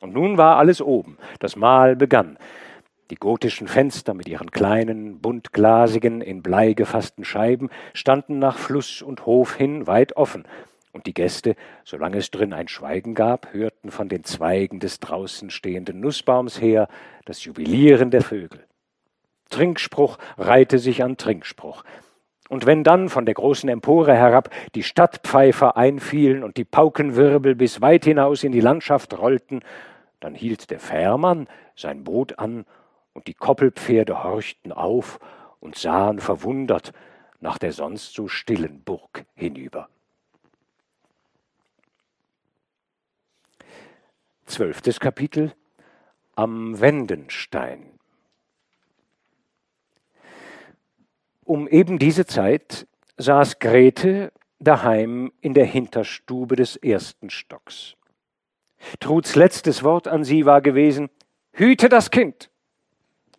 Und 0.00 0.14
nun 0.14 0.38
war 0.38 0.56
alles 0.56 0.82
oben. 0.82 1.18
Das 1.38 1.56
Mahl 1.56 1.94
begann. 1.94 2.38
Die 3.10 3.16
gotischen 3.16 3.68
Fenster 3.68 4.14
mit 4.14 4.28
ihren 4.28 4.50
kleinen, 4.50 5.20
buntglasigen, 5.20 6.20
in 6.20 6.42
Blei 6.42 6.72
gefassten 6.74 7.24
Scheiben 7.24 7.70
standen 7.92 8.38
nach 8.38 8.56
Fluss 8.56 9.02
und 9.02 9.26
Hof 9.26 9.56
hin 9.56 9.86
weit 9.86 10.16
offen, 10.16 10.44
und 10.92 11.06
die 11.06 11.14
Gäste, 11.14 11.54
solange 11.84 12.18
es 12.18 12.30
drin 12.30 12.52
ein 12.52 12.68
Schweigen 12.68 13.14
gab, 13.14 13.52
hörten 13.52 13.90
von 13.90 14.08
den 14.08 14.24
Zweigen 14.24 14.80
des 14.80 14.98
draußen 14.98 15.50
stehenden 15.50 16.00
Nussbaums 16.00 16.60
her 16.60 16.88
das 17.24 17.44
Jubilieren 17.44 18.10
der 18.10 18.22
Vögel. 18.22 18.64
Trinkspruch 19.50 20.18
reihte 20.36 20.78
sich 20.78 21.02
an 21.02 21.16
Trinkspruch. 21.16 21.84
Und 22.48 22.66
wenn 22.66 22.82
dann 22.82 23.08
von 23.08 23.26
der 23.26 23.34
großen 23.34 23.68
Empore 23.68 24.14
herab 24.14 24.50
die 24.74 24.82
Stadtpfeifer 24.82 25.76
einfielen 25.76 26.42
und 26.42 26.56
die 26.56 26.64
Paukenwirbel 26.64 27.54
bis 27.54 27.80
weit 27.80 28.04
hinaus 28.04 28.42
in 28.42 28.50
die 28.50 28.60
Landschaft 28.60 29.16
rollten, 29.16 29.60
dann 30.20 30.34
hielt 30.34 30.70
der 30.70 30.80
Fährmann 30.80 31.48
sein 31.74 32.04
Boot 32.04 32.38
an, 32.38 32.66
und 33.12 33.26
die 33.26 33.34
Koppelpferde 33.34 34.22
horchten 34.22 34.72
auf 34.72 35.18
und 35.58 35.76
sahen 35.76 36.20
verwundert 36.20 36.92
nach 37.40 37.58
der 37.58 37.72
sonst 37.72 38.14
so 38.14 38.28
stillen 38.28 38.82
Burg 38.82 39.24
hinüber. 39.34 39.88
Zwölftes 44.46 45.00
Kapitel 45.00 45.54
Am 46.34 46.80
Wendenstein 46.80 47.98
Um 51.44 51.66
eben 51.66 51.98
diese 51.98 52.26
Zeit 52.26 52.86
saß 53.16 53.58
Grete 53.58 54.32
daheim 54.60 55.32
in 55.40 55.52
der 55.52 55.64
Hinterstube 55.64 56.54
des 56.54 56.76
ersten 56.76 57.28
Stocks. 57.28 57.96
Truds 58.98 59.34
letztes 59.36 59.82
Wort 59.82 60.08
an 60.08 60.24
sie 60.24 60.46
war 60.46 60.60
gewesen, 60.60 61.10
Hüte 61.52 61.88
das 61.88 62.10
Kind. 62.10 62.50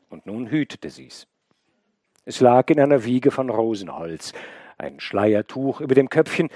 Und 0.10 0.26
nun 0.26 0.48
hütete 0.48 0.89
sie's. 0.89 1.28
Es 2.26 2.39
lag 2.39 2.70
in 2.70 2.80
einer 2.80 3.04
Wiege 3.04 3.32
von 3.32 3.50
Rosenholz, 3.50 4.34
ein 4.78 5.00
Schleiertuch 5.00 5.82
über 5.82 5.96
dem 5.96 6.10
Köpfchen, 6.10 6.50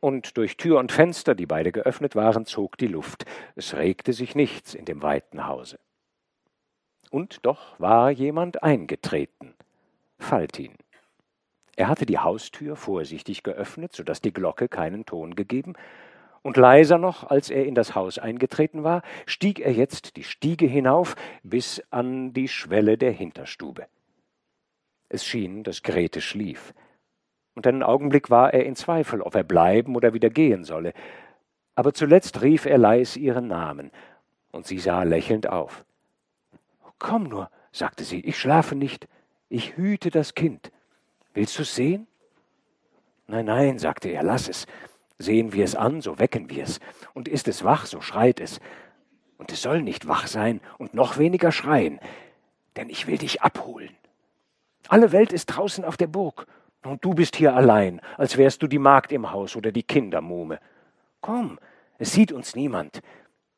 und 0.00 0.36
durch 0.36 0.56
Tür 0.56 0.78
und 0.78 0.92
Fenster, 0.92 1.34
die 1.34 1.46
beide 1.46 1.72
geöffnet 1.72 2.14
waren, 2.14 2.44
zog 2.44 2.76
die 2.78 2.86
Luft. 2.86 3.24
Es 3.56 3.74
regte 3.74 4.12
sich 4.12 4.34
nichts 4.34 4.74
in 4.74 4.84
dem 4.84 5.02
weiten 5.02 5.46
Hause. 5.46 5.78
Und 7.10 7.44
doch 7.44 7.78
war 7.80 8.10
jemand 8.10 8.62
eingetreten. 8.62 9.54
Faltin. 10.18 10.74
Er 11.74 11.88
hatte 11.88 12.06
die 12.06 12.18
Haustür 12.18 12.76
vorsichtig 12.76 13.42
geöffnet, 13.42 13.94
so 13.94 14.02
dass 14.02 14.20
die 14.20 14.32
Glocke 14.32 14.68
keinen 14.68 15.06
Ton 15.06 15.34
gegeben, 15.34 15.74
und 16.48 16.56
leiser 16.56 16.98
noch, 16.98 17.24
als 17.30 17.50
er 17.50 17.64
in 17.64 17.74
das 17.74 17.94
Haus 17.94 18.18
eingetreten 18.18 18.82
war, 18.82 19.02
stieg 19.26 19.60
er 19.60 19.72
jetzt 19.72 20.16
die 20.16 20.24
Stiege 20.24 20.66
hinauf 20.66 21.14
bis 21.42 21.82
an 21.90 22.32
die 22.32 22.48
Schwelle 22.48 22.98
der 22.98 23.12
Hinterstube. 23.12 23.86
Es 25.08 25.24
schien, 25.24 25.62
dass 25.62 25.82
Grete 25.82 26.20
schlief 26.20 26.74
und 27.58 27.66
einen 27.66 27.82
Augenblick 27.82 28.30
war 28.30 28.54
er 28.54 28.64
in 28.64 28.76
Zweifel, 28.76 29.20
ob 29.20 29.34
er 29.34 29.42
bleiben 29.42 29.96
oder 29.96 30.14
wieder 30.14 30.30
gehen 30.30 30.62
solle. 30.62 30.92
Aber 31.74 31.92
zuletzt 31.92 32.40
rief 32.40 32.66
er 32.66 32.78
leis 32.78 33.16
ihren 33.16 33.48
Namen, 33.48 33.90
und 34.52 34.64
sie 34.64 34.78
sah 34.78 35.02
lächelnd 35.02 35.48
auf. 35.48 35.84
Komm 37.00 37.24
nur, 37.24 37.50
sagte 37.72 38.04
sie, 38.04 38.20
ich 38.20 38.38
schlafe 38.38 38.76
nicht, 38.76 39.08
ich 39.48 39.76
hüte 39.76 40.10
das 40.10 40.36
Kind. 40.36 40.70
Willst 41.34 41.58
du's 41.58 41.74
sehen? 41.74 42.06
Nein, 43.26 43.46
nein, 43.46 43.80
sagte 43.80 44.08
er, 44.08 44.22
lass 44.22 44.48
es. 44.48 44.68
Sehen 45.18 45.52
wir 45.52 45.64
es 45.64 45.74
an, 45.74 46.00
so 46.00 46.18
wecken 46.18 46.48
wir 46.50 46.62
es. 46.62 46.80
Und 47.14 47.28
ist 47.28 47.48
es 47.48 47.64
wach, 47.64 47.86
so 47.86 48.00
schreit 48.00 48.40
es. 48.40 48.60
Und 49.36 49.52
es 49.52 49.62
soll 49.62 49.82
nicht 49.82 50.08
wach 50.08 50.26
sein 50.26 50.60
und 50.78 50.94
noch 50.94 51.18
weniger 51.18 51.52
schreien, 51.52 52.00
denn 52.76 52.88
ich 52.88 53.06
will 53.06 53.18
dich 53.18 53.42
abholen. 53.42 53.90
Alle 54.88 55.12
Welt 55.12 55.32
ist 55.32 55.46
draußen 55.46 55.84
auf 55.84 55.96
der 55.96 56.06
Burg, 56.06 56.46
und 56.84 57.04
du 57.04 57.14
bist 57.14 57.36
hier 57.36 57.54
allein, 57.54 58.00
als 58.16 58.36
wärst 58.36 58.62
du 58.62 58.66
die 58.66 58.78
Magd 58.78 59.12
im 59.12 59.30
Haus 59.30 59.56
oder 59.56 59.72
die 59.72 59.82
Kindermuhme. 59.82 60.60
Komm, 61.20 61.58
es 61.98 62.12
sieht 62.12 62.32
uns 62.32 62.54
niemand. 62.54 63.02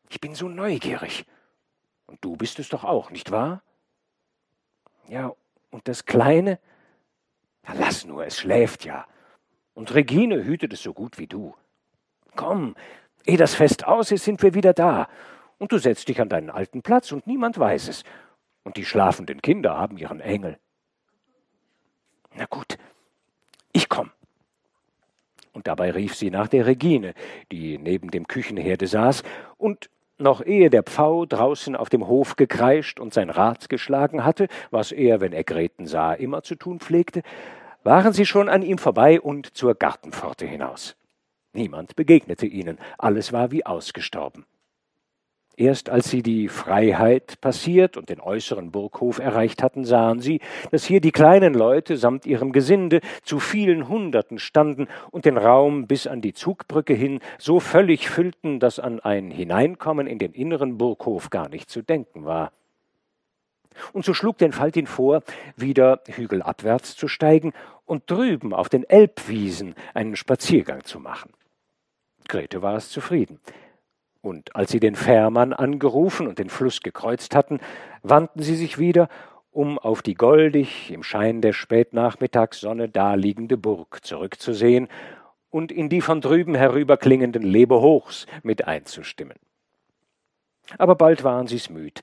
Ich 0.08 0.20
bin 0.20 0.34
so 0.34 0.48
neugierig. 0.48 1.26
Und 2.06 2.24
du 2.24 2.36
bist 2.36 2.58
es 2.58 2.68
doch 2.70 2.82
auch, 2.82 3.10
nicht 3.10 3.30
wahr? 3.30 3.62
Ja, 5.08 5.32
und 5.70 5.86
das 5.86 6.06
Kleine? 6.06 6.58
Na, 7.62 7.74
lass 7.74 8.04
nur, 8.04 8.26
es 8.26 8.38
schläft 8.38 8.84
ja. 8.84 9.06
Und 9.80 9.94
Regine 9.94 10.44
hütet 10.44 10.74
es 10.74 10.82
so 10.82 10.92
gut 10.92 11.16
wie 11.16 11.26
du. 11.26 11.54
Komm, 12.36 12.74
ehe 13.24 13.38
das 13.38 13.54
Fest 13.54 13.86
aus 13.86 14.12
ist, 14.12 14.26
sind 14.26 14.42
wir 14.42 14.52
wieder 14.52 14.74
da. 14.74 15.08
Und 15.56 15.72
du 15.72 15.78
setzt 15.78 16.06
dich 16.08 16.20
an 16.20 16.28
deinen 16.28 16.50
alten 16.50 16.82
Platz 16.82 17.12
und 17.12 17.26
niemand 17.26 17.58
weiß 17.58 17.88
es. 17.88 18.04
Und 18.62 18.76
die 18.76 18.84
schlafenden 18.84 19.40
Kinder 19.40 19.78
haben 19.78 19.96
ihren 19.96 20.20
Engel. 20.20 20.58
Na 22.34 22.44
gut, 22.44 22.76
ich 23.72 23.88
komm. 23.88 24.10
Und 25.54 25.66
dabei 25.66 25.92
rief 25.92 26.14
sie 26.14 26.30
nach 26.30 26.48
der 26.48 26.66
Regine, 26.66 27.14
die 27.50 27.78
neben 27.78 28.10
dem 28.10 28.26
Küchenherde 28.26 28.86
saß, 28.86 29.22
und 29.56 29.88
noch 30.18 30.44
ehe 30.44 30.68
der 30.68 30.82
Pfau 30.82 31.24
draußen 31.24 31.74
auf 31.74 31.88
dem 31.88 32.06
Hof 32.06 32.36
gekreischt 32.36 33.00
und 33.00 33.14
sein 33.14 33.30
Rad 33.30 33.70
geschlagen 33.70 34.24
hatte, 34.24 34.48
was 34.70 34.92
er, 34.92 35.22
wenn 35.22 35.32
er 35.32 35.44
Greten 35.44 35.86
sah, 35.86 36.12
immer 36.12 36.42
zu 36.42 36.54
tun 36.54 36.80
pflegte, 36.80 37.22
waren 37.82 38.12
sie 38.12 38.26
schon 38.26 38.48
an 38.48 38.62
ihm 38.62 38.78
vorbei 38.78 39.20
und 39.20 39.56
zur 39.56 39.74
Gartenpforte 39.74 40.46
hinaus. 40.46 40.96
Niemand 41.52 41.96
begegnete 41.96 42.46
ihnen, 42.46 42.78
alles 42.98 43.32
war 43.32 43.50
wie 43.50 43.66
ausgestorben. 43.66 44.46
Erst 45.60 45.90
als 45.90 46.08
sie 46.08 46.22
die 46.22 46.48
Freiheit 46.48 47.38
passiert 47.42 47.98
und 47.98 48.08
den 48.08 48.20
äußeren 48.20 48.70
Burghof 48.70 49.18
erreicht 49.18 49.62
hatten, 49.62 49.84
sahen 49.84 50.20
sie, 50.20 50.40
dass 50.70 50.84
hier 50.84 51.02
die 51.02 51.12
kleinen 51.12 51.52
Leute 51.52 51.98
samt 51.98 52.24
ihrem 52.24 52.52
Gesinde 52.52 53.00
zu 53.24 53.40
vielen 53.40 53.86
Hunderten 53.86 54.38
standen 54.38 54.88
und 55.10 55.26
den 55.26 55.36
Raum 55.36 55.86
bis 55.86 56.06
an 56.06 56.22
die 56.22 56.32
Zugbrücke 56.32 56.94
hin 56.94 57.20
so 57.36 57.60
völlig 57.60 58.08
füllten, 58.08 58.58
dass 58.58 58.78
an 58.78 59.00
ein 59.00 59.30
Hineinkommen 59.30 60.06
in 60.06 60.18
den 60.18 60.32
inneren 60.32 60.78
Burghof 60.78 61.28
gar 61.28 61.50
nicht 61.50 61.68
zu 61.68 61.82
denken 61.82 62.24
war. 62.24 62.52
Und 63.92 64.04
so 64.04 64.14
schlug 64.14 64.38
den 64.38 64.52
Faltin 64.52 64.86
vor, 64.86 65.22
wieder 65.56 66.00
hügelabwärts 66.06 66.96
zu 66.96 67.08
steigen 67.08 67.52
und 67.84 68.10
drüben 68.10 68.52
auf 68.52 68.68
den 68.68 68.88
Elbwiesen 68.88 69.74
einen 69.94 70.16
Spaziergang 70.16 70.84
zu 70.84 71.00
machen. 71.00 71.32
Grete 72.28 72.62
war 72.62 72.76
es 72.76 72.90
zufrieden. 72.90 73.40
Und 74.22 74.54
als 74.54 74.70
sie 74.70 74.80
den 74.80 74.94
Fährmann 74.94 75.52
angerufen 75.52 76.26
und 76.26 76.38
den 76.38 76.50
Fluss 76.50 76.82
gekreuzt 76.82 77.34
hatten, 77.34 77.58
wandten 78.02 78.42
sie 78.42 78.54
sich 78.54 78.78
wieder, 78.78 79.08
um 79.50 79.78
auf 79.78 80.02
die 80.02 80.14
goldig 80.14 80.90
im 80.90 81.02
Schein 81.02 81.40
der 81.40 81.52
Spätnachmittagssonne 81.52 82.88
daliegende 82.88 83.56
Burg 83.56 84.04
zurückzusehen 84.04 84.88
und 85.48 85.72
in 85.72 85.88
die 85.88 86.00
von 86.00 86.20
drüben 86.20 86.54
herüberklingenden 86.54 87.42
Lebehochs 87.42 88.26
mit 88.42 88.66
einzustimmen. 88.68 89.36
Aber 90.78 90.94
bald 90.94 91.24
waren 91.24 91.48
sie's 91.48 91.68
müd, 91.68 92.02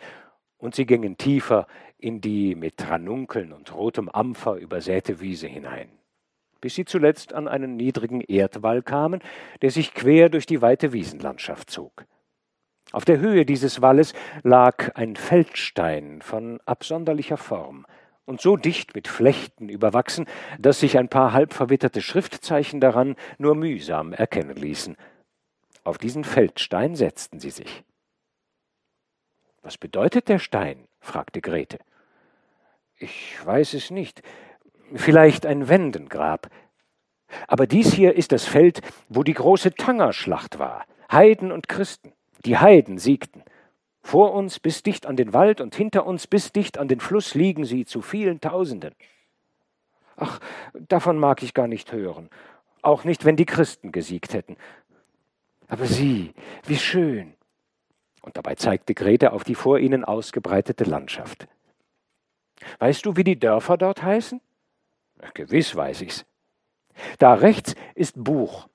und 0.57 0.75
sie 0.75 0.85
gingen 0.85 1.17
tiefer 1.17 1.67
in 1.97 2.21
die 2.21 2.55
mit 2.55 2.89
Ranunkeln 2.89 3.53
und 3.53 3.73
rotem 3.73 4.09
Ampfer 4.09 4.55
übersäte 4.55 5.19
Wiese 5.19 5.47
hinein 5.47 5.89
bis 6.61 6.75
sie 6.75 6.85
zuletzt 6.85 7.33
an 7.33 7.47
einen 7.47 7.75
niedrigen 7.75 8.21
Erdwall 8.21 8.81
kamen, 8.81 9.21
der 9.61 9.71
sich 9.71 9.93
quer 9.93 10.29
durch 10.29 10.45
die 10.45 10.61
weite 10.61 10.93
Wiesenlandschaft 10.93 11.69
zog. 11.69 12.05
Auf 12.91 13.05
der 13.05 13.19
Höhe 13.19 13.45
dieses 13.45 13.81
Walles 13.81 14.13
lag 14.43 14.95
ein 14.95 15.15
Feldstein 15.15 16.21
von 16.21 16.59
absonderlicher 16.65 17.37
Form 17.37 17.85
und 18.25 18.41
so 18.41 18.55
dicht 18.55 18.95
mit 18.95 19.07
Flechten 19.07 19.69
überwachsen, 19.69 20.25
dass 20.57 20.79
sich 20.79 20.97
ein 20.97 21.09
paar 21.09 21.33
halb 21.33 21.53
verwitterte 21.53 22.01
Schriftzeichen 22.01 22.79
daran 22.79 23.15
nur 23.37 23.55
mühsam 23.55 24.13
erkennen 24.13 24.55
ließen. 24.55 24.95
Auf 25.83 25.97
diesen 25.97 26.23
Feldstein 26.23 26.95
setzten 26.95 27.39
sie 27.39 27.51
sich. 27.51 27.83
Was 29.67 29.77
bedeutet 29.77 30.29
der 30.29 30.39
Stein? 30.39 30.87
fragte 31.01 31.41
Grete. 31.41 31.79
Ich 32.99 33.37
weiß 33.45 33.73
es 33.73 33.91
nicht 33.91 34.23
vielleicht 34.95 35.45
ein 35.45 35.67
Wendengrab. 35.67 36.49
Aber 37.49 37.67
dies 37.67 37.91
hier 37.91 38.15
ist 38.15 38.31
das 38.31 38.45
Feld, 38.45 38.79
wo 39.09 39.23
die 39.23 39.33
große 39.33 39.73
Tangerschlacht 39.73 40.57
war. 40.57 40.85
Heiden 41.11 41.51
und 41.51 41.67
Christen. 41.67 42.13
Die 42.45 42.57
Heiden 42.57 42.97
siegten. 42.97 43.43
Vor 44.01 44.31
uns 44.31 44.61
bis 44.61 44.83
dicht 44.83 45.05
an 45.05 45.17
den 45.17 45.33
Wald 45.33 45.59
und 45.59 45.75
hinter 45.75 46.05
uns 46.05 46.27
bis 46.27 46.53
dicht 46.53 46.77
an 46.77 46.87
den 46.87 47.01
Fluss 47.01 47.35
liegen 47.35 47.65
sie 47.65 47.83
zu 47.83 48.01
vielen 48.01 48.39
Tausenden. 48.39 48.95
Ach, 50.15 50.39
davon 50.75 51.19
mag 51.19 51.43
ich 51.43 51.53
gar 51.53 51.67
nicht 51.67 51.91
hören. 51.91 52.29
Auch 52.83 53.03
nicht, 53.03 53.25
wenn 53.25 53.35
die 53.35 53.45
Christen 53.45 53.91
gesiegt 53.91 54.33
hätten. 54.33 54.55
Aber 55.67 55.87
sieh, 55.87 56.33
wie 56.65 56.77
schön. 56.77 57.36
Und 58.27 58.35
dabei 58.35 58.55
zeigte 58.55 58.93
Grete 58.93 59.31
auf 59.31 59.45
die 59.45 59.55
vor 59.55 59.79
ihnen 59.79 60.03
ausgebreitete 60.03 60.83
Landschaft. 60.83 61.47
Weißt 62.79 63.05
du, 63.05 63.15
wie 63.15 63.23
die 63.23 63.39
Dörfer 63.39 63.77
dort 63.77 64.03
heißen? 64.03 64.41
Gewiss 65.33 65.73
weiß 65.77 66.01
ich's. 66.01 66.25
Da 67.19 67.35
rechts 67.35 67.73
ist 67.95 68.21
Buch, 68.21 68.67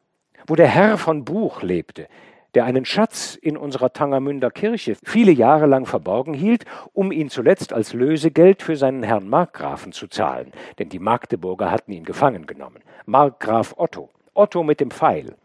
wo 0.47 0.57
der 0.57 0.69
Herr 0.69 0.97
von 0.97 1.27
Buch 1.27 1.61
lebte, 1.61 2.09
der 2.55 2.65
einen 2.65 2.87
Schatz 2.87 3.35
in 3.35 3.59
unserer 3.59 3.93
Tangermünder 3.93 4.51
Kirche 4.51 4.97
viele 5.05 5.33
Jahre 5.33 5.67
lang 5.67 5.85
verborgen 5.85 6.33
hielt, 6.33 6.65
um 6.95 7.13
ihn 7.13 7.29
zuletzt 7.29 7.75
als 7.75 7.93
Lösegeld 7.93 8.63
für 8.63 8.77
seinen 8.79 9.03
Herrn 9.03 9.29
Markgrafen 9.29 9.93
zu 9.93 10.09
zahlen, 10.09 10.53
denn 10.79 10.89
die 10.89 10.99
Magdeburger 10.99 11.71
hatten 11.71 11.93
ihn 11.93 12.07
gefangen 12.07 12.47
genommen. 12.47 12.83
Markgraf 13.05 13.75
Otto, 13.77 14.09
Otto 14.33 14.63
mit 14.63 14.81
dem 14.81 14.91
Pfeil. 14.91 15.37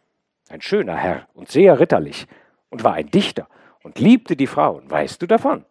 Ein 0.48 0.62
schöner 0.62 0.96
Herr 0.96 1.28
und 1.34 1.52
sehr 1.52 1.82
ritterlich 1.82 2.26
und 2.70 2.86
war 2.86 2.94
ein 2.94 3.12
Dichter 3.12 3.50
und 3.88 4.00
liebte 4.00 4.36
die 4.36 4.48
Frauen. 4.48 4.92
Weißt 4.92 5.22
du 5.22 5.28
davon? 5.28 5.64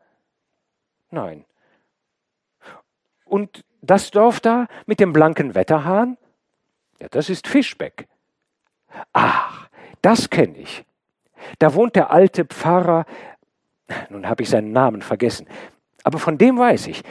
Nein. 1.11 1.45
Und 3.27 3.63
das 3.83 4.11
Dorf 4.11 4.41
da 4.41 4.69
mit 4.87 5.01
dem 5.01 5.13
blanken 5.13 5.55
Wetterhahn? 5.55 6.17
Ja, 6.99 7.09
das 7.11 7.29
ist 7.29 7.47
Fischbeck. 7.47 8.09
Ach, 9.13 9.69
das 10.01 10.31
kenne 10.31 10.57
ich. 10.57 10.87
Da 11.59 11.75
wohnt 11.75 11.95
der 11.95 12.11
alte 12.11 12.47
Pfarrer, 12.47 13.05
nun 14.09 14.27
habe 14.27 14.43
ich 14.43 14.49
seinen 14.49 14.73
Namen 14.73 15.03
vergessen, 15.03 15.47
aber 16.03 16.19
von 16.19 16.39
dem 16.39 16.57
weiß 16.59 16.87
ich. 16.87 17.03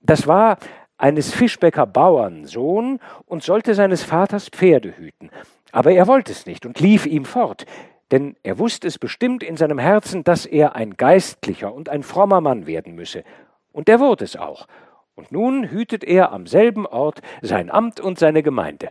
Das 0.00 0.28
war 0.28 0.58
eines 0.96 1.34
Fischbecker 1.34 1.84
Bauernsohn 1.84 3.00
und 3.26 3.42
sollte 3.42 3.74
seines 3.74 4.04
Vaters 4.04 4.48
Pferde 4.48 4.96
hüten. 4.96 5.30
Aber 5.72 5.90
er 5.90 6.06
wollte 6.06 6.30
es 6.30 6.46
nicht 6.46 6.64
und 6.64 6.78
lief 6.78 7.06
ihm 7.06 7.24
fort. 7.24 7.66
Denn 8.10 8.36
er 8.42 8.58
wusste 8.58 8.86
es 8.86 8.98
bestimmt 8.98 9.42
in 9.42 9.56
seinem 9.56 9.78
Herzen, 9.78 10.24
dass 10.24 10.46
er 10.46 10.76
ein 10.76 10.96
geistlicher 10.96 11.72
und 11.72 11.88
ein 11.88 12.02
frommer 12.02 12.40
Mann 12.40 12.66
werden 12.66 12.94
müsse, 12.94 13.24
und 13.72 13.88
er 13.88 14.00
wurde 14.00 14.24
es 14.24 14.36
auch, 14.36 14.66
und 15.14 15.32
nun 15.32 15.70
hütet 15.70 16.04
er 16.04 16.32
am 16.32 16.46
selben 16.46 16.86
Ort 16.86 17.20
sein 17.42 17.70
Amt 17.70 18.00
und 18.00 18.18
seine 18.18 18.42
Gemeinde. 18.42 18.90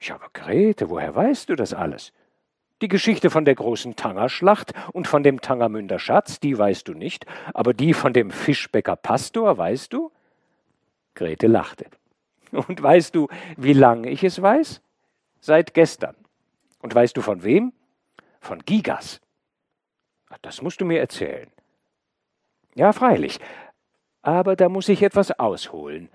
Ja, 0.00 0.16
aber 0.16 0.28
Grete, 0.32 0.90
woher 0.90 1.14
weißt 1.14 1.48
du 1.48 1.54
das 1.54 1.74
alles? 1.74 2.12
Die 2.80 2.88
Geschichte 2.88 3.30
von 3.30 3.44
der 3.44 3.54
großen 3.54 3.94
Tangerschlacht 3.94 4.72
und 4.92 5.06
von 5.06 5.22
dem 5.22 5.40
Tangermünder 5.40 6.00
Schatz, 6.00 6.40
die 6.40 6.58
weißt 6.58 6.88
du 6.88 6.94
nicht, 6.94 7.26
aber 7.54 7.74
die 7.74 7.94
von 7.94 8.12
dem 8.12 8.32
Fischbäcker 8.32 8.96
Pastor 8.96 9.56
weißt 9.56 9.92
du? 9.92 10.10
Grete 11.14 11.46
lachte. 11.46 11.86
Und 12.50 12.82
weißt 12.82 13.14
du, 13.14 13.28
wie 13.56 13.72
lange 13.72 14.10
ich 14.10 14.24
es 14.24 14.42
weiß? 14.42 14.82
Seit 15.40 15.74
gestern. 15.74 16.16
Und 16.80 16.94
weißt 16.94 17.16
du 17.16 17.22
von 17.22 17.44
wem? 17.44 17.72
Von 18.42 18.58
Gigas. 18.66 19.20
Das 20.42 20.62
musst 20.62 20.80
du 20.80 20.84
mir 20.84 20.98
erzählen. 20.98 21.48
Ja, 22.74 22.92
freilich. 22.92 23.38
Aber 24.20 24.56
da 24.56 24.68
muss 24.68 24.88
ich 24.88 25.02
etwas 25.02 25.30
ausholen. 25.38 26.08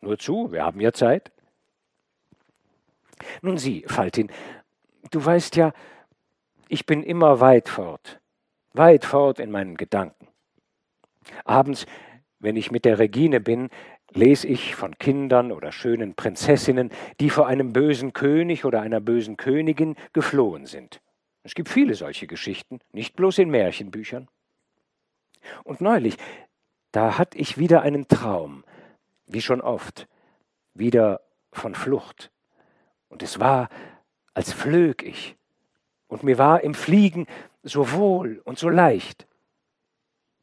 Nur 0.00 0.18
zu, 0.18 0.52
wir 0.52 0.64
haben 0.64 0.80
ja 0.80 0.90
Zeit. 0.92 1.30
Nun 3.42 3.58
sieh, 3.58 3.84
Faltin, 3.86 4.30
du 5.10 5.22
weißt 5.22 5.56
ja, 5.56 5.72
ich 6.68 6.86
bin 6.86 7.02
immer 7.02 7.40
weit 7.40 7.68
fort, 7.68 8.20
weit 8.72 9.04
fort 9.04 9.38
in 9.38 9.50
meinen 9.50 9.76
Gedanken. 9.76 10.28
Abends, 11.44 11.84
wenn 12.38 12.56
ich 12.56 12.70
mit 12.70 12.86
der 12.86 12.98
Regine 12.98 13.40
bin, 13.40 13.68
lese 14.12 14.46
ich 14.46 14.74
von 14.74 14.96
Kindern 14.96 15.52
oder 15.52 15.72
schönen 15.72 16.14
Prinzessinnen, 16.14 16.90
die 17.20 17.28
vor 17.28 17.48
einem 17.48 17.74
bösen 17.74 18.14
König 18.14 18.64
oder 18.64 18.80
einer 18.80 19.00
bösen 19.00 19.36
Königin 19.36 19.94
geflohen 20.14 20.64
sind. 20.64 21.02
Es 21.48 21.54
gibt 21.54 21.70
viele 21.70 21.94
solche 21.94 22.26
Geschichten, 22.26 22.78
nicht 22.92 23.16
bloß 23.16 23.38
in 23.38 23.48
Märchenbüchern. 23.48 24.28
Und 25.64 25.80
neulich, 25.80 26.18
da 26.92 27.16
hatte 27.16 27.38
ich 27.38 27.56
wieder 27.56 27.80
einen 27.80 28.06
Traum, 28.06 28.64
wie 29.26 29.40
schon 29.40 29.62
oft, 29.62 30.08
wieder 30.74 31.22
von 31.50 31.74
Flucht. 31.74 32.30
Und 33.08 33.22
es 33.22 33.40
war, 33.40 33.70
als 34.34 34.52
flög 34.52 35.02
ich, 35.02 35.36
und 36.06 36.22
mir 36.22 36.36
war 36.36 36.60
im 36.60 36.74
Fliegen 36.74 37.26
so 37.62 37.92
wohl 37.92 38.42
und 38.44 38.58
so 38.58 38.68
leicht. 38.68 39.26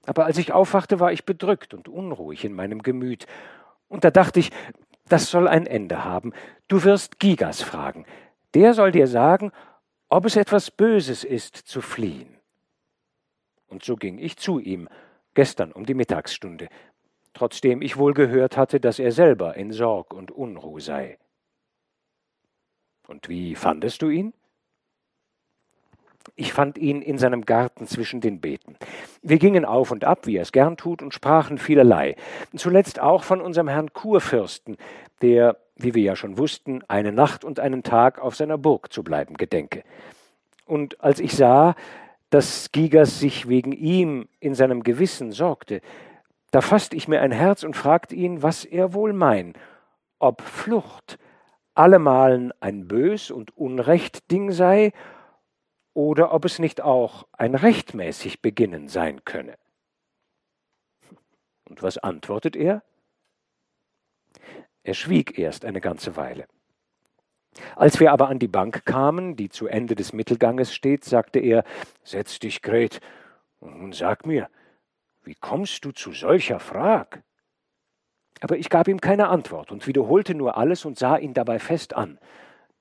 Aber 0.08 0.26
als 0.26 0.39
ich 0.39 0.53
aufwachte, 0.53 0.99
war 0.99 1.12
ich 1.12 1.24
bedrückt 1.24 1.76
und 1.76 1.88
unruhig 1.88 2.43
in 2.45 2.53
meinem 2.53 2.82
Gemüt. 2.82 3.28
Und 3.89 4.03
da 4.06 4.10
dachte 4.10 4.39
ich, 4.39 4.49
das 5.08 5.30
soll 5.30 5.47
ein 5.47 5.68
Ende 5.68 6.03
haben. 6.03 6.34
Du 6.68 6.84
wirst 6.84 7.20
Gigas 7.20 7.62
fragen. 7.62 8.08
Der 8.56 8.74
soll 8.74 8.91
dir 8.91 9.06
sagen, 9.06 9.51
ob 10.10 10.26
es 10.26 10.36
etwas 10.36 10.72
Böses 10.72 11.24
ist, 11.24 11.56
zu 11.56 11.82
fliehen. 11.82 12.38
Und 13.68 13.84
so 13.84 13.95
ging 13.95 14.18
ich 14.20 14.38
zu 14.38 14.60
ihm, 14.60 14.88
gestern 15.34 15.72
um 15.72 15.86
die 15.86 15.93
Mittagsstunde, 15.93 16.70
trotzdem 17.34 17.82
ich 17.82 17.97
wohl 17.97 18.14
gehört 18.14 18.58
hatte, 18.58 18.80
dass 18.80 18.99
er 18.99 19.12
selber 19.12 19.56
in 19.56 19.72
Sorg 19.72 20.14
und 20.14 20.32
Unruh 20.32 20.80
sei. 20.80 21.18
Und 23.08 23.30
wie 23.30 23.56
fandest 23.56 24.01
du 24.01 24.10
ihn? 24.10 24.34
Ich 26.36 26.53
fand 26.53 26.78
ihn 26.78 27.01
in 27.01 27.18
seinem 27.18 27.45
Garten 27.45 27.86
zwischen 27.86 28.20
den 28.20 28.41
Beeten. 28.41 28.78
Wir 29.22 29.38
gingen 29.38 29.64
auf 29.64 29.91
und 29.91 30.03
ab, 30.03 30.26
wie 30.26 30.38
er 30.38 30.41
es 30.41 30.51
gern 30.51 30.76
tut, 30.76 31.03
und 31.03 31.14
sprachen 31.14 31.58
vielerlei. 31.58 32.16
Zuletzt 32.56 32.99
auch 32.99 33.24
von 33.24 33.41
unserem 33.41 33.68
Herrn 33.68 33.93
Kurfürsten, 33.93 34.78
der, 35.22 35.58
wie 35.76 35.93
wir 35.93 36.03
ja 36.03 36.15
schon 36.15 36.38
wussten, 36.38 36.84
eine 36.88 37.11
Nacht 37.11 37.43
und 37.43 37.59
einen 37.59 37.84
Tag 37.84 38.19
auf 38.19 38.36
seiner 38.36 38.57
Burg 38.57 38.93
zu 38.93 39.03
bleiben 39.03 39.36
gedenke. 39.36 39.84
Und 40.65 41.01
als 41.01 41.19
ich 41.19 41.36
sah, 41.36 41.76
dass 42.30 42.71
Gigas 42.71 43.19
sich 43.19 43.47
wegen 43.47 43.71
ihm 43.71 44.28
in 44.39 44.55
seinem 44.55 44.84
Gewissen 44.84 45.32
sorgte, 45.32 45.82
da 46.51 46.61
fasste 46.61 46.95
ich 46.95 47.07
mir 47.07 47.21
ein 47.21 47.32
Herz 47.32 47.63
und 47.63 47.76
fragte 47.76 48.15
ihn, 48.15 48.41
was 48.41 48.65
er 48.65 48.93
wohl 48.93 49.13
mein, 49.13 49.53
ob 50.19 50.41
Flucht 50.41 51.19
allemalen 51.73 52.53
ein 52.61 52.88
bös 52.88 53.30
und 53.30 53.55
unrecht 53.57 54.32
Ding 54.32 54.51
sei, 54.51 54.93
oder 55.93 56.34
ob 56.34 56.45
es 56.45 56.59
nicht 56.59 56.82
auch 56.82 57.26
ein 57.32 57.55
rechtmäßig 57.55 58.41
Beginnen 58.41 58.89
sein 58.89 59.23
könne. 59.23 59.55
Und 61.69 61.82
was 61.82 61.97
antwortet 61.97 62.55
er? 62.55 62.84
Er 64.86 64.93
schwieg 64.93 65.39
erst 65.39 65.65
eine 65.65 65.81
ganze 65.81 66.15
Weile. 66.15 66.45
Als 67.75 67.99
wir 67.99 68.11
aber 68.11 68.29
an 68.29 68.38
die 68.38 68.47
Bank 68.47 68.86
kamen, 68.86 69.36
die 69.36 69.49
zu 69.49 69.65
Ende 69.65 69.95
des 69.95 70.13
Mittelganges 70.13 70.75
steht, 70.75 71.03
sagte 71.03 71.39
er, 71.39 71.63
Setz 72.03 72.38
dich, 72.38 72.61
Gret, 72.61 72.99
und 73.59 73.79
nun 73.79 73.93
sag 73.93 74.27
mir, 74.27 74.47
wie 75.23 75.33
kommst 75.33 75.86
du 75.86 75.91
zu 75.91 76.11
solcher 76.11 76.59
Frag? 76.59 77.23
Aber 78.41 78.57
ich 78.57 78.69
gab 78.69 78.88
ihm 78.88 79.01
keine 79.01 79.29
Antwort 79.29 79.71
und 79.71 79.88
wiederholte 79.88 80.36
nur 80.36 80.55
alles 80.55 80.86
und 80.86 80.99
sah 80.99 81.17
ihn 81.17 81.33
dabei 81.33 81.57
fest 81.57 81.95
an, 81.95 82.19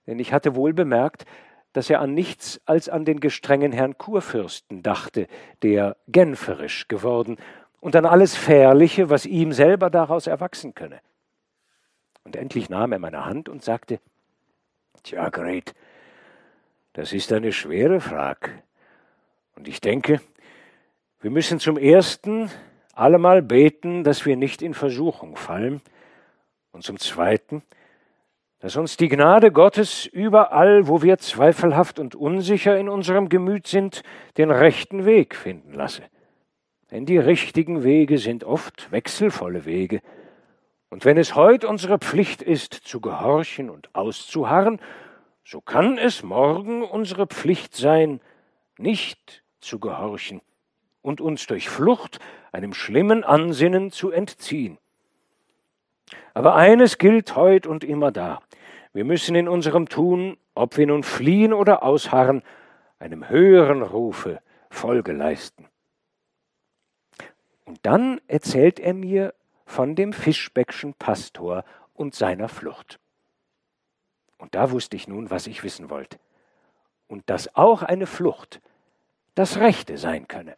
denn 0.07 0.18
ich 0.18 0.34
hatte 0.34 0.55
wohl 0.57 0.74
bemerkt, 0.74 1.24
dass 1.72 1.88
er 1.88 2.00
an 2.00 2.12
nichts 2.12 2.61
als 2.66 2.90
an 2.90 3.07
den 3.07 3.18
gestrengen 3.18 3.72
Herrn 3.72 3.96
Kurfürsten 3.96 4.82
dachte, 4.82 5.26
der 5.62 5.96
genferisch 6.07 6.86
geworden, 6.86 7.38
und 7.80 7.96
an 7.96 8.05
alles 8.05 8.36
Fährliche, 8.36 9.09
was 9.09 9.24
ihm 9.24 9.52
selber 9.52 9.88
daraus 9.88 10.26
erwachsen 10.26 10.74
könne. 10.74 11.00
Und 12.25 12.37
endlich 12.37 12.68
nahm 12.68 12.93
er 12.93 12.99
meine 12.99 13.25
Hand 13.25 13.49
und 13.49 13.62
sagte, 13.62 14.01
Tja, 15.03 15.29
Gret, 15.29 15.75
das 16.95 17.12
ist 17.12 17.33
eine 17.33 17.53
schwere 17.53 18.01
Frage. 18.01 18.51
Und 19.55 19.68
ich 19.68 19.81
denke, 19.81 20.20
wir 21.20 21.31
müssen 21.31 21.61
zum 21.61 21.77
Ersten 21.77 22.51
allemal 22.95 23.43
beten, 23.43 24.05
dass 24.05 24.25
wir 24.25 24.37
nicht 24.37 24.62
in 24.62 24.75
Versuchung 24.75 25.37
fallen, 25.37 25.83
und 26.75 26.83
zum 26.83 26.99
Zweiten, 26.99 27.62
dass 28.59 28.77
uns 28.77 28.97
die 28.97 29.09
Gnade 29.09 29.53
Gottes 29.53 30.07
überall, 30.07 30.89
wo 30.89 31.03
wir 31.03 31.18
zweifelhaft 31.18 31.99
und 31.99 32.14
unsicher 32.14 32.77
in 32.79 32.89
unserem 32.89 33.29
Gemüt 33.29 33.66
sind, 33.66 34.03
den 34.37 34.51
rechten 34.51 35.05
Weg 35.05 35.37
finden 35.37 35.72
lasse. 35.72 36.03
Denn 36.91 37.07
die 37.07 37.18
richtigen 37.18 37.85
Wege 37.85 38.18
sind 38.18 38.43
oft 38.43 38.91
wechselvolle 38.91 39.64
Wege. 39.64 40.01
Und 40.95 41.05
wenn 41.05 41.18
es 41.18 41.34
heut 41.34 41.64
unsere 41.64 41.99
Pflicht 41.99 42.40
ist, 42.40 42.72
zu 42.72 43.01
gehorchen 43.01 43.68
und 43.68 43.92
auszuharren, 43.97 44.78
so 45.45 45.61
kann 45.61 45.99
es 45.99 46.22
morgen 46.22 46.84
unsere 46.84 47.26
Pflicht 47.26 47.74
sein, 47.74 48.20
nicht 48.78 49.42
zu 49.59 49.80
gehorchen 49.80 50.40
und 51.03 51.20
uns 51.20 51.49
durch 51.49 51.68
Flucht 51.68 52.20
einem 52.53 52.74
schlimmen 52.74 53.24
Ansinnen 53.24 53.90
zu 53.90 54.12
entziehen. 54.12 54.78
Aber 56.32 56.55
eines 56.55 56.97
gilt 56.99 57.34
heut 57.34 57.66
und 57.66 57.82
immer 57.82 58.12
da. 58.12 58.40
Wir 58.92 59.05
müssen 59.05 59.34
in 59.34 59.49
unserem 59.49 59.88
Tun, 59.88 60.36
ob 60.55 60.76
wir 60.76 60.86
nun 60.86 61.03
fliehen 61.03 61.53
oder 61.53 61.82
ausharren, 61.82 62.45
einem 63.01 63.28
höheren 63.28 63.82
Rufe 63.82 64.40
Folge 64.70 65.11
leisten. 65.11 65.66
Und 67.64 67.80
dann 67.82 68.20
erzählt 68.28 68.78
er 68.78 68.95
mir 68.95 69.34
von 69.64 69.94
dem 69.94 70.12
Fischbeckschen 70.12 70.94
Pastor 70.94 71.64
und 71.94 72.14
seiner 72.14 72.48
Flucht. 72.48 72.98
Und 74.38 74.54
da 74.54 74.70
wusste 74.70 74.96
ich 74.96 75.08
nun, 75.08 75.30
was 75.30 75.46
ich 75.46 75.62
wissen 75.62 75.90
wollte. 75.90 76.18
Und 77.06 77.28
dass 77.30 77.54
auch 77.54 77.82
eine 77.82 78.06
Flucht 78.06 78.60
das 79.34 79.58
Rechte 79.58 79.98
sein 79.98 80.28
könne. 80.28 80.56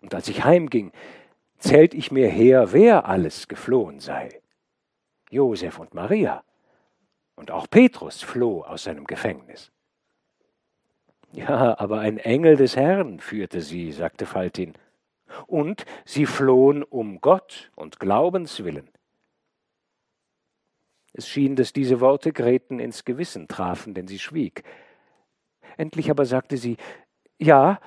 Und 0.00 0.14
als 0.14 0.28
ich 0.28 0.44
heimging, 0.44 0.92
zählt 1.58 1.94
ich 1.94 2.10
mir 2.10 2.28
her, 2.28 2.72
wer 2.72 3.06
alles 3.06 3.48
geflohen 3.48 4.00
sei. 4.00 4.40
Josef 5.30 5.78
und 5.78 5.94
Maria, 5.94 6.44
und 7.36 7.50
auch 7.50 7.68
Petrus 7.68 8.22
floh 8.22 8.62
aus 8.62 8.84
seinem 8.84 9.04
Gefängnis. 9.06 9.72
Ja, 11.32 11.78
aber 11.78 11.98
ein 11.98 12.18
Engel 12.18 12.56
des 12.56 12.76
Herrn 12.76 13.18
führte 13.18 13.60
sie, 13.60 13.90
sagte 13.90 14.24
Faltin. 14.24 14.74
Und 15.46 15.84
sie 16.04 16.26
flohen 16.26 16.82
um 16.82 17.20
Gott 17.20 17.70
und 17.74 18.00
Glaubens 18.00 18.64
willen. 18.64 18.88
Es 21.12 21.28
schien, 21.28 21.54
dass 21.54 21.72
diese 21.72 22.00
Worte 22.00 22.32
Greten 22.32 22.80
ins 22.80 23.04
Gewissen 23.04 23.46
trafen, 23.46 23.94
denn 23.94 24.08
sie 24.08 24.18
schwieg. 24.18 24.64
Endlich 25.76 26.10
aber 26.10 26.26
sagte 26.26 26.56
sie, 26.56 26.76
ja, 27.38 27.80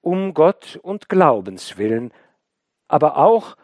um 0.00 0.34
Gott 0.34 0.78
und 0.82 1.08
Glaubens 1.08 1.76
willen, 1.76 2.12
aber 2.88 3.18
auch 3.18 3.56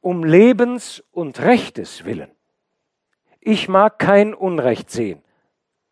um 0.00 0.22
Lebens 0.22 1.02
und 1.10 1.40
Rechtes 1.40 2.04
willen. 2.04 2.30
Ich 3.40 3.68
mag 3.68 3.98
kein 3.98 4.34
Unrecht 4.34 4.90
sehen 4.90 5.22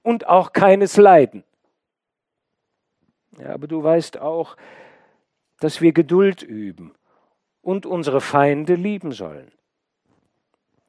und 0.02 0.26
auch 0.26 0.52
keines 0.52 0.96
Leiden. 0.96 1.44
Ja, 3.38 3.54
aber 3.54 3.66
du 3.66 3.82
weißt 3.82 4.18
auch, 4.18 4.56
dass 5.64 5.80
wir 5.80 5.94
Geduld 5.94 6.42
üben 6.42 6.92
und 7.62 7.86
unsere 7.86 8.20
Feinde 8.20 8.74
lieben 8.74 9.12
sollen. 9.12 9.50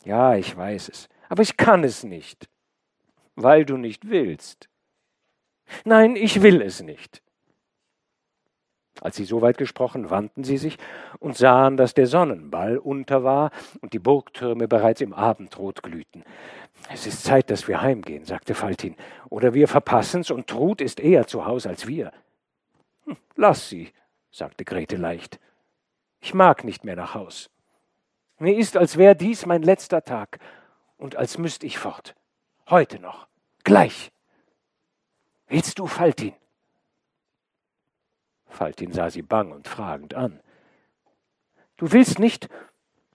Ja, 0.03 0.36
ich 0.36 0.53
weiß 0.57 0.89
es, 0.89 1.07
aber 1.30 1.43
ich 1.43 1.55
kann 1.55 1.86
es 1.86 2.03
nicht, 2.03 2.49
weil 3.36 3.63
du 3.63 3.78
nicht 3.78 4.09
willst. 4.09 4.67
Nein, 5.86 6.17
ich 6.17 6.41
will 6.41 6.61
es 6.61 6.84
nicht. 6.84 7.21
Als 8.99 9.15
sie 9.15 9.23
soweit 9.23 9.57
gesprochen, 9.57 10.09
wandten 10.09 10.43
sie 10.43 10.57
sich 10.57 10.78
und 11.19 11.38
sahen, 11.38 11.78
dass 11.78 11.93
der 11.93 12.07
Sonnenball 12.07 12.78
unter 12.78 13.23
war 13.23 13.51
und 13.80 13.93
die 13.93 13.99
Burgtürme 13.99 14.67
bereits 14.67 14.99
im 14.99 15.13
Abendrot 15.13 15.84
glühten. 15.84 16.26
Es 16.91 17.07
ist 17.07 17.23
Zeit, 17.23 17.49
dass 17.49 17.69
wir 17.69 17.82
heimgehen, 17.82 18.26
sagte 18.26 18.53
Faltin, 18.53 18.97
oder 19.30 19.53
wir 19.53 19.69
verpassen's 19.69 20.32
und 20.32 20.47
Trud 20.47 20.82
ist 20.82 20.99
eher 20.99 21.28
zu 21.28 21.45
Haus 21.45 21.65
als 21.65 21.88
wir. 21.88 22.11
Hm, 23.05 23.15
lass 23.38 23.69
sie, 23.69 23.93
sagte 24.36 24.66
Grete 24.66 24.98
leicht. 24.98 25.40
Ich 26.20 26.34
mag 26.34 26.66
nicht 26.66 26.84
mehr 26.84 26.98
nach 26.98 27.14
Haus. 27.14 27.50
Mir 28.38 28.58
ist, 28.58 28.76
als 28.76 28.98
wäre 28.98 29.16
dies 29.16 29.46
mein 29.46 29.64
letzter 29.64 30.04
Tag 30.04 30.40
und 30.98 31.16
als 31.16 31.38
müsst 31.38 31.64
ich 31.64 31.78
fort. 31.78 32.16
Heute 32.70 33.00
noch. 33.00 33.28
Gleich. 33.64 34.12
Willst 35.48 35.80
du, 35.80 35.88
Faltin? 35.88 36.34
Faltin 38.48 38.92
sah 38.92 39.10
sie 39.10 39.22
bang 39.22 39.54
und 39.54 39.70
fragend 39.70 40.14
an. 40.16 40.42
Du 41.78 41.94
willst 41.94 42.20
nicht? 42.20 42.50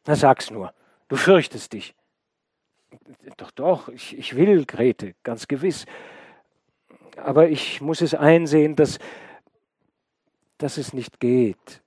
Na 0.06 0.16
sag's 0.16 0.50
nur. 0.50 0.72
Du 1.08 1.16
fürchtest 1.16 1.74
dich. 1.74 1.94
Doch, 3.36 3.50
doch, 3.50 3.88
ich, 3.88 4.16
ich 4.16 4.36
will, 4.36 4.64
Grete, 4.64 5.14
ganz 5.22 5.48
gewiss. 5.48 5.84
Aber 7.16 7.48
ich 7.48 7.82
muss 7.82 8.00
es 8.00 8.14
einsehen, 8.14 8.74
dass, 8.74 8.98
dass 10.62 10.76
es 10.76 10.92
nicht 10.92 11.20
geht. 11.20 11.82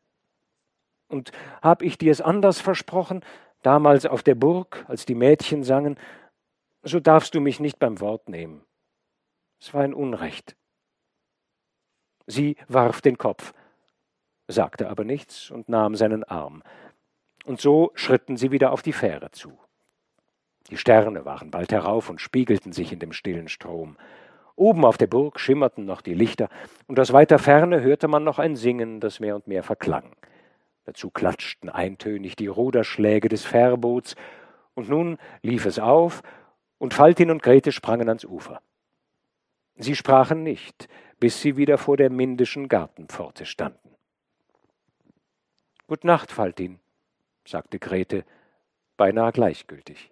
Und 1.07 1.31
hab 1.61 1.81
ich 1.81 1.97
dir 1.97 2.11
es 2.11 2.21
anders 2.21 2.59
versprochen, 2.59 3.23
damals 3.61 4.05
auf 4.05 4.23
der 4.23 4.35
Burg, 4.35 4.85
als 4.87 5.05
die 5.05 5.15
Mädchen 5.15 5.63
sangen, 5.63 5.97
so 6.83 6.99
darfst 6.99 7.33
du 7.35 7.39
mich 7.39 7.59
nicht 7.59 7.79
beim 7.79 7.99
Wort 7.99 8.29
nehmen. 8.29 8.63
Es 9.59 9.73
war 9.73 9.83
ein 9.83 9.93
Unrecht. 9.93 10.55
Sie 12.27 12.57
warf 12.67 13.01
den 13.01 13.17
Kopf, 13.17 13.53
sagte 14.47 14.89
aber 14.89 15.03
nichts 15.03 15.51
und 15.51 15.69
nahm 15.69 15.95
seinen 15.95 16.23
Arm. 16.23 16.63
Und 17.45 17.61
so 17.61 17.91
schritten 17.95 18.37
sie 18.37 18.51
wieder 18.51 18.71
auf 18.71 18.81
die 18.81 18.93
Fähre 18.93 19.31
zu. 19.31 19.57
Die 20.69 20.77
Sterne 20.77 21.25
waren 21.25 21.51
bald 21.51 21.71
herauf 21.71 22.09
und 22.09 22.21
spiegelten 22.21 22.71
sich 22.71 22.93
in 22.93 22.99
dem 22.99 23.13
stillen 23.13 23.49
Strom. 23.49 23.97
Oben 24.55 24.85
auf 24.85 24.97
der 24.97 25.07
Burg 25.07 25.39
schimmerten 25.39 25.85
noch 25.85 26.01
die 26.01 26.13
Lichter, 26.13 26.49
und 26.87 26.99
aus 26.99 27.11
weiter 27.11 27.39
Ferne 27.39 27.81
hörte 27.81 28.07
man 28.07 28.23
noch 28.23 28.39
ein 28.39 28.55
Singen, 28.55 28.99
das 28.99 29.19
mehr 29.19 29.35
und 29.35 29.47
mehr 29.47 29.63
verklang. 29.63 30.15
Dazu 30.85 31.09
klatschten 31.09 31.69
eintönig 31.69 32.35
die 32.35 32.47
Ruderschläge 32.47 33.29
des 33.29 33.45
Fährboots, 33.45 34.15
und 34.75 34.89
nun 34.89 35.17
lief 35.41 35.65
es 35.65 35.79
auf, 35.79 36.21
und 36.77 36.93
Faltin 36.93 37.31
und 37.31 37.41
Grete 37.41 37.71
sprangen 37.71 38.09
ans 38.09 38.25
Ufer. 38.25 38.61
Sie 39.75 39.95
sprachen 39.95 40.43
nicht, 40.43 40.87
bis 41.19 41.41
sie 41.41 41.57
wieder 41.57 41.77
vor 41.77 41.97
der 41.97 42.09
mindischen 42.09 42.67
Gartenpforte 42.67 43.45
standen. 43.45 43.89
Gut 45.87 46.03
Nacht, 46.03 46.31
Faltin, 46.31 46.79
sagte 47.45 47.79
Grete, 47.79 48.25
beinahe 48.97 49.31
gleichgültig. 49.31 50.11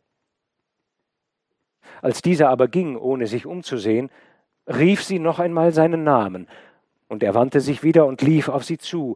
Als 2.02 2.22
dieser 2.22 2.50
aber 2.50 2.68
ging, 2.68 2.96
ohne 2.96 3.28
sich 3.28 3.46
umzusehen, 3.46 4.10
rief 4.68 5.04
sie 5.04 5.20
noch 5.20 5.40
einmal 5.40 5.74
seinen 5.74 6.04
Namen, 6.04 6.48
und 7.08 7.24
er 7.24 7.34
wandte 7.34 7.60
sich 7.60 7.84
wieder 7.84 8.06
und 8.06 8.22
lief 8.22 8.48
auf 8.48 8.64
sie 8.64 8.78
zu, 8.78 9.16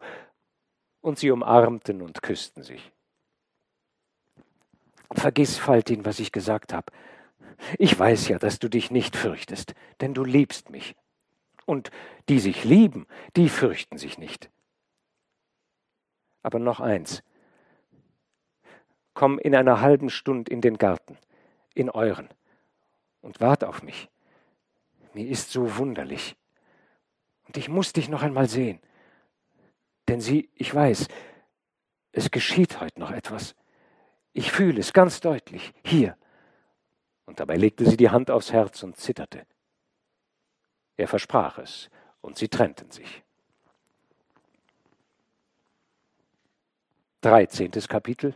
und 1.02 1.20
sie 1.20 1.32
umarmten 1.32 2.02
und 2.02 2.22
küssten 2.22 2.64
sich. 2.64 2.92
Vergiss, 5.14 5.58
Faltin, 5.58 6.04
was 6.04 6.20
ich 6.20 6.32
gesagt 6.32 6.74
habe. 6.74 6.92
Ich 7.78 7.98
weiß 7.98 8.28
ja, 8.28 8.38
dass 8.38 8.60
du 8.60 8.70
dich 8.70 8.92
nicht 8.92 9.16
fürchtest, 9.16 9.76
denn 10.02 10.14
du 10.14 10.24
liebst 10.24 10.70
mich. 10.70 10.96
Und 11.66 11.90
die 12.28 12.40
sich 12.40 12.64
lieben, 12.64 13.08
die 13.36 13.50
fürchten 13.50 13.98
sich 13.98 14.18
nicht. 14.18 14.50
Aber 16.44 16.60
noch 16.60 16.80
eins. 16.80 17.24
Komm 19.14 19.40
in 19.40 19.56
einer 19.56 19.82
halben 19.82 20.10
Stunde 20.10 20.52
in 20.52 20.62
den 20.62 20.78
Garten, 20.78 21.18
in 21.74 21.90
euren, 21.90 22.30
und 23.22 23.40
wart 23.40 23.64
auf 23.64 23.82
mich. 23.82 24.10
Mir 25.16 25.30
ist 25.30 25.52
so 25.52 25.78
wunderlich. 25.78 26.36
Und 27.48 27.56
ich 27.56 27.70
muss 27.70 27.94
dich 27.94 28.10
noch 28.10 28.22
einmal 28.22 28.50
sehen. 28.50 28.82
Denn 30.10 30.20
sie, 30.20 30.50
ich 30.56 30.76
weiß, 30.76 31.08
es 32.12 32.32
geschieht 32.32 32.82
heute 32.82 33.00
noch 33.00 33.12
etwas. 33.12 33.56
Ich 34.34 34.52
fühle 34.52 34.82
es 34.82 34.92
ganz 34.92 35.22
deutlich, 35.22 35.74
hier. 35.86 36.18
Und 37.26 37.40
dabei 37.40 37.56
legte 37.56 37.90
sie 37.90 37.96
die 37.96 38.10
Hand 38.10 38.30
aufs 38.30 38.52
Herz 38.52 38.84
und 38.84 38.98
zitterte. 38.98 39.48
Er 40.98 41.08
versprach 41.08 41.60
es, 41.60 41.90
und 42.20 42.38
sie 42.38 42.50
trennten 42.50 42.92
sich. 42.92 43.24
Dreizehntes 47.22 47.88
Kapitel 47.88 48.36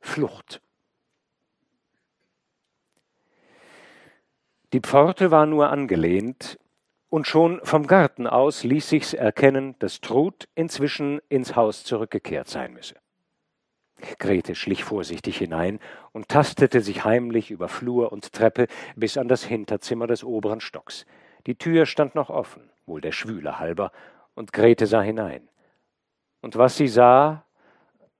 Flucht. 0.00 0.62
Die 4.72 4.80
Pforte 4.80 5.30
war 5.30 5.46
nur 5.46 5.70
angelehnt, 5.70 6.58
und 7.10 7.26
schon 7.26 7.60
vom 7.64 7.86
Garten 7.86 8.26
aus 8.26 8.64
ließ 8.64 8.88
sich's 8.88 9.14
erkennen, 9.14 9.74
dass 9.78 10.02
Trud 10.02 10.46
inzwischen 10.54 11.20
ins 11.30 11.56
Haus 11.56 11.84
zurückgekehrt 11.84 12.48
sein 12.48 12.74
müsse. 12.74 12.96
Grete 14.18 14.54
schlich 14.54 14.84
vorsichtig 14.84 15.38
hinein 15.38 15.80
und 16.12 16.28
tastete 16.28 16.80
sich 16.82 17.04
heimlich 17.04 17.50
über 17.50 17.68
Flur 17.68 18.12
und 18.12 18.32
Treppe 18.32 18.68
bis 18.94 19.16
an 19.16 19.26
das 19.26 19.42
Hinterzimmer 19.42 20.06
des 20.06 20.22
oberen 20.22 20.60
Stocks. 20.60 21.06
Die 21.46 21.56
Tür 21.56 21.86
stand 21.86 22.14
noch 22.14 22.30
offen, 22.30 22.70
wohl 22.86 23.00
der 23.00 23.12
Schwüle 23.12 23.58
halber, 23.58 23.90
und 24.34 24.52
Grete 24.52 24.86
sah 24.86 25.00
hinein. 25.00 25.48
Und 26.42 26.56
was 26.56 26.76
sie 26.76 26.88
sah, 26.88 27.44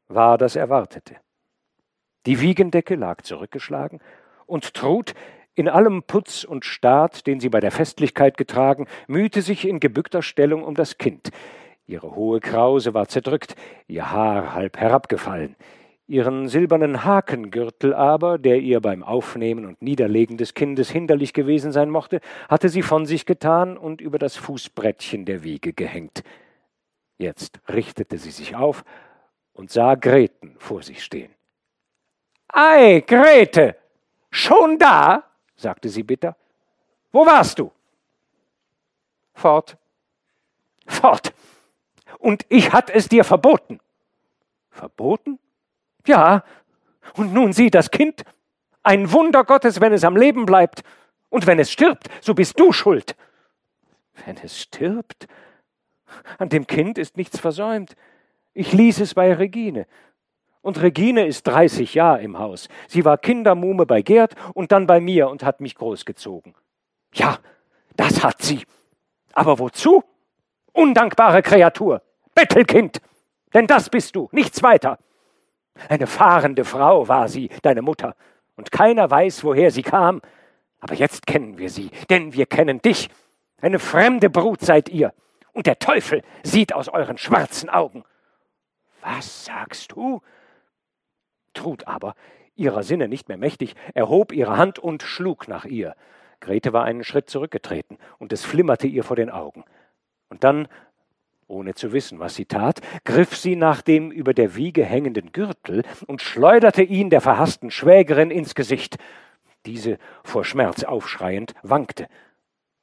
war 0.08 0.38
das 0.38 0.56
Erwartete. 0.56 1.16
Die 2.26 2.40
Wiegendecke 2.40 2.96
lag 2.96 3.20
zurückgeschlagen, 3.22 4.00
und 4.46 4.72
Trud, 4.74 5.14
in 5.58 5.68
allem 5.68 6.04
Putz 6.04 6.44
und 6.44 6.64
Staat, 6.64 7.26
den 7.26 7.40
sie 7.40 7.48
bei 7.48 7.58
der 7.58 7.72
Festlichkeit 7.72 8.36
getragen, 8.36 8.86
mühte 9.08 9.42
sich 9.42 9.66
in 9.66 9.80
gebückter 9.80 10.22
Stellung 10.22 10.62
um 10.62 10.76
das 10.76 10.98
Kind. 10.98 11.30
Ihre 11.88 12.14
hohe 12.14 12.38
Krause 12.38 12.94
war 12.94 13.08
zerdrückt, 13.08 13.56
ihr 13.88 14.12
Haar 14.12 14.54
halb 14.54 14.76
herabgefallen. 14.76 15.56
Ihren 16.06 16.46
silbernen 16.46 17.04
Hakengürtel 17.04 17.92
aber, 17.92 18.38
der 18.38 18.60
ihr 18.60 18.80
beim 18.80 19.02
Aufnehmen 19.02 19.66
und 19.66 19.82
Niederlegen 19.82 20.36
des 20.36 20.54
Kindes 20.54 20.90
hinderlich 20.90 21.32
gewesen 21.32 21.72
sein 21.72 21.90
mochte, 21.90 22.20
hatte 22.48 22.68
sie 22.68 22.82
von 22.82 23.04
sich 23.04 23.26
getan 23.26 23.76
und 23.76 24.00
über 24.00 24.20
das 24.20 24.36
Fußbrettchen 24.36 25.24
der 25.24 25.42
Wiege 25.42 25.72
gehängt. 25.72 26.22
Jetzt 27.18 27.60
richtete 27.68 28.16
sie 28.16 28.30
sich 28.30 28.54
auf 28.54 28.84
und 29.52 29.72
sah 29.72 29.96
Greten 29.96 30.54
vor 30.58 30.84
sich 30.84 31.02
stehen. 31.02 31.32
Ei, 32.46 33.02
Grete, 33.04 33.74
schon 34.30 34.78
da? 34.78 35.27
Sagte 35.58 35.90
sie 35.90 36.02
bitter. 36.02 36.36
Wo 37.12 37.26
warst 37.26 37.58
du? 37.58 37.70
Fort. 39.34 39.76
Fort. 40.86 41.34
Und 42.18 42.46
ich 42.48 42.72
hat 42.72 42.88
es 42.88 43.08
dir 43.08 43.24
verboten. 43.24 43.80
Verboten? 44.70 45.38
Ja. 46.06 46.44
Und 47.14 47.32
nun 47.34 47.52
sieh 47.52 47.70
das 47.70 47.90
Kind. 47.90 48.24
Ein 48.82 49.12
Wunder 49.12 49.44
Gottes, 49.44 49.80
wenn 49.80 49.92
es 49.92 50.04
am 50.04 50.16
Leben 50.16 50.46
bleibt. 50.46 50.82
Und 51.28 51.46
wenn 51.46 51.58
es 51.58 51.70
stirbt, 51.70 52.08
so 52.22 52.34
bist 52.34 52.58
du 52.58 52.72
schuld. 52.72 53.16
Wenn 54.24 54.36
es 54.38 54.58
stirbt? 54.58 55.28
An 56.38 56.48
dem 56.48 56.66
Kind 56.66 56.96
ist 56.98 57.16
nichts 57.16 57.38
versäumt. 57.38 57.96
Ich 58.54 58.72
ließ 58.72 59.00
es 59.00 59.14
bei 59.14 59.32
Regine. 59.34 59.86
Und 60.68 60.82
Regine 60.82 61.24
ist 61.24 61.44
30 61.44 61.94
Jahre 61.94 62.20
im 62.20 62.38
Haus. 62.38 62.68
Sie 62.88 63.02
war 63.06 63.16
Kindermuhme 63.16 63.86
bei 63.86 64.02
Gerd 64.02 64.34
und 64.52 64.70
dann 64.70 64.86
bei 64.86 65.00
mir 65.00 65.30
und 65.30 65.42
hat 65.42 65.62
mich 65.62 65.74
großgezogen. 65.74 66.54
Ja, 67.14 67.38
das 67.96 68.22
hat 68.22 68.42
sie. 68.42 68.66
Aber 69.32 69.58
wozu? 69.58 70.04
Undankbare 70.74 71.40
Kreatur. 71.40 72.02
Bettelkind. 72.34 73.00
Denn 73.54 73.66
das 73.66 73.88
bist 73.88 74.14
du, 74.14 74.28
nichts 74.30 74.62
weiter. 74.62 74.98
Eine 75.88 76.06
fahrende 76.06 76.66
Frau 76.66 77.08
war 77.08 77.28
sie, 77.28 77.48
deine 77.62 77.80
Mutter. 77.80 78.14
Und 78.54 78.70
keiner 78.70 79.10
weiß, 79.10 79.44
woher 79.44 79.70
sie 79.70 79.80
kam. 79.82 80.20
Aber 80.80 80.92
jetzt 80.92 81.26
kennen 81.26 81.56
wir 81.56 81.70
sie, 81.70 81.90
denn 82.10 82.34
wir 82.34 82.44
kennen 82.44 82.82
dich. 82.82 83.08
Eine 83.62 83.78
fremde 83.78 84.28
Brut 84.28 84.60
seid 84.60 84.90
ihr. 84.90 85.14
Und 85.52 85.66
der 85.66 85.78
Teufel 85.78 86.20
sieht 86.42 86.74
aus 86.74 86.90
euren 86.90 87.16
schwarzen 87.16 87.70
Augen. 87.70 88.04
Was 89.00 89.46
sagst 89.46 89.92
du? 89.92 90.20
Trud 91.58 91.88
aber, 91.88 92.14
ihrer 92.54 92.84
Sinne 92.84 93.08
nicht 93.08 93.28
mehr 93.28 93.36
mächtig, 93.36 93.74
erhob 93.94 94.32
ihre 94.32 94.56
Hand 94.56 94.78
und 94.78 95.02
schlug 95.02 95.48
nach 95.48 95.64
ihr. 95.64 95.96
Grete 96.38 96.72
war 96.72 96.84
einen 96.84 97.02
Schritt 97.02 97.28
zurückgetreten, 97.28 97.98
und 98.18 98.32
es 98.32 98.44
flimmerte 98.44 98.86
ihr 98.86 99.02
vor 99.02 99.16
den 99.16 99.28
Augen. 99.28 99.64
Und 100.28 100.44
dann, 100.44 100.68
ohne 101.48 101.74
zu 101.74 101.92
wissen, 101.92 102.20
was 102.20 102.36
sie 102.36 102.44
tat, 102.44 102.80
griff 103.04 103.36
sie 103.36 103.56
nach 103.56 103.82
dem 103.82 104.12
über 104.12 104.34
der 104.34 104.54
Wiege 104.54 104.84
hängenden 104.84 105.32
Gürtel 105.32 105.82
und 106.06 106.22
schleuderte 106.22 106.82
ihn 106.84 107.10
der 107.10 107.20
verhassten 107.20 107.72
Schwägerin 107.72 108.30
ins 108.30 108.54
Gesicht. 108.54 108.98
Diese, 109.66 109.98
vor 110.22 110.44
Schmerz 110.44 110.84
aufschreiend, 110.84 111.54
wankte. 111.62 112.06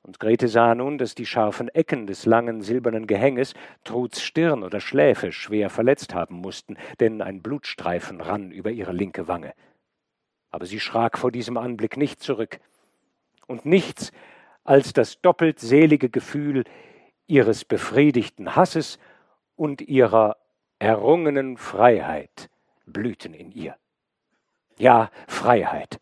Und 0.05 0.19
Grete 0.19 0.47
sah 0.47 0.75
nun, 0.75 0.99
dass 0.99 1.15
die 1.15 1.25
scharfen 1.25 1.67
Ecken 1.69 2.05
des 2.05 2.27
langen 2.27 2.61
silbernen 2.61 3.07
Gehänges 3.07 3.55
Truds 3.83 4.21
Stirn 4.21 4.61
oder 4.61 4.79
Schläfe 4.79 5.31
schwer 5.31 5.71
verletzt 5.71 6.13
haben 6.13 6.35
mussten, 6.35 6.77
denn 6.99 7.23
ein 7.23 7.41
Blutstreifen 7.41 8.21
rann 8.21 8.51
über 8.51 8.69
ihre 8.69 8.91
linke 8.91 9.27
Wange. 9.27 9.55
Aber 10.51 10.67
sie 10.67 10.79
schrak 10.79 11.17
vor 11.17 11.31
diesem 11.31 11.57
Anblick 11.57 11.97
nicht 11.97 12.21
zurück. 12.21 12.59
Und 13.47 13.65
nichts 13.65 14.11
als 14.63 14.93
das 14.93 15.21
doppelt 15.21 15.59
selige 15.59 16.11
Gefühl 16.11 16.65
ihres 17.25 17.65
befriedigten 17.65 18.55
Hasses 18.55 18.99
und 19.55 19.81
ihrer 19.81 20.37
errungenen 20.77 21.57
Freiheit 21.57 22.51
blühten 22.85 23.33
in 23.33 23.51
ihr. 23.51 23.75
Ja, 24.77 25.09
Freiheit. 25.27 25.99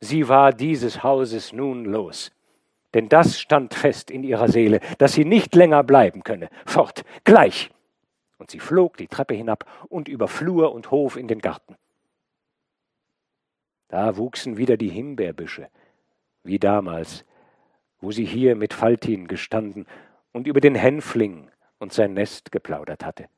Sie 0.00 0.28
war 0.28 0.52
dieses 0.52 1.04
Hauses 1.04 1.52
nun 1.52 1.84
los. 1.84 2.32
Denn 2.94 3.08
das 3.08 3.38
stand 3.40 3.74
fest 3.74 4.10
in 4.10 4.22
ihrer 4.22 4.48
Seele, 4.48 4.80
dass 4.98 5.12
sie 5.12 5.24
nicht 5.24 5.54
länger 5.54 5.82
bleiben 5.82 6.22
könne. 6.22 6.48
Fort, 6.66 7.04
gleich! 7.24 7.70
Und 8.38 8.50
sie 8.50 8.60
flog 8.60 8.96
die 8.96 9.08
Treppe 9.08 9.34
hinab 9.34 9.66
und 9.88 10.08
über 10.08 10.28
Flur 10.28 10.72
und 10.72 10.90
Hof 10.90 11.16
in 11.16 11.28
den 11.28 11.40
Garten. 11.40 11.76
Da 13.88 14.16
wuchsen 14.16 14.56
wieder 14.56 14.76
die 14.76 14.90
Himbeerbüsche, 14.90 15.68
wie 16.44 16.58
damals, 16.58 17.24
wo 18.00 18.12
sie 18.12 18.24
hier 18.24 18.54
mit 18.54 18.74
Faltin 18.74 19.26
gestanden 19.26 19.86
und 20.32 20.46
über 20.46 20.60
den 20.60 20.74
Hänfling 20.74 21.50
und 21.78 21.92
sein 21.92 22.14
Nest 22.14 22.52
geplaudert 22.52 23.04
hatte 23.04 23.28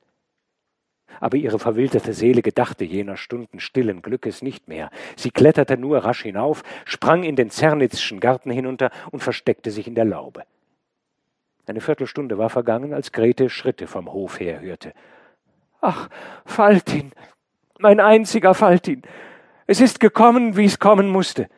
aber 1.19 1.37
ihre 1.37 1.59
verwilderte 1.59 2.13
Seele 2.13 2.43
gedachte 2.43 2.85
jener 2.85 3.17
Stunden 3.17 3.61
stillen 3.61 4.03
Glückes 4.03 4.43
nicht 4.43 4.69
mehr. 4.69 4.91
Sie 5.17 5.31
kletterte 5.31 5.77
nur 5.77 5.99
rasch 5.99 6.23
hinauf, 6.23 6.63
sprang 6.85 7.25
in 7.25 7.37
den 7.37 7.51
Zernitzschen 7.51 8.21
Garten 8.21 8.51
hinunter 8.51 8.91
und 9.11 9.23
versteckte 9.23 9.71
sich 9.71 9.87
in 9.87 9.95
der 9.95 10.05
Laube. 10.05 10.45
Eine 11.67 11.81
Viertelstunde 11.81 12.39
war 12.39 12.51
vergangen, 12.51 12.95
als 12.95 13.13
Grete 13.13 13.49
Schritte 13.49 13.87
vom 13.87 14.13
Hof 14.13 14.41
her 14.41 14.61
hörte. 14.61 14.93
Ach, 15.81 16.09
Faltin, 16.45 17.13
mein 17.79 18.01
einziger 18.01 18.55
Faltin, 18.55 19.03
es 19.67 19.81
ist 19.81 20.01
gekommen, 20.01 20.57
wie 20.57 20.65
es 20.65 20.79
kommen 20.79 21.09
musste. 21.09 21.49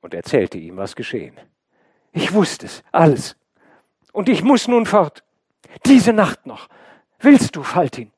Und 0.00 0.14
erzählte 0.14 0.58
ihm, 0.58 0.76
was 0.76 0.96
geschehen. 0.96 1.36
Ich 2.12 2.32
wusste 2.32 2.66
es, 2.66 2.82
alles. 2.90 3.36
Und 4.12 4.28
ich 4.28 4.42
muss 4.42 4.66
nun 4.66 4.86
fort. 4.86 5.24
Diese 5.84 6.12
Nacht 6.12 6.46
noch. 6.46 6.68
Willst 7.18 7.54
du, 7.56 7.62
Faltin? 7.62 8.10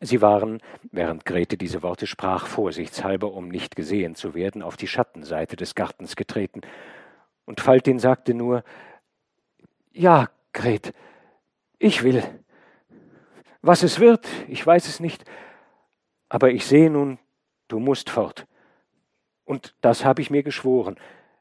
Sie 0.00 0.20
waren, 0.20 0.60
während 0.92 1.24
Grete 1.24 1.56
diese 1.56 1.82
Worte 1.82 2.06
sprach, 2.06 2.46
vorsichtshalber, 2.46 3.32
um 3.32 3.48
nicht 3.48 3.76
gesehen 3.76 4.14
zu 4.14 4.34
werden, 4.34 4.62
auf 4.62 4.76
die 4.76 4.88
Schattenseite 4.88 5.56
des 5.56 5.74
Gartens 5.74 6.16
getreten. 6.16 6.60
Und 7.46 7.60
Faltin 7.60 7.98
sagte 7.98 8.34
nur 8.34 8.62
Ja, 9.92 10.28
Gret, 10.52 10.92
ich 11.78 12.02
will. 12.02 12.22
Was 13.62 13.82
es 13.82 13.98
wird, 13.98 14.26
ich 14.48 14.64
weiß 14.66 14.86
es 14.86 15.00
nicht, 15.00 15.24
aber 16.28 16.50
ich 16.50 16.66
sehe 16.66 16.90
nun, 16.90 17.18
du 17.68 17.78
musst 17.78 18.10
fort. 18.10 18.46
Und 19.44 19.74
das 19.80 20.04
habe 20.04 20.20
ich 20.20 20.30
mir 20.30 20.42
geschworen. 20.42 20.96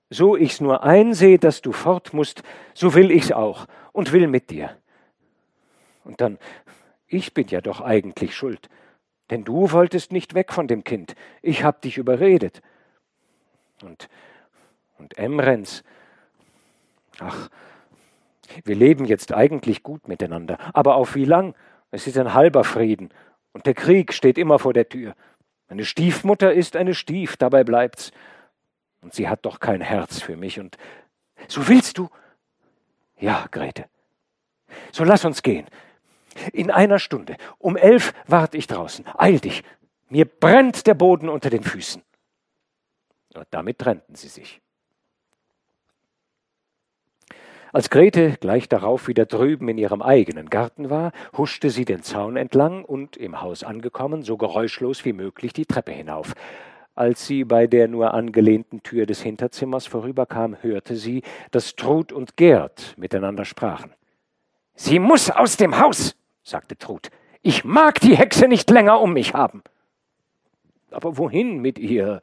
So 0.09 0.37
ich's 0.37 0.61
nur 0.61 0.83
einsehe, 0.83 1.39
dass 1.39 1.61
du 1.61 1.71
fort 1.71 2.13
musst, 2.13 2.43
so 2.73 2.93
will 2.93 3.11
ich's 3.11 3.31
auch 3.31 3.65
und 3.91 4.13
will 4.13 4.27
mit 4.27 4.49
dir. 4.49 4.77
Und 6.03 6.21
dann 6.21 6.37
ich 7.07 7.33
bin 7.33 7.47
ja 7.47 7.61
doch 7.61 7.81
eigentlich 7.81 8.35
schuld. 8.35 8.69
Denn 9.29 9.43
du 9.43 9.71
wolltest 9.71 10.11
nicht 10.11 10.33
weg 10.33 10.53
von 10.53 10.67
dem 10.67 10.83
Kind. 10.83 11.15
Ich 11.41 11.63
hab 11.63 11.81
dich 11.81 11.97
überredet. 11.97 12.61
Und, 13.81 14.07
und 14.97 15.17
Emrens. 15.17 15.83
Ach, 17.19 17.49
wir 18.63 18.75
leben 18.75 19.05
jetzt 19.05 19.33
eigentlich 19.33 19.83
gut 19.83 20.07
miteinander. 20.07 20.59
Aber 20.73 20.95
auf 20.95 21.15
wie 21.15 21.25
lang? 21.25 21.55
Es 21.91 22.07
ist 22.07 22.17
ein 22.17 22.33
halber 22.33 22.63
Frieden. 22.63 23.09
Und 23.53 23.65
der 23.65 23.73
Krieg 23.73 24.13
steht 24.13 24.37
immer 24.37 24.59
vor 24.59 24.73
der 24.73 24.89
Tür. 24.89 25.15
Eine 25.67 25.85
Stiefmutter 25.85 26.53
ist 26.53 26.75
eine 26.75 26.93
Stief, 26.93 27.37
dabei 27.37 27.63
bleibt's. 27.63 28.11
Und 29.01 29.13
sie 29.13 29.27
hat 29.27 29.45
doch 29.45 29.59
kein 29.59 29.81
Herz 29.81 30.21
für 30.21 30.37
mich. 30.37 30.59
Und 30.59 30.77
so 31.47 31.67
willst 31.67 31.97
du? 31.97 32.09
Ja, 33.17 33.47
Grete. 33.49 33.85
So 34.91 35.03
lass 35.03 35.25
uns 35.25 35.41
gehen. 35.41 35.65
In 36.53 36.71
einer 36.71 36.99
Stunde. 36.99 37.37
Um 37.57 37.77
elf 37.77 38.13
warte 38.27 38.57
ich 38.57 38.67
draußen. 38.67 39.05
Eil 39.17 39.39
dich. 39.39 39.63
Mir 40.09 40.25
brennt 40.25 40.87
der 40.87 40.93
Boden 40.93 41.29
unter 41.29 41.49
den 41.49 41.63
Füßen. 41.63 42.01
Und 43.33 43.47
damit 43.51 43.79
trennten 43.79 44.15
sie 44.15 44.27
sich. 44.27 44.61
Als 47.75 47.89
Grete 47.89 48.37
gleich 48.39 48.69
darauf 48.69 49.09
wieder 49.09 49.25
drüben 49.25 49.67
in 49.67 49.77
ihrem 49.77 50.01
eigenen 50.01 50.49
Garten 50.49 50.89
war, 50.89 51.11
huschte 51.35 51.69
sie 51.69 51.83
den 51.83 52.03
Zaun 52.03 52.37
entlang 52.37 52.85
und, 52.85 53.17
im 53.17 53.41
Haus 53.41 53.65
angekommen, 53.65 54.23
so 54.23 54.37
geräuschlos 54.37 55.03
wie 55.03 55.11
möglich 55.11 55.51
die 55.51 55.65
Treppe 55.65 55.91
hinauf. 55.91 56.35
Als 56.95 57.27
sie 57.27 57.43
bei 57.43 57.67
der 57.67 57.89
nur 57.89 58.13
angelehnten 58.13 58.81
Tür 58.81 59.05
des 59.05 59.21
Hinterzimmers 59.21 59.87
vorüberkam, 59.87 60.55
hörte 60.61 60.95
sie, 60.95 61.23
dass 61.51 61.75
Trud 61.75 62.13
und 62.13 62.37
Gerd 62.37 62.93
miteinander 62.95 63.43
sprachen. 63.43 63.91
Sie 64.75 64.99
muss 64.99 65.29
aus 65.29 65.57
dem 65.57 65.77
Haus, 65.77 66.15
sagte 66.45 66.77
Trud. 66.77 67.09
Ich 67.41 67.65
mag 67.65 67.99
die 67.99 68.15
Hexe 68.15 68.47
nicht 68.47 68.69
länger 68.69 69.01
um 69.01 69.13
mich 69.13 69.33
haben. 69.33 69.63
Aber 70.91 71.17
wohin 71.17 71.59
mit 71.59 71.77
ihr? 71.77 72.21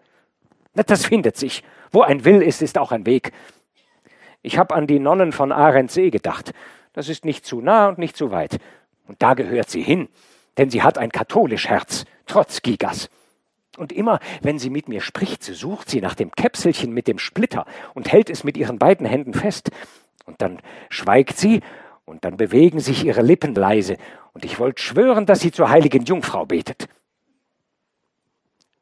Das 0.75 1.05
findet 1.05 1.37
sich. 1.37 1.63
Wo 1.91 2.01
ein 2.01 2.25
Will 2.25 2.41
ist, 2.41 2.63
ist 2.63 2.79
auch 2.79 2.93
ein 2.93 3.05
Weg. 3.05 3.33
Ich 4.41 4.57
habe 4.57 4.75
an 4.75 4.87
die 4.87 4.99
Nonnen 4.99 5.33
von 5.33 5.53
Arendsee 5.53 6.11
gedacht. 6.11 6.53
Das 6.95 7.09
ist 7.09 7.25
nicht 7.25 7.45
zu 7.45 7.61
nah 7.61 7.89
und 7.89 7.99
nicht 7.99 8.17
zu 8.17 8.31
weit. 8.31 8.59
Und 9.07 9.21
da 9.21 9.35
gehört 9.35 9.69
sie 9.69 9.83
hin, 9.83 10.09
denn 10.57 10.71
sie 10.71 10.83
hat 10.83 10.99
ein 10.99 11.11
katholisch 11.11 11.69
Herz, 11.69 12.05
trotz 12.27 12.63
Gigas. 12.63 13.11
Und 13.77 13.93
immer, 13.93 14.21
wenn 14.41 14.59
sie 14.59 14.71
mit 14.71 14.89
mir 14.89 15.01
spricht, 15.01 15.43
sucht 15.43 15.91
sie 15.91 16.01
nach 16.01 16.15
dem 16.15 16.31
Käpselchen 16.31 16.93
mit 16.93 17.09
dem 17.09 17.19
Splitter 17.19 17.67
und 17.95 18.13
hält 18.13 18.31
es 18.31 18.45
mit 18.45 18.57
ihren 18.57 18.79
beiden 18.79 19.07
Händen 19.07 19.35
fest. 19.35 19.71
Und 20.25 20.41
dann 20.41 20.61
schweigt 20.91 21.39
sie 21.39 21.63
und 22.05 22.25
dann 22.25 22.37
bewegen 22.37 22.81
sich 22.81 23.05
ihre 23.05 23.23
Lippen 23.23 23.55
leise, 23.55 23.97
und 24.33 24.45
ich 24.45 24.59
wollte 24.59 24.83
schwören, 24.83 25.27
dass 25.27 25.41
sie 25.41 25.53
zur 25.53 25.71
heiligen 25.71 26.05
Jungfrau 26.05 26.47
betet. 26.47 26.89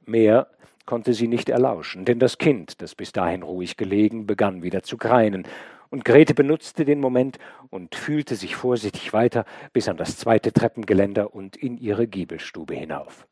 Mehr 0.07 0.49
konnte 0.87 1.14
sie 1.14 1.29
nicht 1.29 1.49
erlauschen, 1.49 2.05
denn 2.05 2.18
das 2.18 2.39
Kind, 2.39 2.83
das 2.83 2.95
bis 2.95 3.12
dahin 3.12 3.43
ruhig 3.43 3.77
gelegen, 3.77 4.27
begann 4.27 4.62
wieder 4.62 4.83
zu 4.83 4.97
greinen, 4.97 5.47
und 5.91 6.05
Grete 6.05 6.35
benutzte 6.35 6.85
den 6.85 7.01
Moment 7.01 7.39
und 7.68 7.97
fühlte 7.97 8.37
sich 8.37 8.55
vorsichtig 8.55 9.12
weiter 9.12 9.45
bis 9.73 9.89
an 9.89 9.97
das 9.97 10.16
zweite 10.16 10.53
Treppengeländer 10.53 11.35
und 11.35 11.57
in 11.57 11.79
ihre 11.79 12.07
Giebelstube 12.07 12.75
hinauf. 12.75 13.27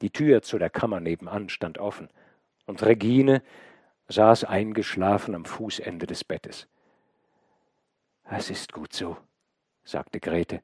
Die 0.00 0.10
Tür 0.10 0.42
zu 0.42 0.58
der 0.58 0.70
Kammer 0.70 1.00
nebenan 1.00 1.48
stand 1.48 1.78
offen, 1.78 2.08
und 2.66 2.82
Regine 2.82 3.42
saß 4.08 4.44
eingeschlafen 4.44 5.34
am 5.34 5.44
Fußende 5.44 6.06
des 6.06 6.24
Bettes. 6.24 6.66
Es 8.34 8.48
ist 8.48 8.72
gut 8.72 8.94
so, 8.94 9.18
sagte 9.84 10.18
Grete 10.18 10.62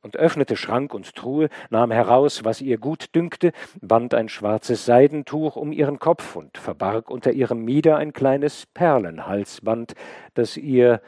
und 0.00 0.16
öffnete 0.16 0.56
Schrank 0.56 0.94
und 0.94 1.14
Truhe, 1.14 1.48
nahm 1.70 1.90
heraus, 1.90 2.44
was 2.44 2.60
ihr 2.60 2.78
gut 2.78 3.14
dünkte, 3.14 3.52
band 3.80 4.14
ein 4.14 4.28
schwarzes 4.28 4.84
Seidentuch 4.84 5.56
um 5.56 5.70
ihren 5.70 5.98
Kopf 5.98 6.34
und 6.34 6.58
verbarg 6.58 7.10
unter 7.10 7.30
ihrem 7.32 7.64
Mieder 7.64 7.98
ein 7.98 8.12
kleines 8.12 8.66
Perlenhalsband, 8.66 9.94
das 10.34 10.56
ihr 10.56 11.02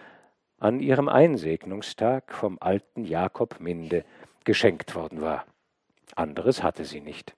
an 0.58 0.80
ihrem 0.80 1.08
Einsegnungstag 1.08 2.32
vom 2.32 2.58
alten 2.60 3.04
Jakob 3.04 3.58
Minde 3.58 4.04
geschenkt 4.44 4.94
worden 4.94 5.22
war. 5.22 5.44
Anderes 6.14 6.62
hatte 6.62 6.84
sie 6.84 7.00
nicht. 7.00 7.34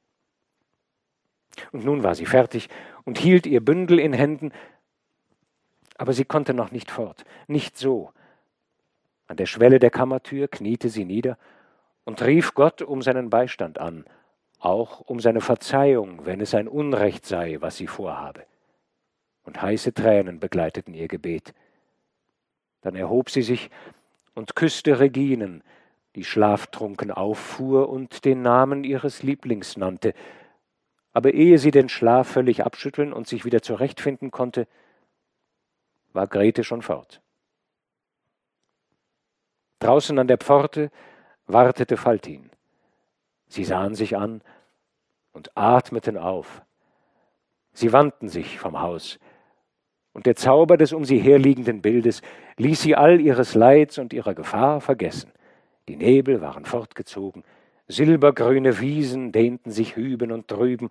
Und 1.73 1.85
nun 1.85 2.03
war 2.03 2.15
sie 2.15 2.27
fertig 2.27 2.69
und 3.05 3.19
hielt 3.19 3.47
ihr 3.47 3.65
Bündel 3.65 3.99
in 3.99 4.13
Händen, 4.13 4.53
aber 5.97 6.13
sie 6.13 6.27
konnte 6.27 6.53
noch 6.53 6.71
nicht 6.71 6.91
fort, 6.91 7.25
nicht 7.47 7.79
so. 7.79 8.11
An 9.27 9.37
der 9.37 9.47
Schwelle 9.47 9.79
der 9.79 9.91
Kammertür 9.91 10.49
kniete 10.49 10.89
sie 10.89 11.05
nieder 11.05 11.37
und 12.05 12.23
rief 12.23 12.55
Gott 12.55 12.83
um 12.83 13.03
seinen 13.03 13.31
Beistand 13.31 13.79
an, 13.79 14.05
auch 14.59 15.01
um 15.01 15.21
seine 15.21 15.41
Verzeihung, 15.41 16.25
wenn 16.25 16.41
es 16.41 16.55
ein 16.55 16.69
Unrecht 16.69 17.27
sei, 17.27 17.57
was 17.61 17.77
sie 17.77 17.89
vorhabe. 17.89 18.45
Und 19.45 19.61
heiße 19.61 19.93
Tränen 19.93 20.41
begleiteten 20.41 20.95
ihr 20.95 21.09
Gebet. 21.09 21.55
Dann 22.83 22.95
erhob 22.95 23.31
sie 23.31 23.43
sich 23.43 23.71
und 24.35 24.55
küsste 24.55 25.01
Reginen, 25.01 25.63
die 26.15 26.25
schlaftrunken 26.25 27.11
auffuhr 27.11 27.89
und 27.89 28.25
den 28.25 28.43
Namen 28.43 28.85
ihres 28.85 29.23
Lieblings 29.23 29.77
nannte. 29.77 30.15
Aber 31.13 31.35
ehe 31.35 31.59
sie 31.59 31.71
den 31.71 31.89
Schlaf 31.89 32.29
völlig 32.29 32.65
abschütteln 32.65 33.13
und 33.13 33.27
sich 33.27 33.45
wieder 33.45 33.63
zurechtfinden 33.63 34.31
konnte, 34.31 34.67
war 36.13 36.27
Grete 36.27 36.65
schon 36.65 36.83
fort. 36.83 37.21
Draußen 39.79 40.19
an 40.19 40.27
der 40.27 40.39
Pforte 40.39 40.91
wartete 41.47 41.97
Faltin. 41.97 42.51
Sie 43.49 43.65
sahen 43.65 43.95
sich 43.95 44.17
an 44.17 44.43
und 45.33 45.57
atmeten 45.57 46.17
auf. 46.17 46.63
Sie 47.73 47.93
wandten 47.93 48.29
sich 48.29 48.59
vom 48.59 48.81
Haus 48.81 49.19
und 50.17 50.25
der 50.25 50.35
Zauber 50.35 50.79
des 50.79 50.95
um 50.95 51.05
sie 51.05 51.19
herliegenden 51.19 51.83
Bildes 51.83 52.23
ließ 52.57 52.81
sie 52.81 52.97
all 52.97 53.21
ihres 53.21 53.55
Leids 53.55 53.99
und 53.99 54.15
ihrer 54.15 54.35
Gefahr 54.35 54.81
vergessen. 54.81 55.31
Die 55.91 55.97
Nebel 55.97 56.41
waren 56.41 56.65
fortgezogen, 56.65 57.45
silbergrüne 57.87 58.81
Wiesen 58.81 59.31
dehnten 59.31 59.71
sich 59.71 59.95
hüben 59.95 60.33
und 60.33 60.51
drüben, 60.51 60.89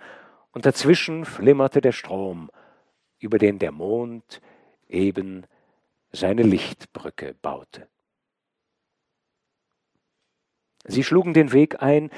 und 0.52 0.68
dazwischen 0.68 1.26
flimmerte 1.26 1.82
der 1.82 1.92
Strom, 1.92 2.52
über 3.18 3.40
den 3.40 3.58
der 3.58 3.72
Mond 3.72 4.42
eben 4.88 5.48
seine 6.12 6.44
Lichtbrücke 6.44 7.34
baute. 7.42 7.88
Sie 10.88 11.04
schlugen 11.04 11.34
den 11.34 11.52
Weg 11.52 11.82
ein, 11.82 12.10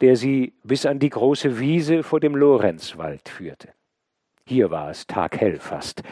der 0.00 0.16
sie 0.16 0.52
bis 0.62 0.86
an 0.86 0.98
die 0.98 1.10
große 1.10 1.58
Wiese 1.58 2.02
vor 2.02 2.20
dem 2.20 2.34
Lorenzwald 2.34 3.28
führte. 3.28 3.68
Hier 4.46 4.70
war 4.70 4.90
es 4.90 5.06
taghell 5.06 5.58
fast. 5.58 6.02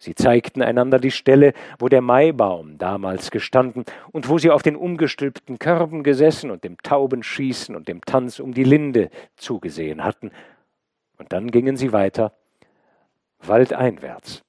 Sie 0.00 0.14
zeigten 0.14 0.62
einander 0.62 0.98
die 0.98 1.10
Stelle, 1.10 1.52
wo 1.78 1.88
der 1.88 2.00
Maibaum 2.00 2.78
damals 2.78 3.32
gestanden 3.32 3.84
und 4.12 4.28
wo 4.28 4.38
sie 4.38 4.50
auf 4.50 4.62
den 4.62 4.76
umgestülpten 4.76 5.58
Körben 5.58 6.04
gesessen 6.04 6.52
und 6.52 6.62
dem 6.62 6.78
Taubenschießen 6.78 7.74
und 7.74 7.88
dem 7.88 8.00
Tanz 8.02 8.38
um 8.38 8.54
die 8.54 8.64
Linde 8.64 9.10
zugesehen 9.36 10.04
hatten. 10.04 10.30
Und 11.18 11.32
dann 11.32 11.50
gingen 11.50 11.76
sie 11.76 11.92
weiter, 11.92 12.32
waldeinwärts. 13.40 14.44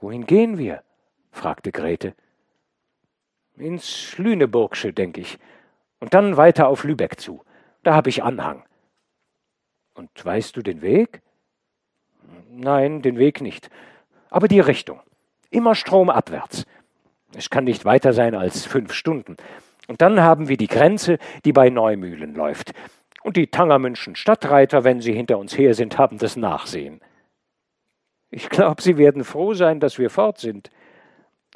Wohin 0.00 0.26
gehen 0.26 0.58
wir? 0.58 0.82
fragte 1.30 1.72
Grete. 1.72 2.14
Ins 3.56 4.16
Lüneburgsche, 4.18 4.92
denk 4.92 5.18
ich. 5.18 5.38
Und 6.00 6.14
dann 6.14 6.36
weiter 6.36 6.68
auf 6.68 6.84
Lübeck 6.84 7.18
zu. 7.20 7.42
Da 7.82 7.94
habe 7.94 8.10
ich 8.10 8.22
Anhang. 8.22 8.64
Und 9.94 10.10
weißt 10.22 10.56
du 10.56 10.62
den 10.62 10.82
Weg? 10.82 11.22
Nein, 12.50 13.02
den 13.02 13.18
Weg 13.18 13.40
nicht. 13.40 13.70
Aber 14.28 14.48
die 14.48 14.60
Richtung. 14.60 15.00
Immer 15.50 15.74
stromabwärts. 15.74 16.66
Es 17.34 17.50
kann 17.50 17.64
nicht 17.64 17.84
weiter 17.84 18.12
sein 18.12 18.34
als 18.34 18.66
fünf 18.66 18.92
Stunden. 18.92 19.36
Und 19.88 20.02
dann 20.02 20.20
haben 20.20 20.48
wir 20.48 20.56
die 20.56 20.66
Grenze, 20.66 21.18
die 21.44 21.52
bei 21.52 21.70
Neumühlen 21.70 22.34
läuft. 22.34 22.72
Und 23.22 23.36
die 23.36 23.46
Tangermünschen 23.46 24.16
Stadtreiter, 24.16 24.84
wenn 24.84 25.00
sie 25.00 25.12
hinter 25.12 25.38
uns 25.38 25.56
her 25.56 25.74
sind, 25.74 25.98
haben 25.98 26.18
das 26.18 26.36
Nachsehen. 26.36 27.00
Ich 28.30 28.48
glaube, 28.48 28.82
sie 28.82 28.98
werden 28.98 29.24
froh 29.24 29.54
sein, 29.54 29.80
dass 29.80 29.98
wir 29.98 30.10
fort 30.10 30.38
sind. 30.38 30.70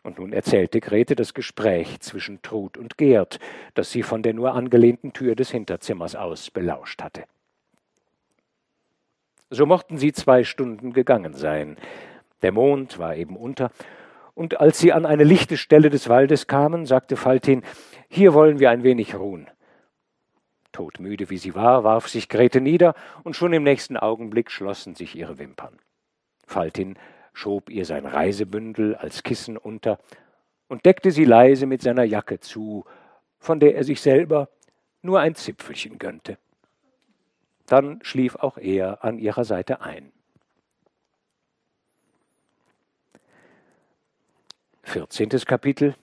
Und 0.03 0.19
nun 0.19 0.33
erzählte 0.33 0.81
Grete 0.81 1.15
das 1.15 1.35
Gespräch 1.35 2.01
zwischen 2.01 2.41
Trud 2.43 2.79
und 2.79 2.97
Gerd, 2.97 3.39
das 3.75 3.91
sie 3.91 4.03
von 4.03 4.23
der 4.23 4.33
nur 4.33 4.55
angelehnten 4.55 5.13
Tür 5.13 5.35
des 5.35 5.51
Hinterzimmers 5.51 6.17
aus 6.17 6.51
belauscht 6.51 7.03
hatte. 7.03 7.25
So 9.51 9.67
mochten 9.67 9.99
sie 9.99 10.13
zwei 10.13 10.45
Stunden 10.45 10.93
gegangen 10.93 11.35
sein. 11.35 11.77
Der 12.41 12.53
Mond 12.53 12.99
war 12.99 13.17
eben 13.17 13.37
unter, 13.37 13.71
und 14.35 14.61
als 14.61 14.79
sie 14.79 14.93
an 14.93 15.05
eine 15.05 15.25
lichte 15.25 15.57
Stelle 15.57 15.91
des 15.91 16.09
Waldes 16.09 16.47
kamen, 16.47 16.87
sagte 16.87 17.17
Faltin, 17.17 17.63
hier 18.09 18.33
wollen 18.33 18.59
wir 18.59 18.71
ein 18.71 18.85
wenig 18.85 19.15
ruhen. 19.15 19.51
Todmüde 20.73 21.31
wie 21.31 21.37
sie 21.37 21.55
war, 21.55 21.85
warf 21.85 22.09
sich 22.09 22.29
Grete 22.29 22.61
nieder, 22.61 22.95
und 23.25 23.35
schon 23.35 23.53
im 23.53 23.65
nächsten 23.65 23.97
Augenblick 23.97 24.51
schlossen 24.51 24.95
sich 24.95 25.17
ihre 25.17 25.39
Wimpern. 25.39 25.79
Faltin 26.47 26.97
schob 27.33 27.71
ihr 27.71 27.85
sein 27.85 28.07
Reisebündel 28.07 28.95
als 28.95 29.23
Kissen 29.23 29.57
unter 29.57 29.99
und 30.69 30.85
deckte 30.85 31.11
sie 31.11 31.25
leise 31.25 31.67
mit 31.67 31.83
seiner 31.83 32.05
Jacke 32.05 32.41
zu, 32.41 32.85
von 33.39 33.61
der 33.61 33.75
er 33.75 33.85
sich 33.85 34.01
selber 34.01 34.49
nur 35.03 35.21
ein 35.21 35.35
Zipfelchen 35.35 35.99
gönnte. 35.99 36.39
Dann 37.67 38.01
schlief 38.03 38.37
auch 38.37 38.59
er 38.59 39.05
an 39.05 39.19
ihrer 39.19 39.45
Seite 39.45 39.81
ein. 39.81 40.13
Vierzehntes 44.83 45.47
Kapitel 45.47 45.95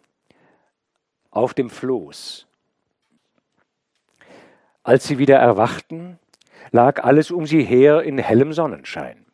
Auf 1.30 1.54
dem 1.54 1.70
Floß. 1.70 2.48
Als 4.84 5.06
sie 5.06 5.18
wieder 5.18 5.38
erwachten, 5.38 6.18
lag 6.72 7.04
alles 7.04 7.32
um 7.32 7.46
sie 7.46 7.64
her 7.64 8.02
in 8.04 8.18
hellem 8.18 8.54
Sonnenschein. 8.54 9.27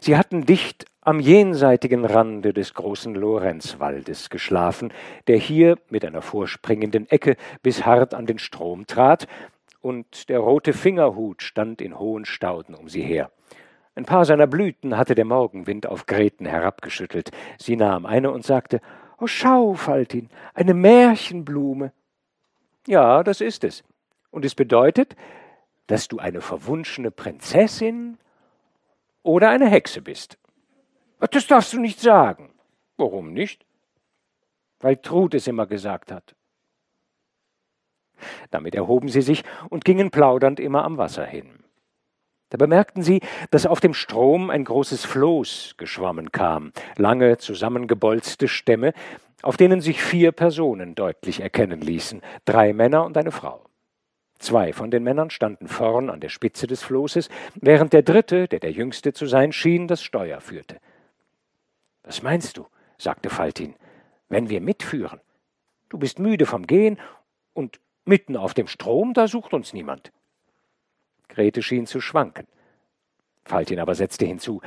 Sie 0.00 0.16
hatten 0.16 0.44
dicht 0.44 0.86
am 1.00 1.20
jenseitigen 1.20 2.04
Rande 2.04 2.52
des 2.52 2.74
großen 2.74 3.14
Lorenzwaldes 3.14 4.28
geschlafen, 4.28 4.92
der 5.28 5.36
hier 5.36 5.78
mit 5.88 6.04
einer 6.04 6.22
vorspringenden 6.22 7.08
Ecke 7.08 7.36
bis 7.62 7.86
hart 7.86 8.12
an 8.12 8.26
den 8.26 8.38
Strom 8.38 8.86
trat, 8.86 9.28
und 9.80 10.28
der 10.30 10.40
rote 10.40 10.72
Fingerhut 10.72 11.42
stand 11.42 11.80
in 11.80 11.96
hohen 11.96 12.24
Stauden 12.24 12.74
um 12.74 12.88
sie 12.88 13.02
her. 13.02 13.30
Ein 13.94 14.04
paar 14.04 14.24
seiner 14.24 14.48
Blüten 14.48 14.96
hatte 14.96 15.14
der 15.14 15.24
Morgenwind 15.24 15.86
auf 15.86 16.06
Greten 16.06 16.44
herabgeschüttelt. 16.44 17.30
Sie 17.56 17.76
nahm 17.76 18.04
eine 18.04 18.32
und 18.32 18.44
sagte, 18.44 18.80
Oh, 19.18 19.26
schau, 19.26 19.74
Faltin, 19.74 20.28
eine 20.54 20.74
Märchenblume. 20.74 21.92
Ja, 22.86 23.22
das 23.22 23.40
ist 23.40 23.64
es. 23.64 23.84
Und 24.30 24.44
es 24.44 24.54
bedeutet, 24.54 25.16
dass 25.86 26.08
du 26.08 26.18
eine 26.18 26.42
verwunschene 26.42 27.10
Prinzessin 27.10 28.18
oder 29.26 29.50
eine 29.50 29.68
Hexe 29.68 30.00
bist. 30.00 30.38
Das 31.30 31.46
darfst 31.46 31.72
du 31.72 31.80
nicht 31.80 32.00
sagen. 32.00 32.54
Warum 32.96 33.32
nicht? 33.32 33.66
Weil 34.80 34.96
Trud 34.96 35.34
es 35.34 35.46
immer 35.46 35.66
gesagt 35.66 36.12
hat. 36.12 36.34
Damit 38.50 38.74
erhoben 38.74 39.08
sie 39.08 39.22
sich 39.22 39.44
und 39.68 39.84
gingen 39.84 40.10
plaudernd 40.10 40.60
immer 40.60 40.84
am 40.84 40.96
Wasser 40.96 41.26
hin. 41.26 41.64
Da 42.50 42.58
bemerkten 42.58 43.02
sie, 43.02 43.20
dass 43.50 43.66
auf 43.66 43.80
dem 43.80 43.92
Strom 43.92 44.50
ein 44.50 44.64
großes 44.64 45.04
Floß 45.04 45.74
geschwommen 45.76 46.30
kam, 46.30 46.72
lange 46.96 47.38
zusammengebolzte 47.38 48.46
Stämme, 48.46 48.92
auf 49.42 49.56
denen 49.56 49.80
sich 49.80 50.00
vier 50.00 50.32
Personen 50.32 50.94
deutlich 50.94 51.40
erkennen 51.40 51.80
ließen, 51.80 52.22
drei 52.44 52.72
Männer 52.72 53.04
und 53.04 53.16
eine 53.16 53.32
Frau. 53.32 53.65
Zwei 54.38 54.72
von 54.72 54.90
den 54.90 55.02
Männern 55.02 55.30
standen 55.30 55.66
vorn 55.66 56.10
an 56.10 56.20
der 56.20 56.28
Spitze 56.28 56.66
des 56.66 56.82
Floßes, 56.82 57.28
während 57.54 57.92
der 57.92 58.02
dritte, 58.02 58.48
der 58.48 58.60
der 58.60 58.72
jüngste 58.72 59.12
zu 59.12 59.26
sein 59.26 59.52
schien, 59.52 59.88
das 59.88 60.02
Steuer 60.02 60.40
führte. 60.40 60.78
Was 62.02 62.22
meinst 62.22 62.56
du? 62.56 62.66
sagte 62.98 63.30
Faltin. 63.30 63.74
Wenn 64.28 64.48
wir 64.48 64.60
mitführen. 64.60 65.20
Du 65.88 65.98
bist 65.98 66.18
müde 66.18 66.46
vom 66.46 66.66
Gehen 66.66 66.98
und 67.52 67.80
mitten 68.04 68.36
auf 68.36 68.54
dem 68.54 68.66
Strom, 68.66 69.14
da 69.14 69.28
sucht 69.28 69.54
uns 69.54 69.72
niemand. 69.72 70.12
Grete 71.28 71.62
schien 71.62 71.86
zu 71.86 72.00
schwanken. 72.00 72.46
Faltin 73.44 73.78
aber 73.78 73.94
setzte 73.94 74.26
hinzu 74.26 74.60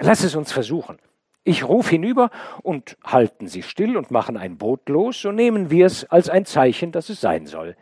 Lass 0.00 0.24
es 0.24 0.34
uns 0.34 0.52
versuchen. 0.52 0.98
Ich 1.44 1.64
ruf 1.64 1.88
hinüber 1.88 2.30
und 2.62 2.96
halten 3.04 3.48
Sie 3.48 3.62
still 3.62 3.96
und 3.96 4.10
machen 4.10 4.36
ein 4.36 4.58
Boot 4.58 4.88
los, 4.88 5.20
so 5.20 5.32
nehmen 5.32 5.70
wir 5.70 5.86
es 5.86 6.04
als 6.04 6.30
ein 6.30 6.46
Zeichen, 6.46 6.92
dass 6.92 7.08
es 7.08 7.20
sein 7.20 7.46
soll. 7.46 7.76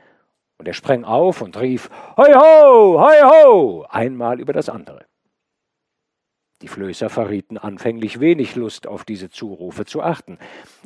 Und 0.61 0.69
er 0.69 0.75
sprang 0.75 1.05
auf 1.05 1.41
und 1.41 1.59
rief 1.59 1.89
Hoi 2.19 2.35
ho, 2.35 3.01
hoi 3.01 3.23
ho, 3.23 3.87
einmal 3.89 4.39
über 4.41 4.53
das 4.53 4.69
andere. 4.69 5.07
Die 6.61 6.69
Flößer 6.69 7.09
verrieten 7.09 7.57
anfänglich 7.57 8.21
wenig 8.21 8.57
Lust, 8.57 8.87
auf 8.87 9.07
diese 9.07 9.31
Zurufe 9.31 9.87
zu 9.87 10.03
achten. 10.03 10.37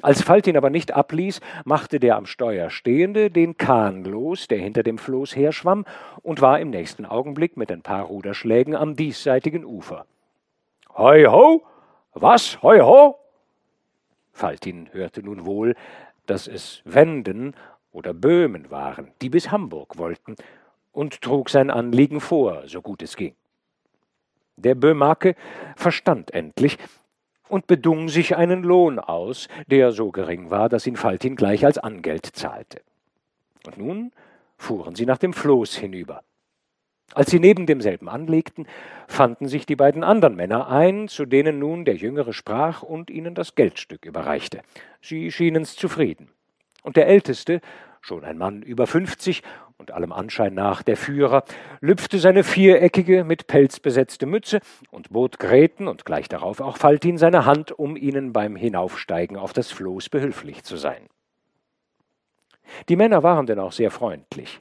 Als 0.00 0.22
Faltin 0.22 0.56
aber 0.56 0.70
nicht 0.70 0.92
abließ, 0.92 1.40
machte 1.64 1.98
der 1.98 2.14
am 2.14 2.26
Steuer 2.26 2.70
Stehende 2.70 3.32
den 3.32 3.56
Kahn 3.56 4.04
los, 4.04 4.46
der 4.46 4.58
hinter 4.58 4.84
dem 4.84 4.96
Floß 4.96 5.34
herschwamm, 5.34 5.86
und 6.22 6.40
war 6.40 6.60
im 6.60 6.70
nächsten 6.70 7.04
Augenblick 7.04 7.56
mit 7.56 7.72
ein 7.72 7.82
paar 7.82 8.04
Ruderschlägen 8.04 8.76
am 8.76 8.94
diesseitigen 8.94 9.64
Ufer. 9.64 10.06
Hoi 10.96 11.24
ho! 11.24 11.64
Was? 12.12 12.62
Hoi 12.62 12.78
ho! 12.78 13.18
Faltin 14.32 14.88
hörte 14.92 15.24
nun 15.24 15.44
wohl, 15.44 15.74
dass 16.26 16.46
es 16.46 16.80
Wenden 16.84 17.54
oder 17.94 18.12
Böhmen 18.12 18.70
waren, 18.70 19.12
die 19.22 19.30
bis 19.30 19.50
Hamburg 19.50 19.96
wollten, 19.96 20.36
und 20.92 21.22
trug 21.22 21.48
sein 21.48 21.70
Anliegen 21.70 22.20
vor, 22.20 22.68
so 22.68 22.82
gut 22.82 23.02
es 23.02 23.16
ging. 23.16 23.34
Der 24.56 24.74
Böhmake 24.74 25.34
verstand 25.76 26.32
endlich 26.32 26.78
und 27.48 27.66
bedung 27.66 28.08
sich 28.08 28.36
einen 28.36 28.62
Lohn 28.62 28.98
aus, 28.98 29.48
der 29.66 29.92
so 29.92 30.12
gering 30.12 30.50
war, 30.50 30.68
dass 30.68 30.86
ihn 30.86 30.96
Faltin 30.96 31.34
gleich 31.34 31.64
als 31.64 31.78
Angeld 31.78 32.26
zahlte. 32.26 32.80
Und 33.66 33.78
nun 33.78 34.12
fuhren 34.56 34.94
sie 34.94 35.06
nach 35.06 35.18
dem 35.18 35.32
Floß 35.32 35.76
hinüber. 35.76 36.22
Als 37.12 37.30
sie 37.30 37.38
neben 37.38 37.66
demselben 37.66 38.08
anlegten, 38.08 38.66
fanden 39.06 39.46
sich 39.46 39.66
die 39.66 39.76
beiden 39.76 40.02
anderen 40.02 40.36
Männer 40.36 40.68
ein, 40.68 41.08
zu 41.08 41.26
denen 41.26 41.58
nun 41.58 41.84
der 41.84 41.96
Jüngere 41.96 42.32
sprach 42.32 42.82
und 42.82 43.10
ihnen 43.10 43.34
das 43.34 43.54
Geldstück 43.54 44.04
überreichte. 44.04 44.62
Sie 45.00 45.30
schienen's 45.30 45.76
zufrieden. 45.76 46.30
Und 46.84 46.96
der 46.96 47.08
Älteste 47.08 47.60
schon 48.04 48.24
ein 48.24 48.36
Mann 48.36 48.62
über 48.62 48.86
fünfzig 48.86 49.42
und 49.78 49.90
allem 49.90 50.12
Anschein 50.12 50.54
nach 50.54 50.82
der 50.82 50.96
Führer, 50.96 51.44
lüpfte 51.80 52.18
seine 52.18 52.44
viereckige, 52.44 53.24
mit 53.24 53.46
Pelz 53.46 53.80
besetzte 53.80 54.26
Mütze 54.26 54.60
und 54.90 55.10
bot 55.10 55.38
Greten 55.38 55.88
und 55.88 56.04
gleich 56.04 56.28
darauf 56.28 56.60
auch 56.60 56.76
Faltin 56.76 57.18
seine 57.18 57.46
Hand, 57.46 57.72
um 57.72 57.96
ihnen 57.96 58.32
beim 58.32 58.54
Hinaufsteigen 58.54 59.36
auf 59.36 59.52
das 59.52 59.72
Floß 59.72 60.10
behülflich 60.10 60.62
zu 60.62 60.76
sein. 60.76 61.08
Die 62.88 62.96
Männer 62.96 63.22
waren 63.22 63.46
denn 63.46 63.58
auch 63.58 63.72
sehr 63.72 63.90
freundlich. 63.90 64.60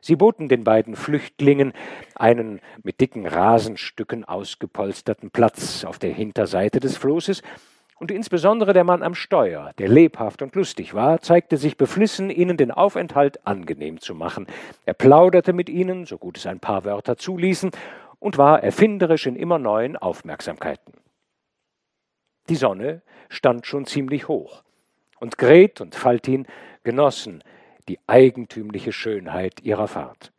Sie 0.00 0.16
boten 0.16 0.48
den 0.48 0.64
beiden 0.64 0.96
Flüchtlingen 0.96 1.72
einen 2.14 2.60
mit 2.82 3.00
dicken 3.00 3.26
Rasenstücken 3.26 4.24
ausgepolsterten 4.24 5.30
Platz 5.30 5.84
auf 5.84 5.98
der 5.98 6.12
Hinterseite 6.12 6.78
des 6.78 6.96
Flosses, 6.96 7.42
und 8.04 8.10
insbesondere 8.10 8.74
der 8.74 8.84
Mann 8.84 9.02
am 9.02 9.14
Steuer, 9.14 9.72
der 9.78 9.88
lebhaft 9.88 10.42
und 10.42 10.54
lustig 10.54 10.92
war, 10.92 11.22
zeigte 11.22 11.56
sich 11.56 11.78
beflissen, 11.78 12.28
ihnen 12.28 12.58
den 12.58 12.70
Aufenthalt 12.70 13.46
angenehm 13.46 13.98
zu 13.98 14.14
machen. 14.14 14.46
Er 14.84 14.92
plauderte 14.92 15.54
mit 15.54 15.70
ihnen, 15.70 16.04
so 16.04 16.18
gut 16.18 16.36
es 16.36 16.46
ein 16.46 16.60
paar 16.60 16.84
Wörter 16.84 17.16
zuließen, 17.16 17.70
und 18.18 18.36
war 18.36 18.62
erfinderisch 18.62 19.26
in 19.26 19.36
immer 19.36 19.58
neuen 19.58 19.96
Aufmerksamkeiten. 19.96 20.92
Die 22.50 22.56
Sonne 22.56 23.00
stand 23.30 23.64
schon 23.64 23.86
ziemlich 23.86 24.28
hoch, 24.28 24.64
und 25.18 25.38
Gret 25.38 25.80
und 25.80 25.94
Faltin 25.94 26.46
genossen 26.82 27.42
die 27.88 27.98
eigentümliche 28.06 28.92
Schönheit 28.92 29.62
ihrer 29.62 29.88
Fahrt. 29.88 30.30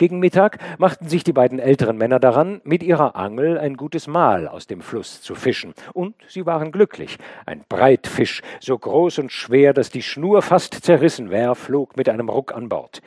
Gegen 0.00 0.18
Mittag 0.18 0.56
machten 0.78 1.10
sich 1.10 1.24
die 1.24 1.34
beiden 1.34 1.58
älteren 1.58 1.98
Männer 1.98 2.18
daran, 2.18 2.62
mit 2.64 2.82
ihrer 2.82 3.16
Angel 3.16 3.58
ein 3.58 3.76
gutes 3.76 4.06
Mahl 4.06 4.48
aus 4.48 4.66
dem 4.66 4.80
Fluss 4.80 5.20
zu 5.20 5.34
fischen, 5.34 5.74
und 5.92 6.14
sie 6.26 6.46
waren 6.46 6.72
glücklich. 6.72 7.18
Ein 7.44 7.66
Breitfisch, 7.68 8.40
so 8.60 8.78
groß 8.78 9.18
und 9.18 9.30
schwer, 9.30 9.74
dass 9.74 9.90
die 9.90 10.00
Schnur 10.00 10.40
fast 10.40 10.72
zerrissen 10.72 11.28
wäre, 11.28 11.54
flog 11.54 11.98
mit 11.98 12.08
einem 12.08 12.30
Ruck 12.30 12.54
an 12.54 12.70
Bord. 12.70 13.02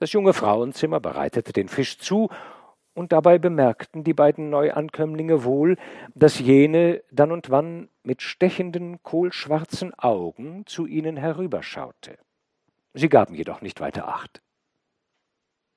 Das 0.00 0.10
junge 0.10 0.32
Frauenzimmer 0.32 0.98
bereitete 0.98 1.52
den 1.52 1.68
Fisch 1.68 1.98
zu, 1.98 2.28
und 2.92 3.12
dabei 3.12 3.38
bemerkten 3.38 4.02
die 4.02 4.12
beiden 4.12 4.50
Neuankömmlinge 4.50 5.44
wohl, 5.44 5.76
dass 6.16 6.40
jene 6.40 7.04
dann 7.12 7.30
und 7.30 7.50
wann 7.50 7.88
mit 8.02 8.20
stechenden, 8.20 9.00
kohlschwarzen 9.04 9.94
Augen 9.96 10.64
zu 10.66 10.86
ihnen 10.86 11.16
herüberschaute. 11.16 12.18
Sie 12.94 13.08
gaben 13.08 13.36
jedoch 13.36 13.60
nicht 13.60 13.80
weiter 13.80 14.08
Acht. 14.08 14.41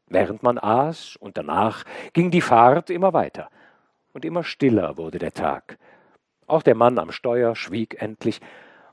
Während 0.07 0.43
man 0.43 0.57
aß 0.57 1.15
und 1.17 1.37
danach 1.37 1.83
ging 2.13 2.31
die 2.31 2.41
Fahrt 2.41 2.89
immer 2.89 3.13
weiter, 3.13 3.49
und 4.13 4.23
immer 4.25 4.43
stiller 4.43 4.97
wurde 4.97 5.19
der 5.19 5.33
Tag. 5.33 5.77
Auch 6.47 6.61
der 6.61 6.75
Mann 6.75 6.99
am 6.99 7.11
Steuer 7.11 7.55
schwieg 7.55 8.01
endlich, 8.01 8.39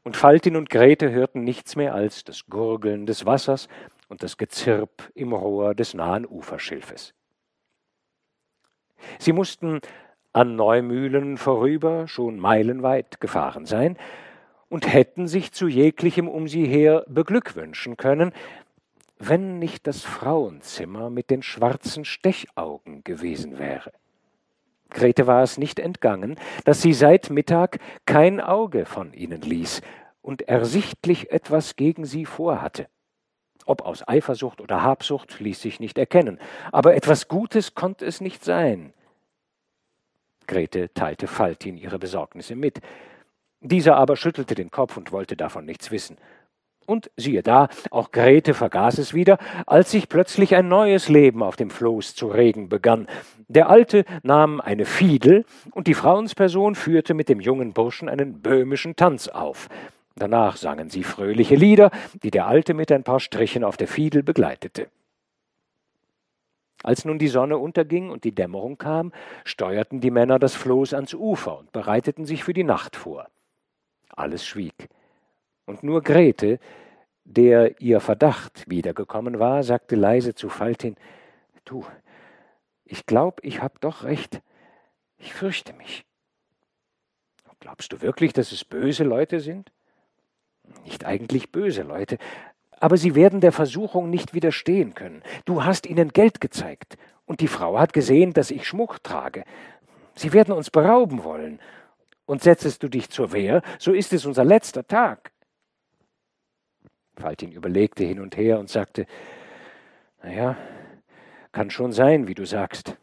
und 0.04 0.16
Faltin 0.16 0.56
und 0.56 0.68
Grete 0.68 1.10
hörten 1.10 1.44
nichts 1.44 1.76
mehr 1.76 1.94
als 1.94 2.24
das 2.24 2.46
Gurgeln 2.46 3.06
des 3.06 3.24
Wassers 3.24 3.68
und 4.08 4.22
das 4.22 4.36
Gezirp 4.36 5.10
im 5.14 5.32
Rohr 5.32 5.74
des 5.74 5.94
nahen 5.94 6.26
Uferschilfes. 6.26 7.14
Sie 9.18 9.32
mussten 9.32 9.80
an 10.32 10.56
Neumühlen 10.56 11.36
vorüber 11.36 12.08
schon 12.08 12.38
meilenweit 12.38 13.20
gefahren 13.20 13.66
sein 13.66 13.96
und 14.68 14.92
hätten 14.92 15.28
sich 15.28 15.52
zu 15.52 15.68
jeglichem 15.68 16.28
um 16.28 16.48
sie 16.48 16.66
her 16.66 17.04
beglückwünschen 17.06 17.96
können, 17.96 18.32
wenn 19.28 19.60
nicht 19.60 19.86
das 19.86 20.02
Frauenzimmer 20.02 21.08
mit 21.08 21.30
den 21.30 21.42
schwarzen 21.42 22.04
Stechaugen 22.04 23.04
gewesen 23.04 23.58
wäre. 23.58 23.92
Grete 24.90 25.26
war 25.26 25.42
es 25.42 25.58
nicht 25.58 25.78
entgangen, 25.78 26.36
dass 26.64 26.82
sie 26.82 26.92
seit 26.92 27.30
Mittag 27.30 27.78
kein 28.04 28.40
Auge 28.40 28.84
von 28.84 29.12
ihnen 29.14 29.40
ließ 29.40 29.80
und 30.22 30.42
ersichtlich 30.42 31.30
etwas 31.30 31.76
gegen 31.76 32.04
sie 32.04 32.26
vorhatte. 32.26 32.88
Ob 33.64 33.82
aus 33.82 34.06
Eifersucht 34.06 34.60
oder 34.60 34.82
Habsucht 34.82 35.38
ließ 35.38 35.62
sich 35.62 35.78
nicht 35.78 35.98
erkennen, 35.98 36.40
aber 36.72 36.96
etwas 36.96 37.28
Gutes 37.28 37.74
konnte 37.74 38.04
es 38.04 38.20
nicht 38.20 38.44
sein. 38.44 38.92
Grete 40.48 40.92
teilte 40.92 41.28
Faltin 41.28 41.78
ihre 41.78 42.00
Besorgnisse 42.00 42.56
mit. 42.56 42.80
Dieser 43.60 43.96
aber 43.96 44.16
schüttelte 44.16 44.56
den 44.56 44.72
Kopf 44.72 44.96
und 44.96 45.12
wollte 45.12 45.36
davon 45.36 45.64
nichts 45.64 45.92
wissen. 45.92 46.18
Und 46.86 47.10
siehe 47.16 47.42
da, 47.42 47.68
auch 47.90 48.10
Grete 48.10 48.54
vergaß 48.54 48.98
es 48.98 49.14
wieder, 49.14 49.38
als 49.66 49.90
sich 49.90 50.08
plötzlich 50.08 50.54
ein 50.54 50.68
neues 50.68 51.08
Leben 51.08 51.42
auf 51.42 51.56
dem 51.56 51.70
Floß 51.70 52.14
zu 52.14 52.28
regen 52.28 52.68
begann. 52.68 53.06
Der 53.48 53.68
Alte 53.68 54.04
nahm 54.22 54.60
eine 54.60 54.84
Fiedel, 54.84 55.44
und 55.72 55.86
die 55.86 55.94
Frauensperson 55.94 56.74
führte 56.74 57.14
mit 57.14 57.28
dem 57.28 57.40
jungen 57.40 57.72
Burschen 57.72 58.08
einen 58.08 58.40
böhmischen 58.40 58.96
Tanz 58.96 59.28
auf. 59.28 59.68
Danach 60.16 60.56
sangen 60.56 60.90
sie 60.90 61.04
fröhliche 61.04 61.54
Lieder, 61.54 61.90
die 62.22 62.30
der 62.30 62.46
Alte 62.46 62.74
mit 62.74 62.92
ein 62.92 63.04
paar 63.04 63.20
Strichen 63.20 63.64
auf 63.64 63.76
der 63.76 63.88
Fiedel 63.88 64.22
begleitete. 64.22 64.88
Als 66.82 67.04
nun 67.04 67.18
die 67.18 67.28
Sonne 67.28 67.58
unterging 67.58 68.10
und 68.10 68.24
die 68.24 68.34
Dämmerung 68.34 68.76
kam, 68.76 69.12
steuerten 69.44 70.00
die 70.00 70.10
Männer 70.10 70.38
das 70.38 70.54
Floß 70.54 70.94
ans 70.94 71.14
Ufer 71.14 71.58
und 71.58 71.72
bereiteten 71.72 72.26
sich 72.26 72.42
für 72.42 72.52
die 72.52 72.64
Nacht 72.64 72.96
vor. 72.96 73.28
Alles 74.14 74.44
schwieg. 74.44 74.88
Und 75.66 75.82
nur 75.82 76.02
Grete, 76.02 76.58
der 77.24 77.80
ihr 77.80 78.00
Verdacht 78.00 78.68
wiedergekommen 78.68 79.38
war, 79.38 79.62
sagte 79.62 79.96
leise 79.96 80.34
zu 80.34 80.48
Faltin 80.48 80.96
Du, 81.64 81.84
ich 82.84 83.06
glaub, 83.06 83.40
ich 83.44 83.62
hab 83.62 83.80
doch 83.80 84.02
recht. 84.02 84.42
Ich 85.16 85.32
fürchte 85.32 85.72
mich. 85.74 86.04
Glaubst 87.60 87.92
du 87.92 88.02
wirklich, 88.02 88.32
dass 88.32 88.50
es 88.50 88.64
böse 88.64 89.04
Leute 89.04 89.38
sind? 89.38 89.70
Nicht 90.84 91.04
eigentlich 91.04 91.52
böse 91.52 91.82
Leute, 91.82 92.18
aber 92.80 92.96
sie 92.96 93.14
werden 93.14 93.40
der 93.40 93.52
Versuchung 93.52 94.10
nicht 94.10 94.34
widerstehen 94.34 94.94
können. 94.94 95.22
Du 95.44 95.64
hast 95.64 95.86
ihnen 95.86 96.08
Geld 96.08 96.40
gezeigt, 96.40 96.98
und 97.24 97.40
die 97.40 97.48
Frau 97.48 97.78
hat 97.78 97.92
gesehen, 97.92 98.32
dass 98.32 98.50
ich 98.50 98.66
Schmuck 98.66 99.02
trage. 99.02 99.44
Sie 100.14 100.32
werden 100.32 100.52
uns 100.52 100.70
berauben 100.70 101.24
wollen. 101.24 101.60
Und 102.26 102.42
setzest 102.42 102.82
du 102.82 102.88
dich 102.88 103.10
zur 103.10 103.32
Wehr, 103.32 103.62
so 103.78 103.92
ist 103.92 104.12
es 104.12 104.26
unser 104.26 104.44
letzter 104.44 104.86
Tag. 104.86 105.32
Faltin 107.16 107.52
überlegte 107.52 108.04
hin 108.04 108.20
und 108.20 108.36
her 108.36 108.58
und 108.58 108.68
sagte, 108.68 109.06
na 110.22 110.32
ja, 110.32 110.56
kann 111.52 111.70
schon 111.70 111.92
sein, 111.92 112.28
wie 112.28 112.34
du 112.34 112.46
sagst. 112.46 112.96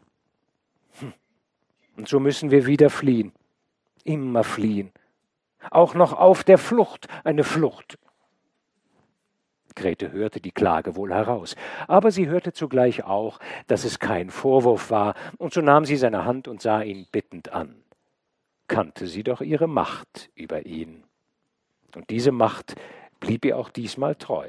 Hm. 0.98 1.12
Und 1.96 2.08
so 2.08 2.18
müssen 2.20 2.50
wir 2.50 2.66
wieder 2.66 2.90
fliehen. 2.90 3.32
Immer 4.04 4.44
fliehen. 4.44 4.90
Auch 5.70 5.94
noch 5.94 6.12
auf 6.12 6.42
der 6.42 6.58
Flucht 6.58 7.06
eine 7.24 7.44
Flucht. 7.44 7.98
Grete 9.76 10.10
hörte 10.10 10.40
die 10.40 10.50
Klage 10.50 10.96
wohl 10.96 11.14
heraus, 11.14 11.54
aber 11.86 12.10
sie 12.10 12.28
hörte 12.28 12.52
zugleich 12.52 13.04
auch, 13.04 13.38
dass 13.66 13.84
es 13.84 13.98
kein 13.98 14.30
Vorwurf 14.30 14.90
war, 14.90 15.14
und 15.38 15.52
so 15.52 15.60
nahm 15.60 15.84
sie 15.84 15.96
seine 15.96 16.24
Hand 16.24 16.48
und 16.48 16.60
sah 16.60 16.82
ihn 16.82 17.06
bittend 17.12 17.52
an. 17.52 17.76
Kannte 18.66 19.06
sie 19.06 19.22
doch 19.22 19.40
ihre 19.40 19.68
Macht 19.68 20.30
über 20.34 20.66
ihn. 20.66 21.04
Und 21.94 22.10
diese 22.10 22.32
Macht 22.32 22.74
blieb 23.20 23.44
ihr 23.44 23.56
auch 23.56 23.70
diesmal 23.70 24.16
treu. 24.16 24.48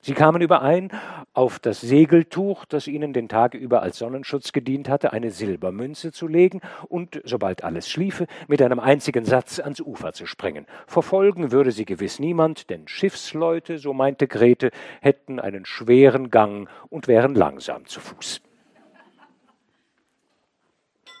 Sie 0.00 0.14
kamen 0.14 0.40
überein, 0.40 0.90
auf 1.34 1.58
das 1.58 1.80
Segeltuch, 1.80 2.64
das 2.66 2.86
ihnen 2.86 3.12
den 3.12 3.28
Tag 3.28 3.54
über 3.54 3.82
als 3.82 3.98
Sonnenschutz 3.98 4.52
gedient 4.52 4.88
hatte, 4.88 5.12
eine 5.12 5.32
Silbermünze 5.32 6.12
zu 6.12 6.28
legen 6.28 6.60
und, 6.88 7.20
sobald 7.24 7.64
alles 7.64 7.90
schliefe, 7.90 8.26
mit 8.46 8.62
einem 8.62 8.78
einzigen 8.78 9.24
Satz 9.24 9.58
ans 9.58 9.80
Ufer 9.80 10.12
zu 10.12 10.24
springen. 10.24 10.66
Verfolgen 10.86 11.50
würde 11.50 11.72
sie 11.72 11.84
gewiss 11.84 12.20
niemand, 12.20 12.70
denn 12.70 12.86
Schiffsleute, 12.86 13.78
so 13.78 13.92
meinte 13.92 14.28
Grete, 14.28 14.70
hätten 15.00 15.40
einen 15.40 15.66
schweren 15.66 16.30
Gang 16.30 16.68
und 16.90 17.08
wären 17.08 17.34
langsam 17.34 17.84
zu 17.86 17.98
Fuß. 18.00 18.40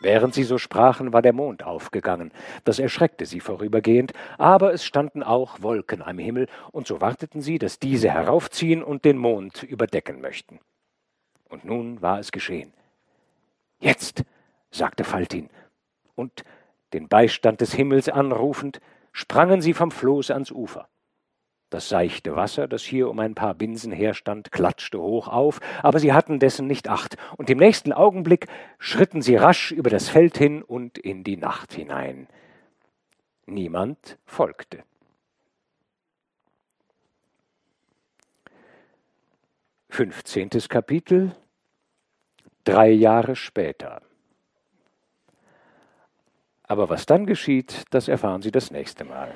Während 0.00 0.34
sie 0.34 0.44
so 0.44 0.58
sprachen, 0.58 1.12
war 1.12 1.22
der 1.22 1.32
Mond 1.32 1.64
aufgegangen. 1.64 2.32
Das 2.64 2.78
erschreckte 2.78 3.26
sie 3.26 3.40
vorübergehend, 3.40 4.12
aber 4.38 4.72
es 4.72 4.84
standen 4.84 5.22
auch 5.22 5.60
Wolken 5.60 6.02
am 6.02 6.18
Himmel, 6.18 6.46
und 6.70 6.86
so 6.86 7.00
warteten 7.00 7.40
sie, 7.40 7.58
dass 7.58 7.78
diese 7.78 8.10
heraufziehen 8.10 8.82
und 8.82 9.04
den 9.04 9.18
Mond 9.18 9.62
überdecken 9.64 10.20
möchten. 10.20 10.60
Und 11.48 11.64
nun 11.64 12.00
war 12.00 12.20
es 12.20 12.30
geschehen. 12.30 12.72
Jetzt, 13.80 14.24
sagte 14.70 15.04
Faltin, 15.04 15.50
und 16.14 16.44
den 16.92 17.08
Beistand 17.08 17.60
des 17.60 17.72
Himmels 17.72 18.08
anrufend, 18.08 18.80
sprangen 19.12 19.60
sie 19.60 19.74
vom 19.74 19.90
Floß 19.90 20.30
ans 20.30 20.52
Ufer. 20.52 20.88
Das 21.70 21.90
seichte 21.90 22.34
Wasser, 22.34 22.66
das 22.66 22.82
hier 22.82 23.10
um 23.10 23.18
ein 23.18 23.34
paar 23.34 23.54
Binsen 23.54 23.92
herstand, 23.92 24.50
klatschte 24.52 24.98
hoch 24.98 25.28
auf, 25.28 25.60
aber 25.82 25.98
sie 25.98 26.14
hatten 26.14 26.38
dessen 26.38 26.66
nicht 26.66 26.88
acht, 26.88 27.16
und 27.36 27.50
im 27.50 27.58
nächsten 27.58 27.92
Augenblick 27.92 28.46
schritten 28.78 29.20
sie 29.20 29.36
rasch 29.36 29.70
über 29.72 29.90
das 29.90 30.08
Feld 30.08 30.38
hin 30.38 30.62
und 30.62 30.96
in 30.96 31.24
die 31.24 31.36
Nacht 31.36 31.74
hinein. 31.74 32.26
Niemand 33.44 34.18
folgte. 34.24 34.82
Fünfzehntes 39.90 40.68
Kapitel 40.68 41.34
Drei 42.64 42.90
Jahre 42.90 43.34
später. 43.34 44.02
Aber 46.64 46.90
was 46.90 47.06
dann 47.06 47.24
geschieht, 47.24 47.84
das 47.88 48.08
erfahren 48.08 48.42
Sie 48.42 48.50
das 48.50 48.70
nächste 48.70 49.04
Mal. 49.06 49.34